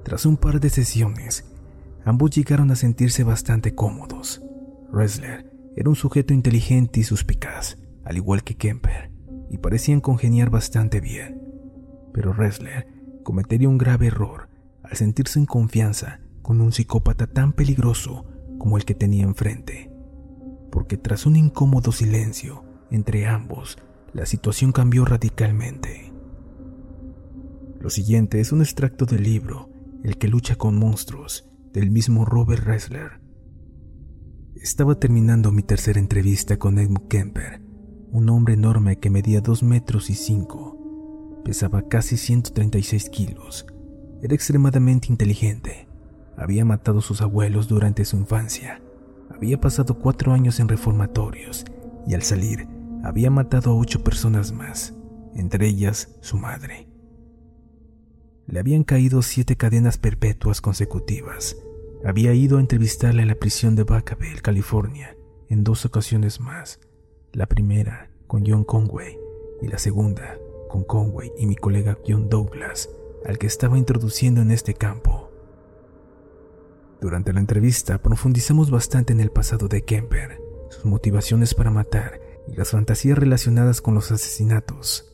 Tras 0.04 0.24
un 0.24 0.36
par 0.36 0.60
de 0.60 0.70
sesiones, 0.70 1.44
ambos 2.04 2.30
llegaron 2.30 2.70
a 2.70 2.76
sentirse 2.76 3.24
bastante 3.24 3.74
cómodos. 3.74 4.42
Ressler 4.92 5.50
era 5.76 5.88
un 5.88 5.96
sujeto 5.96 6.32
inteligente 6.32 7.00
y 7.00 7.02
suspicaz, 7.02 7.76
al 8.04 8.16
igual 8.16 8.42
que 8.42 8.56
Kemper, 8.56 9.10
y 9.50 9.58
parecían 9.58 10.00
congeniar 10.00 10.50
bastante 10.50 11.00
bien. 11.00 11.42
Pero 12.12 12.32
Ressler 12.32 12.86
cometería 13.22 13.68
un 13.68 13.78
grave 13.78 14.08
error 14.08 14.48
al 14.82 14.96
sentirse 14.96 15.38
en 15.38 15.46
confianza 15.46 16.20
con 16.42 16.60
un 16.60 16.72
psicópata 16.72 17.26
tan 17.26 17.52
peligroso 17.52 18.26
como 18.58 18.76
el 18.76 18.84
que 18.84 18.94
tenía 18.94 19.24
enfrente, 19.24 19.90
porque 20.70 20.96
tras 20.96 21.26
un 21.26 21.36
incómodo 21.36 21.92
silencio 21.92 22.64
entre 22.90 23.26
ambos, 23.26 23.78
la 24.12 24.26
situación 24.26 24.72
cambió 24.72 25.04
radicalmente. 25.04 26.12
Lo 27.80 27.90
siguiente 27.90 28.40
es 28.40 28.52
un 28.52 28.60
extracto 28.60 29.06
del 29.06 29.22
libro 29.22 29.70
El 30.02 30.18
que 30.18 30.28
lucha 30.28 30.56
con 30.56 30.76
monstruos, 30.76 31.48
del 31.72 31.90
mismo 31.90 32.24
Robert 32.24 32.64
Ressler, 32.64 33.20
estaba 34.56 34.96
terminando 34.96 35.52
mi 35.52 35.62
tercera 35.62 35.98
entrevista 35.98 36.58
con 36.58 36.78
Edmund 36.78 37.08
Kemper, 37.08 37.62
un 38.10 38.28
hombre 38.28 38.54
enorme 38.54 38.98
que 38.98 39.08
medía 39.08 39.40
dos 39.40 39.62
metros 39.62 40.10
y 40.10 40.14
cinco. 40.14 40.79
Pesaba 41.44 41.82
casi 41.88 42.16
136 42.16 43.10
kilos. 43.10 43.66
Era 44.22 44.34
extremadamente 44.34 45.08
inteligente. 45.08 45.88
Había 46.36 46.64
matado 46.64 46.98
a 46.98 47.02
sus 47.02 47.22
abuelos 47.22 47.68
durante 47.68 48.04
su 48.04 48.16
infancia. 48.16 48.82
Había 49.30 49.60
pasado 49.60 49.98
cuatro 49.98 50.32
años 50.32 50.60
en 50.60 50.68
reformatorios 50.68 51.64
y 52.06 52.14
al 52.14 52.22
salir 52.22 52.68
había 53.02 53.30
matado 53.30 53.70
a 53.70 53.74
ocho 53.74 54.04
personas 54.04 54.52
más, 54.52 54.94
entre 55.34 55.66
ellas 55.66 56.16
su 56.20 56.36
madre. 56.36 56.88
Le 58.46 58.60
habían 58.60 58.84
caído 58.84 59.22
siete 59.22 59.56
cadenas 59.56 59.96
perpetuas 59.96 60.60
consecutivas 60.60 61.56
había 62.04 62.32
ido 62.32 62.56
a 62.56 62.60
entrevistarla 62.60 63.20
en 63.22 63.28
la 63.28 63.34
prisión 63.34 63.76
de 63.76 63.84
Vacaville, 63.84 64.40
California, 64.40 65.16
en 65.48 65.64
dos 65.64 65.84
ocasiones 65.84 66.40
más. 66.40 66.80
La 67.32 67.46
primera 67.46 68.10
con 68.26 68.44
John 68.46 68.64
Conway 68.64 69.18
y 69.60 69.68
la 69.68 69.78
segunda 69.78 70.38
con 70.70 70.84
Conway 70.84 71.32
y 71.36 71.46
mi 71.46 71.56
colega 71.56 71.98
John 72.06 72.28
Douglas, 72.28 72.88
al 73.26 73.38
que 73.38 73.46
estaba 73.46 73.76
introduciendo 73.76 74.40
en 74.40 74.50
este 74.50 74.74
campo. 74.74 75.30
Durante 77.00 77.32
la 77.32 77.40
entrevista 77.40 77.98
profundizamos 77.98 78.70
bastante 78.70 79.12
en 79.12 79.20
el 79.20 79.30
pasado 79.30 79.68
de 79.68 79.82
Kemper, 79.82 80.40
sus 80.70 80.84
motivaciones 80.84 81.54
para 81.54 81.70
matar 81.70 82.20
y 82.46 82.56
las 82.56 82.70
fantasías 82.70 83.18
relacionadas 83.18 83.80
con 83.80 83.94
los 83.94 84.12
asesinatos. 84.12 85.06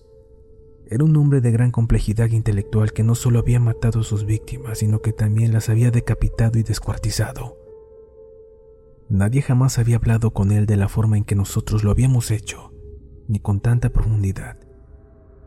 Era 0.88 1.04
un 1.04 1.16
hombre 1.16 1.40
de 1.40 1.50
gran 1.50 1.70
complejidad 1.70 2.30
intelectual 2.30 2.92
que 2.92 3.02
no 3.02 3.14
solo 3.14 3.38
había 3.38 3.58
matado 3.58 4.00
a 4.00 4.04
sus 4.04 4.24
víctimas, 4.24 4.78
sino 4.78 5.00
que 5.00 5.12
también 5.12 5.52
las 5.52 5.68
había 5.68 5.90
decapitado 5.90 6.58
y 6.58 6.62
descuartizado. 6.62 7.56
Nadie 9.08 9.42
jamás 9.42 9.78
había 9.78 9.96
hablado 9.96 10.32
con 10.32 10.52
él 10.52 10.66
de 10.66 10.76
la 10.76 10.88
forma 10.88 11.16
en 11.16 11.24
que 11.24 11.34
nosotros 11.34 11.82
lo 11.82 11.90
habíamos 11.90 12.30
hecho, 12.30 12.72
ni 13.28 13.40
con 13.40 13.60
tanta 13.60 13.90
profundidad. 13.90 14.65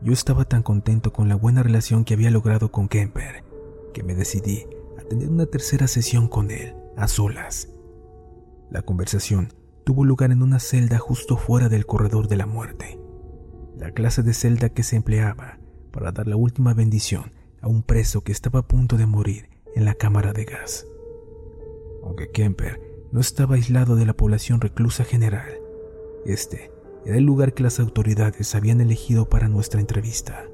Yo 0.02 0.14
estaba 0.14 0.46
tan 0.46 0.62
contento 0.62 1.12
con 1.12 1.28
la 1.28 1.34
buena 1.34 1.62
relación 1.62 2.04
que 2.04 2.14
había 2.14 2.30
logrado 2.30 2.72
con 2.72 2.88
Kemper, 2.88 3.44
que 3.92 4.02
me 4.02 4.14
decidí 4.14 4.64
a 4.98 5.02
tener 5.02 5.28
una 5.28 5.44
tercera 5.44 5.86
sesión 5.88 6.26
con 6.26 6.50
él, 6.50 6.74
a 6.96 7.06
solas. 7.06 7.68
La 8.70 8.80
conversación 8.80 9.52
tuvo 9.84 10.06
lugar 10.06 10.30
en 10.30 10.42
una 10.42 10.58
celda 10.58 10.98
justo 10.98 11.36
fuera 11.36 11.68
del 11.68 11.84
corredor 11.84 12.28
de 12.28 12.36
la 12.36 12.46
muerte, 12.46 12.98
la 13.76 13.90
clase 13.90 14.22
de 14.22 14.32
celda 14.32 14.70
que 14.70 14.84
se 14.84 14.96
empleaba 14.96 15.58
para 15.90 16.12
dar 16.12 16.26
la 16.26 16.36
última 16.36 16.72
bendición 16.72 17.32
a 17.60 17.68
un 17.68 17.82
preso 17.82 18.22
que 18.22 18.32
estaba 18.32 18.60
a 18.60 18.66
punto 18.66 18.96
de 18.96 19.04
morir 19.04 19.50
en 19.74 19.84
la 19.84 19.94
cámara 19.94 20.32
de 20.32 20.46
gas. 20.46 20.86
Aunque 22.02 22.30
Kemper 22.30 22.80
no 23.12 23.20
estaba 23.20 23.56
aislado 23.56 23.96
de 23.96 24.06
la 24.06 24.14
población 24.14 24.62
reclusa 24.62 25.04
general, 25.04 25.50
este 26.24 26.72
era 27.04 27.16
el 27.16 27.24
lugar 27.24 27.54
que 27.54 27.62
las 27.62 27.80
autoridades 27.80 28.54
habían 28.54 28.80
elegido 28.80 29.28
para 29.28 29.48
nuestra 29.48 29.80
entrevista. 29.80 30.46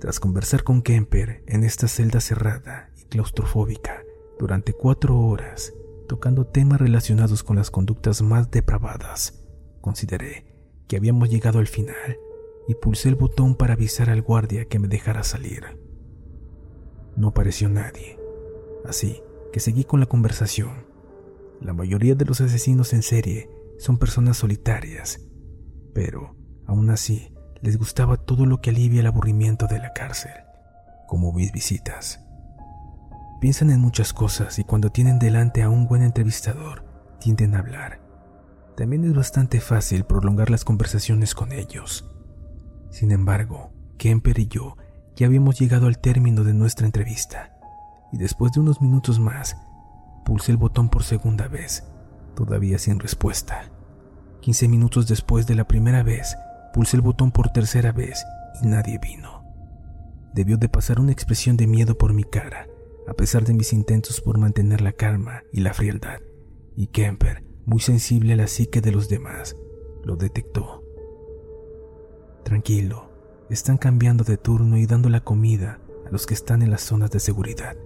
Tras 0.00 0.18
conversar 0.18 0.64
con 0.64 0.82
Kemper 0.82 1.44
en 1.46 1.64
esta 1.64 1.86
celda 1.86 2.20
cerrada 2.20 2.90
y 3.00 3.04
claustrofóbica 3.04 4.04
durante 4.38 4.72
cuatro 4.72 5.18
horas, 5.20 5.74
tocando 6.08 6.46
temas 6.46 6.80
relacionados 6.80 7.42
con 7.42 7.56
las 7.56 7.70
conductas 7.70 8.22
más 8.22 8.50
depravadas, 8.50 9.44
consideré 9.80 10.46
que 10.88 10.96
habíamos 10.96 11.30
llegado 11.30 11.58
al 11.58 11.68
final 11.68 12.18
y 12.66 12.74
pulsé 12.74 13.10
el 13.10 13.14
botón 13.14 13.54
para 13.54 13.74
avisar 13.74 14.10
al 14.10 14.22
guardia 14.22 14.64
que 14.64 14.78
me 14.78 14.88
dejara 14.88 15.22
salir. 15.22 15.78
No 17.16 17.28
apareció 17.28 17.68
nadie, 17.68 18.18
así 18.84 19.22
que 19.52 19.60
seguí 19.60 19.84
con 19.84 20.00
la 20.00 20.06
conversación. 20.06 20.86
La 21.60 21.74
mayoría 21.74 22.14
de 22.14 22.24
los 22.24 22.40
asesinos 22.40 22.92
en 22.92 23.02
serie 23.02 23.48
son 23.82 23.98
personas 23.98 24.36
solitarias, 24.36 25.20
pero 25.92 26.36
aún 26.66 26.90
así 26.90 27.34
les 27.60 27.76
gustaba 27.76 28.16
todo 28.16 28.46
lo 28.46 28.60
que 28.60 28.70
alivia 28.70 29.00
el 29.00 29.08
aburrimiento 29.08 29.66
de 29.66 29.80
la 29.80 29.92
cárcel, 29.92 30.32
como 31.08 31.32
mis 31.32 31.50
visitas. 31.50 32.24
Piensan 33.40 33.70
en 33.70 33.80
muchas 33.80 34.12
cosas 34.12 34.60
y 34.60 34.64
cuando 34.64 34.90
tienen 34.90 35.18
delante 35.18 35.62
a 35.62 35.68
un 35.68 35.88
buen 35.88 36.02
entrevistador, 36.02 36.84
tienden 37.18 37.56
a 37.56 37.58
hablar. 37.58 38.00
También 38.76 39.04
es 39.04 39.14
bastante 39.14 39.60
fácil 39.60 40.04
prolongar 40.04 40.48
las 40.48 40.64
conversaciones 40.64 41.34
con 41.34 41.50
ellos. 41.50 42.08
Sin 42.90 43.10
embargo, 43.10 43.72
Kemper 43.98 44.38
y 44.38 44.46
yo 44.46 44.76
ya 45.16 45.26
habíamos 45.26 45.58
llegado 45.58 45.88
al 45.88 45.98
término 45.98 46.44
de 46.44 46.54
nuestra 46.54 46.86
entrevista, 46.86 47.52
y 48.12 48.18
después 48.18 48.52
de 48.52 48.60
unos 48.60 48.80
minutos 48.80 49.18
más, 49.18 49.56
pulsé 50.24 50.52
el 50.52 50.58
botón 50.58 50.88
por 50.88 51.02
segunda 51.02 51.48
vez, 51.48 51.91
todavía 52.34 52.78
sin 52.78 52.98
respuesta. 52.98 53.70
15 54.40 54.68
minutos 54.68 55.08
después 55.08 55.46
de 55.46 55.54
la 55.54 55.68
primera 55.68 56.02
vez, 56.02 56.36
pulsé 56.72 56.96
el 56.96 57.02
botón 57.02 57.30
por 57.30 57.50
tercera 57.50 57.92
vez 57.92 58.24
y 58.62 58.66
nadie 58.66 58.98
vino. 58.98 59.44
Debió 60.34 60.56
de 60.56 60.68
pasar 60.68 60.98
una 60.98 61.12
expresión 61.12 61.56
de 61.56 61.66
miedo 61.66 61.96
por 61.96 62.12
mi 62.12 62.24
cara, 62.24 62.66
a 63.06 63.14
pesar 63.14 63.44
de 63.44 63.54
mis 63.54 63.72
intentos 63.72 64.20
por 64.20 64.38
mantener 64.38 64.80
la 64.80 64.92
calma 64.92 65.42
y 65.52 65.60
la 65.60 65.74
frialdad, 65.74 66.20
y 66.76 66.88
Kemper, 66.88 67.44
muy 67.66 67.80
sensible 67.80 68.32
a 68.32 68.36
la 68.36 68.46
psique 68.46 68.80
de 68.80 68.92
los 68.92 69.08
demás, 69.08 69.56
lo 70.04 70.16
detectó. 70.16 70.82
Tranquilo, 72.44 73.10
están 73.50 73.78
cambiando 73.78 74.24
de 74.24 74.36
turno 74.36 74.76
y 74.78 74.86
dando 74.86 75.08
la 75.08 75.20
comida 75.20 75.80
a 76.06 76.10
los 76.10 76.26
que 76.26 76.34
están 76.34 76.62
en 76.62 76.70
las 76.70 76.80
zonas 76.82 77.10
de 77.10 77.20
seguridad. 77.20 77.76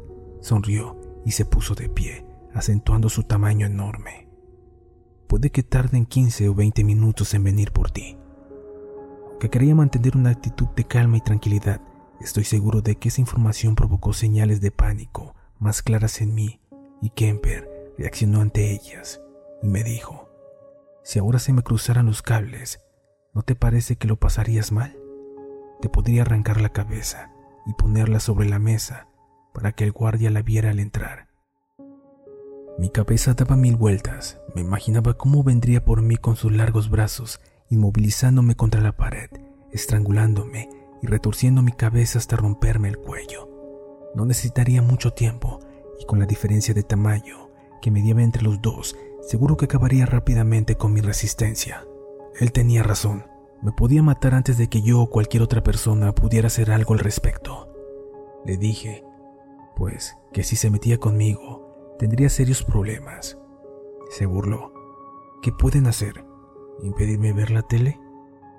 Sonrió 0.40 0.96
y 1.24 1.32
se 1.32 1.44
puso 1.44 1.74
de 1.74 1.88
pie, 1.88 2.24
acentuando 2.54 3.08
su 3.08 3.24
tamaño 3.24 3.66
enorme. 3.66 4.25
Puede 5.28 5.50
que 5.50 5.62
tarden 5.62 6.06
15 6.06 6.48
o 6.48 6.54
20 6.54 6.84
minutos 6.84 7.34
en 7.34 7.44
venir 7.44 7.72
por 7.72 7.90
ti. 7.90 8.16
Que 9.40 9.50
quería 9.50 9.74
mantener 9.74 10.16
una 10.16 10.30
actitud 10.30 10.68
de 10.76 10.84
calma 10.84 11.16
y 11.16 11.20
tranquilidad, 11.20 11.80
estoy 12.20 12.44
seguro 12.44 12.80
de 12.80 12.96
que 12.96 13.08
esa 13.08 13.20
información 13.20 13.74
provocó 13.74 14.12
señales 14.12 14.60
de 14.60 14.70
pánico 14.70 15.34
más 15.58 15.82
claras 15.82 16.20
en 16.20 16.34
mí 16.34 16.60
y 17.00 17.10
Kemper 17.10 17.92
reaccionó 17.98 18.40
ante 18.40 18.72
ellas 18.72 19.20
y 19.62 19.68
me 19.68 19.82
dijo, 19.82 20.28
si 21.02 21.18
ahora 21.18 21.38
se 21.38 21.52
me 21.52 21.62
cruzaran 21.62 22.06
los 22.06 22.22
cables, 22.22 22.80
¿no 23.34 23.42
te 23.42 23.54
parece 23.54 23.96
que 23.96 24.08
lo 24.08 24.16
pasarías 24.16 24.72
mal? 24.72 24.96
Te 25.80 25.88
podría 25.88 26.22
arrancar 26.22 26.60
la 26.60 26.70
cabeza 26.70 27.30
y 27.66 27.74
ponerla 27.74 28.20
sobre 28.20 28.48
la 28.48 28.58
mesa 28.58 29.08
para 29.52 29.72
que 29.72 29.84
el 29.84 29.92
guardia 29.92 30.30
la 30.30 30.42
viera 30.42 30.70
al 30.70 30.80
entrar. 30.80 31.25
Mi 32.78 32.90
cabeza 32.90 33.32
daba 33.32 33.56
mil 33.56 33.76
vueltas, 33.76 34.38
me 34.54 34.60
imaginaba 34.60 35.14
cómo 35.14 35.42
vendría 35.42 35.82
por 35.82 36.02
mí 36.02 36.16
con 36.16 36.36
sus 36.36 36.52
largos 36.52 36.90
brazos, 36.90 37.40
inmovilizándome 37.70 38.54
contra 38.54 38.82
la 38.82 38.92
pared, 38.92 39.30
estrangulándome 39.72 40.68
y 41.00 41.06
retorciendo 41.06 41.62
mi 41.62 41.72
cabeza 41.72 42.18
hasta 42.18 42.36
romperme 42.36 42.88
el 42.88 42.98
cuello. 42.98 43.48
No 44.14 44.26
necesitaría 44.26 44.82
mucho 44.82 45.14
tiempo, 45.14 45.60
y 45.98 46.04
con 46.04 46.18
la 46.18 46.26
diferencia 46.26 46.74
de 46.74 46.82
tamaño 46.82 47.50
que 47.80 47.90
mediaba 47.90 48.22
entre 48.22 48.42
los 48.42 48.60
dos, 48.60 48.94
seguro 49.22 49.56
que 49.56 49.64
acabaría 49.64 50.04
rápidamente 50.04 50.74
con 50.74 50.92
mi 50.92 51.00
resistencia. 51.00 51.82
Él 52.38 52.52
tenía 52.52 52.82
razón, 52.82 53.24
me 53.62 53.72
podía 53.72 54.02
matar 54.02 54.34
antes 54.34 54.58
de 54.58 54.68
que 54.68 54.82
yo 54.82 55.00
o 55.00 55.08
cualquier 55.08 55.42
otra 55.42 55.62
persona 55.62 56.14
pudiera 56.14 56.48
hacer 56.48 56.70
algo 56.70 56.92
al 56.92 57.00
respecto. 57.00 57.72
Le 58.44 58.58
dije, 58.58 59.02
pues, 59.76 60.14
que 60.34 60.44
si 60.44 60.56
se 60.56 60.68
metía 60.68 60.98
conmigo, 60.98 61.65
tendría 61.98 62.28
serios 62.28 62.62
problemas. 62.62 63.38
Se 64.10 64.26
burló. 64.26 64.72
¿Qué 65.42 65.52
pueden 65.52 65.86
hacer? 65.86 66.24
¿Impedirme 66.82 67.32
ver 67.32 67.50
la 67.50 67.62
tele? 67.62 67.98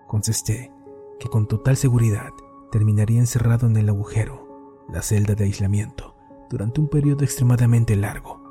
Contesté 0.08 0.72
que 1.20 1.30
con 1.30 1.48
total 1.48 1.78
seguridad 1.78 2.32
terminaría 2.72 3.20
encerrado 3.20 3.68
en 3.68 3.78
el 3.78 3.90
agujero, 3.90 4.86
la 4.90 5.02
celda 5.02 5.36
de 5.36 5.46
aislamiento, 5.46 6.16
durante 6.50 6.82
un 6.82 6.88
periodo 6.88 7.24
extremadamente 7.24 7.96
largo. 7.96 8.44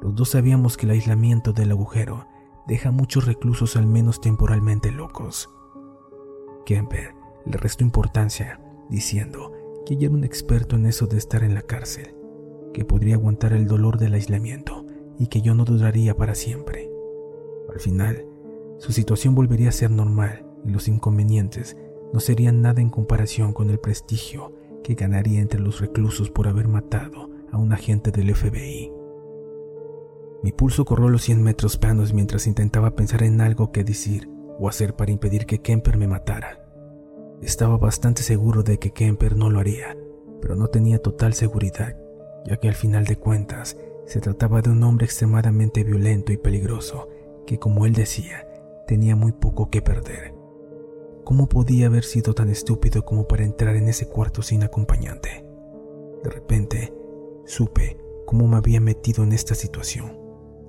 Los 0.00 0.14
dos 0.14 0.30
sabíamos 0.30 0.76
que 0.76 0.86
el 0.86 0.92
aislamiento 0.92 1.52
del 1.52 1.70
agujero 1.70 2.26
deja 2.66 2.90
a 2.90 2.92
muchos 2.92 3.26
reclusos 3.26 3.76
al 3.76 3.86
menos 3.86 4.20
temporalmente 4.20 4.90
locos. 4.90 5.50
Kemper 6.66 7.14
le 7.44 7.56
restó 7.56 7.84
importancia, 7.84 8.60
diciendo 8.88 9.52
que 9.84 9.94
ella 9.94 10.06
era 10.06 10.14
un 10.14 10.24
experto 10.24 10.76
en 10.76 10.86
eso 10.86 11.06
de 11.06 11.18
estar 11.18 11.42
en 11.42 11.54
la 11.54 11.62
cárcel 11.62 12.21
que 12.72 12.84
podría 12.84 13.14
aguantar 13.14 13.52
el 13.52 13.66
dolor 13.66 13.98
del 13.98 14.14
aislamiento 14.14 14.86
y 15.18 15.28
que 15.28 15.42
yo 15.42 15.54
no 15.54 15.64
duraría 15.64 16.16
para 16.16 16.34
siempre. 16.34 16.90
Al 17.72 17.80
final, 17.80 18.26
su 18.78 18.92
situación 18.92 19.34
volvería 19.34 19.68
a 19.68 19.72
ser 19.72 19.90
normal 19.90 20.44
y 20.64 20.70
los 20.70 20.88
inconvenientes 20.88 21.76
no 22.12 22.20
serían 22.20 22.60
nada 22.60 22.80
en 22.80 22.90
comparación 22.90 23.52
con 23.52 23.70
el 23.70 23.78
prestigio 23.78 24.52
que 24.82 24.94
ganaría 24.94 25.40
entre 25.40 25.60
los 25.60 25.80
reclusos 25.80 26.30
por 26.30 26.48
haber 26.48 26.68
matado 26.68 27.30
a 27.50 27.58
un 27.58 27.72
agente 27.72 28.10
del 28.10 28.34
FBI. 28.34 28.92
Mi 30.42 30.50
pulso 30.50 30.84
corrió 30.84 31.08
los 31.08 31.22
100 31.22 31.42
metros 31.42 31.76
planos 31.76 32.12
mientras 32.12 32.46
intentaba 32.46 32.96
pensar 32.96 33.22
en 33.22 33.40
algo 33.40 33.70
que 33.70 33.84
decir 33.84 34.28
o 34.58 34.68
hacer 34.68 34.96
para 34.96 35.12
impedir 35.12 35.46
que 35.46 35.60
Kemper 35.60 35.96
me 35.96 36.08
matara. 36.08 36.58
Estaba 37.40 37.76
bastante 37.76 38.22
seguro 38.22 38.62
de 38.62 38.78
que 38.78 38.90
Kemper 38.90 39.36
no 39.36 39.50
lo 39.50 39.60
haría, 39.60 39.96
pero 40.40 40.56
no 40.56 40.66
tenía 40.66 40.98
total 40.98 41.34
seguridad 41.34 41.96
ya 42.44 42.56
que 42.56 42.68
al 42.68 42.74
final 42.74 43.04
de 43.04 43.16
cuentas 43.16 43.76
se 44.06 44.20
trataba 44.20 44.62
de 44.62 44.70
un 44.70 44.82
hombre 44.82 45.06
extremadamente 45.06 45.84
violento 45.84 46.32
y 46.32 46.36
peligroso 46.36 47.08
que, 47.46 47.58
como 47.58 47.86
él 47.86 47.92
decía, 47.92 48.46
tenía 48.86 49.16
muy 49.16 49.32
poco 49.32 49.70
que 49.70 49.82
perder. 49.82 50.34
¿Cómo 51.24 51.48
podía 51.48 51.86
haber 51.86 52.04
sido 52.04 52.34
tan 52.34 52.48
estúpido 52.48 53.04
como 53.04 53.28
para 53.28 53.44
entrar 53.44 53.76
en 53.76 53.88
ese 53.88 54.08
cuarto 54.08 54.42
sin 54.42 54.64
acompañante? 54.64 55.44
De 56.24 56.30
repente, 56.30 56.92
supe 57.46 57.98
cómo 58.26 58.48
me 58.48 58.56
había 58.56 58.80
metido 58.80 59.22
en 59.22 59.32
esta 59.32 59.54
situación, 59.54 60.18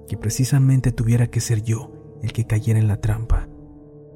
que 0.07 0.17
precisamente 0.17 0.91
tuviera 0.91 1.27
que 1.27 1.41
ser 1.41 1.63
yo 1.63 1.91
el 2.21 2.33
que 2.33 2.45
cayera 2.45 2.79
en 2.79 2.87
la 2.87 3.01
trampa, 3.01 3.49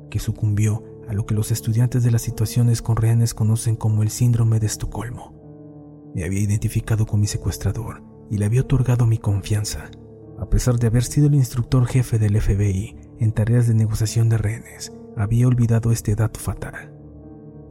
que 0.09 0.19
sucumbió 0.19 0.83
a 1.07 1.13
lo 1.13 1.25
que 1.25 1.35
los 1.35 1.51
estudiantes 1.51 2.03
de 2.03 2.11
las 2.11 2.21
situaciones 2.21 2.81
con 2.81 2.97
rehenes 2.97 3.33
conocen 3.33 3.75
como 3.75 4.03
el 4.03 4.09
síndrome 4.09 4.59
de 4.59 4.67
Estocolmo 4.67 5.36
me 6.17 6.23
había 6.23 6.39
identificado 6.39 7.05
con 7.05 7.19
mi 7.19 7.27
secuestrador 7.27 8.01
y 8.31 8.39
le 8.39 8.45
había 8.45 8.61
otorgado 8.61 9.05
mi 9.05 9.19
confianza, 9.19 9.91
a 10.39 10.49
pesar 10.49 10.79
de 10.79 10.87
haber 10.87 11.03
sido 11.03 11.27
el 11.27 11.35
instructor 11.35 11.85
jefe 11.85 12.17
del 12.17 12.41
FBI 12.41 12.95
en 13.19 13.31
tareas 13.31 13.67
de 13.67 13.75
negociación 13.75 14.27
de 14.27 14.39
rehenes. 14.39 14.91
Había 15.15 15.47
olvidado 15.47 15.91
este 15.91 16.15
dato 16.15 16.39
fatal. 16.39 16.91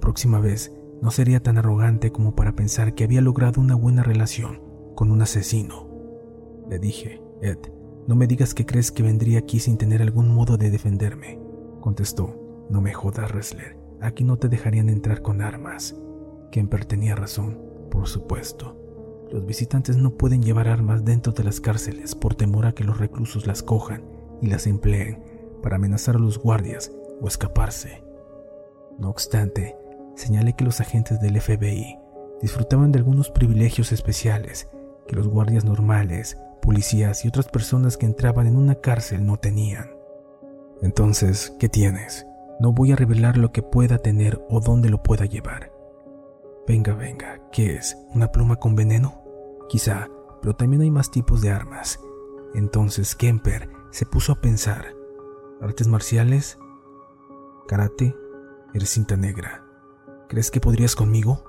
Próxima 0.00 0.38
vez 0.38 0.72
no 1.02 1.10
sería 1.10 1.42
tan 1.42 1.58
arrogante 1.58 2.12
como 2.12 2.36
para 2.36 2.54
pensar 2.54 2.94
que 2.94 3.02
había 3.02 3.20
logrado 3.20 3.60
una 3.60 3.74
buena 3.74 4.04
relación 4.04 4.62
con 4.94 5.10
un 5.10 5.22
asesino. 5.22 5.88
Le 6.70 6.78
dije, 6.78 7.20
Ed, 7.42 7.58
no 8.06 8.14
me 8.14 8.28
digas 8.28 8.54
que 8.54 8.64
crees 8.64 8.92
que 8.92 9.02
vendría 9.02 9.40
aquí 9.40 9.58
sin 9.58 9.76
tener 9.76 10.02
algún 10.02 10.32
modo 10.32 10.56
de 10.56 10.70
defenderme. 10.70 11.40
Contestó, 11.80 12.66
no 12.70 12.80
me 12.80 12.94
jodas, 12.94 13.28
Ressler. 13.28 13.76
Aquí 14.00 14.22
no 14.22 14.36
te 14.36 14.48
dejarían 14.48 14.88
entrar 14.88 15.20
con 15.20 15.42
armas. 15.42 15.96
Kemper 16.52 16.84
tenía 16.84 17.16
razón. 17.16 17.65
Por 17.96 18.08
supuesto, 18.08 18.76
los 19.32 19.46
visitantes 19.46 19.96
no 19.96 20.10
pueden 20.10 20.42
llevar 20.42 20.68
armas 20.68 21.02
dentro 21.02 21.32
de 21.32 21.42
las 21.42 21.62
cárceles 21.62 22.14
por 22.14 22.34
temor 22.34 22.66
a 22.66 22.72
que 22.72 22.84
los 22.84 22.98
reclusos 22.98 23.46
las 23.46 23.62
cojan 23.62 24.04
y 24.42 24.48
las 24.48 24.66
empleen 24.66 25.24
para 25.62 25.76
amenazar 25.76 26.16
a 26.16 26.18
los 26.18 26.38
guardias 26.38 26.92
o 27.22 27.26
escaparse. 27.26 28.04
No 28.98 29.08
obstante, 29.08 29.76
señalé 30.14 30.52
que 30.52 30.64
los 30.64 30.82
agentes 30.82 31.22
del 31.22 31.40
FBI 31.40 31.98
disfrutaban 32.42 32.92
de 32.92 32.98
algunos 32.98 33.30
privilegios 33.30 33.92
especiales 33.92 34.68
que 35.08 35.16
los 35.16 35.26
guardias 35.26 35.64
normales 35.64 36.36
policías 36.60 37.24
y 37.24 37.28
otras 37.28 37.48
personas 37.48 37.96
que 37.96 38.04
entraban 38.04 38.46
en 38.46 38.56
una 38.56 38.74
cárcel 38.74 39.24
no 39.24 39.38
tenían. 39.38 39.88
Entonces, 40.82 41.56
¿qué 41.58 41.70
tienes? 41.70 42.26
No 42.60 42.74
voy 42.74 42.92
a 42.92 42.96
revelar 42.96 43.38
lo 43.38 43.52
que 43.52 43.62
pueda 43.62 43.96
tener 43.96 44.44
o 44.50 44.60
dónde 44.60 44.90
lo 44.90 45.02
pueda 45.02 45.24
llevar. 45.24 45.75
Venga, 46.66 46.94
venga, 46.94 47.40
¿qué 47.52 47.76
es? 47.76 47.96
¿Una 48.14 48.32
pluma 48.32 48.56
con 48.56 48.74
veneno? 48.74 49.22
Quizá, 49.68 50.08
pero 50.40 50.54
también 50.54 50.82
hay 50.82 50.90
más 50.90 51.10
tipos 51.10 51.40
de 51.40 51.50
armas. 51.50 52.00
Entonces 52.54 53.14
Kemper 53.14 53.70
se 53.90 54.06
puso 54.06 54.32
a 54.32 54.40
pensar. 54.40 54.94
¿Artes 55.60 55.88
marciales? 55.88 56.58
¿Karate? 57.68 58.14
Eres 58.74 58.90
cinta 58.90 59.16
negra. 59.16 59.64
¿Crees 60.28 60.50
que 60.50 60.60
podrías 60.60 60.96
conmigo? 60.96 61.44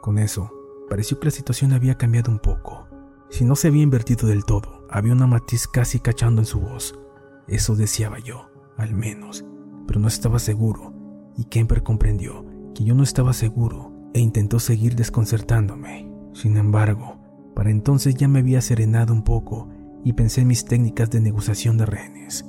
Con 0.00 0.18
eso, 0.18 0.52
pareció 0.88 1.18
que 1.18 1.26
la 1.26 1.32
situación 1.32 1.72
había 1.72 1.96
cambiado 1.96 2.30
un 2.30 2.38
poco. 2.38 2.86
Si 3.30 3.44
no 3.44 3.56
se 3.56 3.68
había 3.68 3.82
invertido 3.82 4.28
del 4.28 4.44
todo, 4.44 4.86
había 4.90 5.12
una 5.12 5.26
matiz 5.26 5.66
casi 5.66 6.00
cachando 6.00 6.40
en 6.40 6.46
su 6.46 6.60
voz. 6.60 6.98
Eso 7.46 7.76
deseaba 7.76 8.18
yo, 8.18 8.48
al 8.76 8.94
menos 8.94 9.44
pero 9.88 9.98
no 9.98 10.06
estaba 10.06 10.38
seguro, 10.38 10.92
y 11.36 11.44
Kemper 11.46 11.82
comprendió 11.82 12.44
que 12.78 12.84
yo 12.84 12.94
no 12.94 13.02
estaba 13.02 13.32
seguro 13.32 13.92
e 14.14 14.20
intentó 14.20 14.60
seguir 14.60 14.94
desconcertándome. 14.94 16.08
Sin 16.32 16.56
embargo, 16.56 17.18
para 17.56 17.70
entonces 17.70 18.14
ya 18.14 18.28
me 18.28 18.38
había 18.38 18.60
serenado 18.60 19.12
un 19.12 19.24
poco 19.24 19.68
y 20.04 20.12
pensé 20.12 20.42
en 20.42 20.46
mis 20.46 20.64
técnicas 20.64 21.10
de 21.10 21.20
negociación 21.20 21.76
de 21.76 21.86
rehenes, 21.86 22.44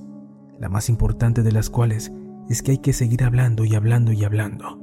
la 0.59 0.69
más 0.69 0.87
importante 0.87 1.41
de 1.41 1.51
las 1.51 1.71
cuales 1.71 2.11
es 2.47 2.61
que 2.61 2.73
hay 2.73 2.77
que 2.77 2.93
seguir 2.93 3.23
hablando 3.23 3.65
y 3.65 3.73
hablando 3.73 4.11
y 4.11 4.23
hablando, 4.23 4.79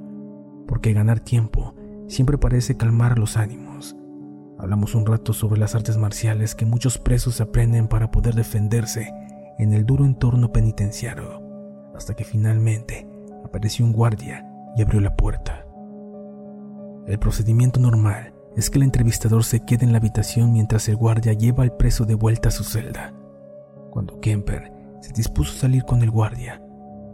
porque 0.67 0.93
ganar 0.93 1.21
tiempo 1.21 1.77
siempre 2.09 2.39
parece 2.39 2.77
calmar 2.77 3.17
los 3.17 3.37
ánimos. 3.37 3.97
Hablamos 4.59 4.97
un 4.97 5.07
rato 5.07 5.33
sobre 5.33 5.61
las 5.61 5.77
artes 5.77 5.97
marciales 5.97 6.57
que 6.57 6.67
muchos 6.67 6.99
presos 6.99 7.41
aprenden 7.41 7.87
para 7.87 8.11
poder 8.11 8.35
defenderse 8.35 9.13
en 9.61 9.75
el 9.75 9.87
duro 9.87 10.07
entorno 10.07 10.53
penitenciario 10.53 11.41
hasta 11.95 12.15
que 12.15 12.25
finalmente 12.25 13.07
apareció 13.45 13.87
un 13.87 13.93
guardia 13.93 14.46
y 14.77 14.83
abrió 14.83 15.01
la 15.01 15.17
puerta. 15.17 15.67
El 17.07 17.19
procedimiento 17.19 17.81
normal 17.81 18.35
es 18.57 18.71
que 18.71 18.79
el 18.79 18.85
entrevistador 18.85 19.45
se 19.45 19.65
quede 19.65 19.85
en 19.85 19.93
la 19.93 19.99
habitación 19.99 20.53
mientras 20.53 20.89
el 20.89 20.97
guardia 20.97 21.33
lleva 21.33 21.63
al 21.63 21.77
preso 21.77 22.05
de 22.05 22.15
vuelta 22.15 22.49
a 22.49 22.53
su 22.53 22.65
celda. 22.65 23.15
Cuando 23.91 24.21
Kemper 24.21 24.73
se 25.01 25.13
dispuso 25.13 25.53
a 25.53 25.61
salir 25.61 25.85
con 25.85 26.03
el 26.03 26.11
guardia, 26.11 26.63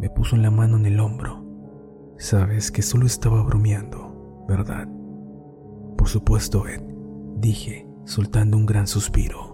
me 0.00 0.10
puso 0.10 0.36
la 0.36 0.50
mano 0.50 0.76
en 0.76 0.86
el 0.86 1.00
hombro. 1.00 1.44
Sabes 2.18 2.70
que 2.70 2.82
solo 2.82 3.06
estaba 3.06 3.42
bromeando, 3.42 4.44
¿verdad? 4.48 4.88
Por 5.96 6.08
supuesto, 6.08 6.66
Ed, 6.66 6.82
dije, 7.36 7.86
soltando 8.04 8.56
un 8.56 8.66
gran 8.66 8.86
suspiro. 8.86 9.52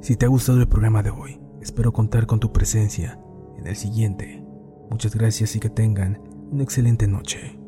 Si 0.00 0.16
te 0.16 0.26
ha 0.26 0.28
gustado 0.28 0.58
el 0.58 0.68
programa 0.68 1.02
de 1.02 1.10
hoy, 1.10 1.42
Espero 1.62 1.92
contar 1.92 2.26
con 2.26 2.40
tu 2.40 2.52
presencia 2.52 3.20
en 3.56 3.68
el 3.68 3.76
siguiente. 3.76 4.41
Muchas 4.92 5.16
gracias 5.16 5.56
y 5.56 5.58
que 5.58 5.70
tengan 5.70 6.20
una 6.50 6.64
excelente 6.64 7.08
noche. 7.08 7.61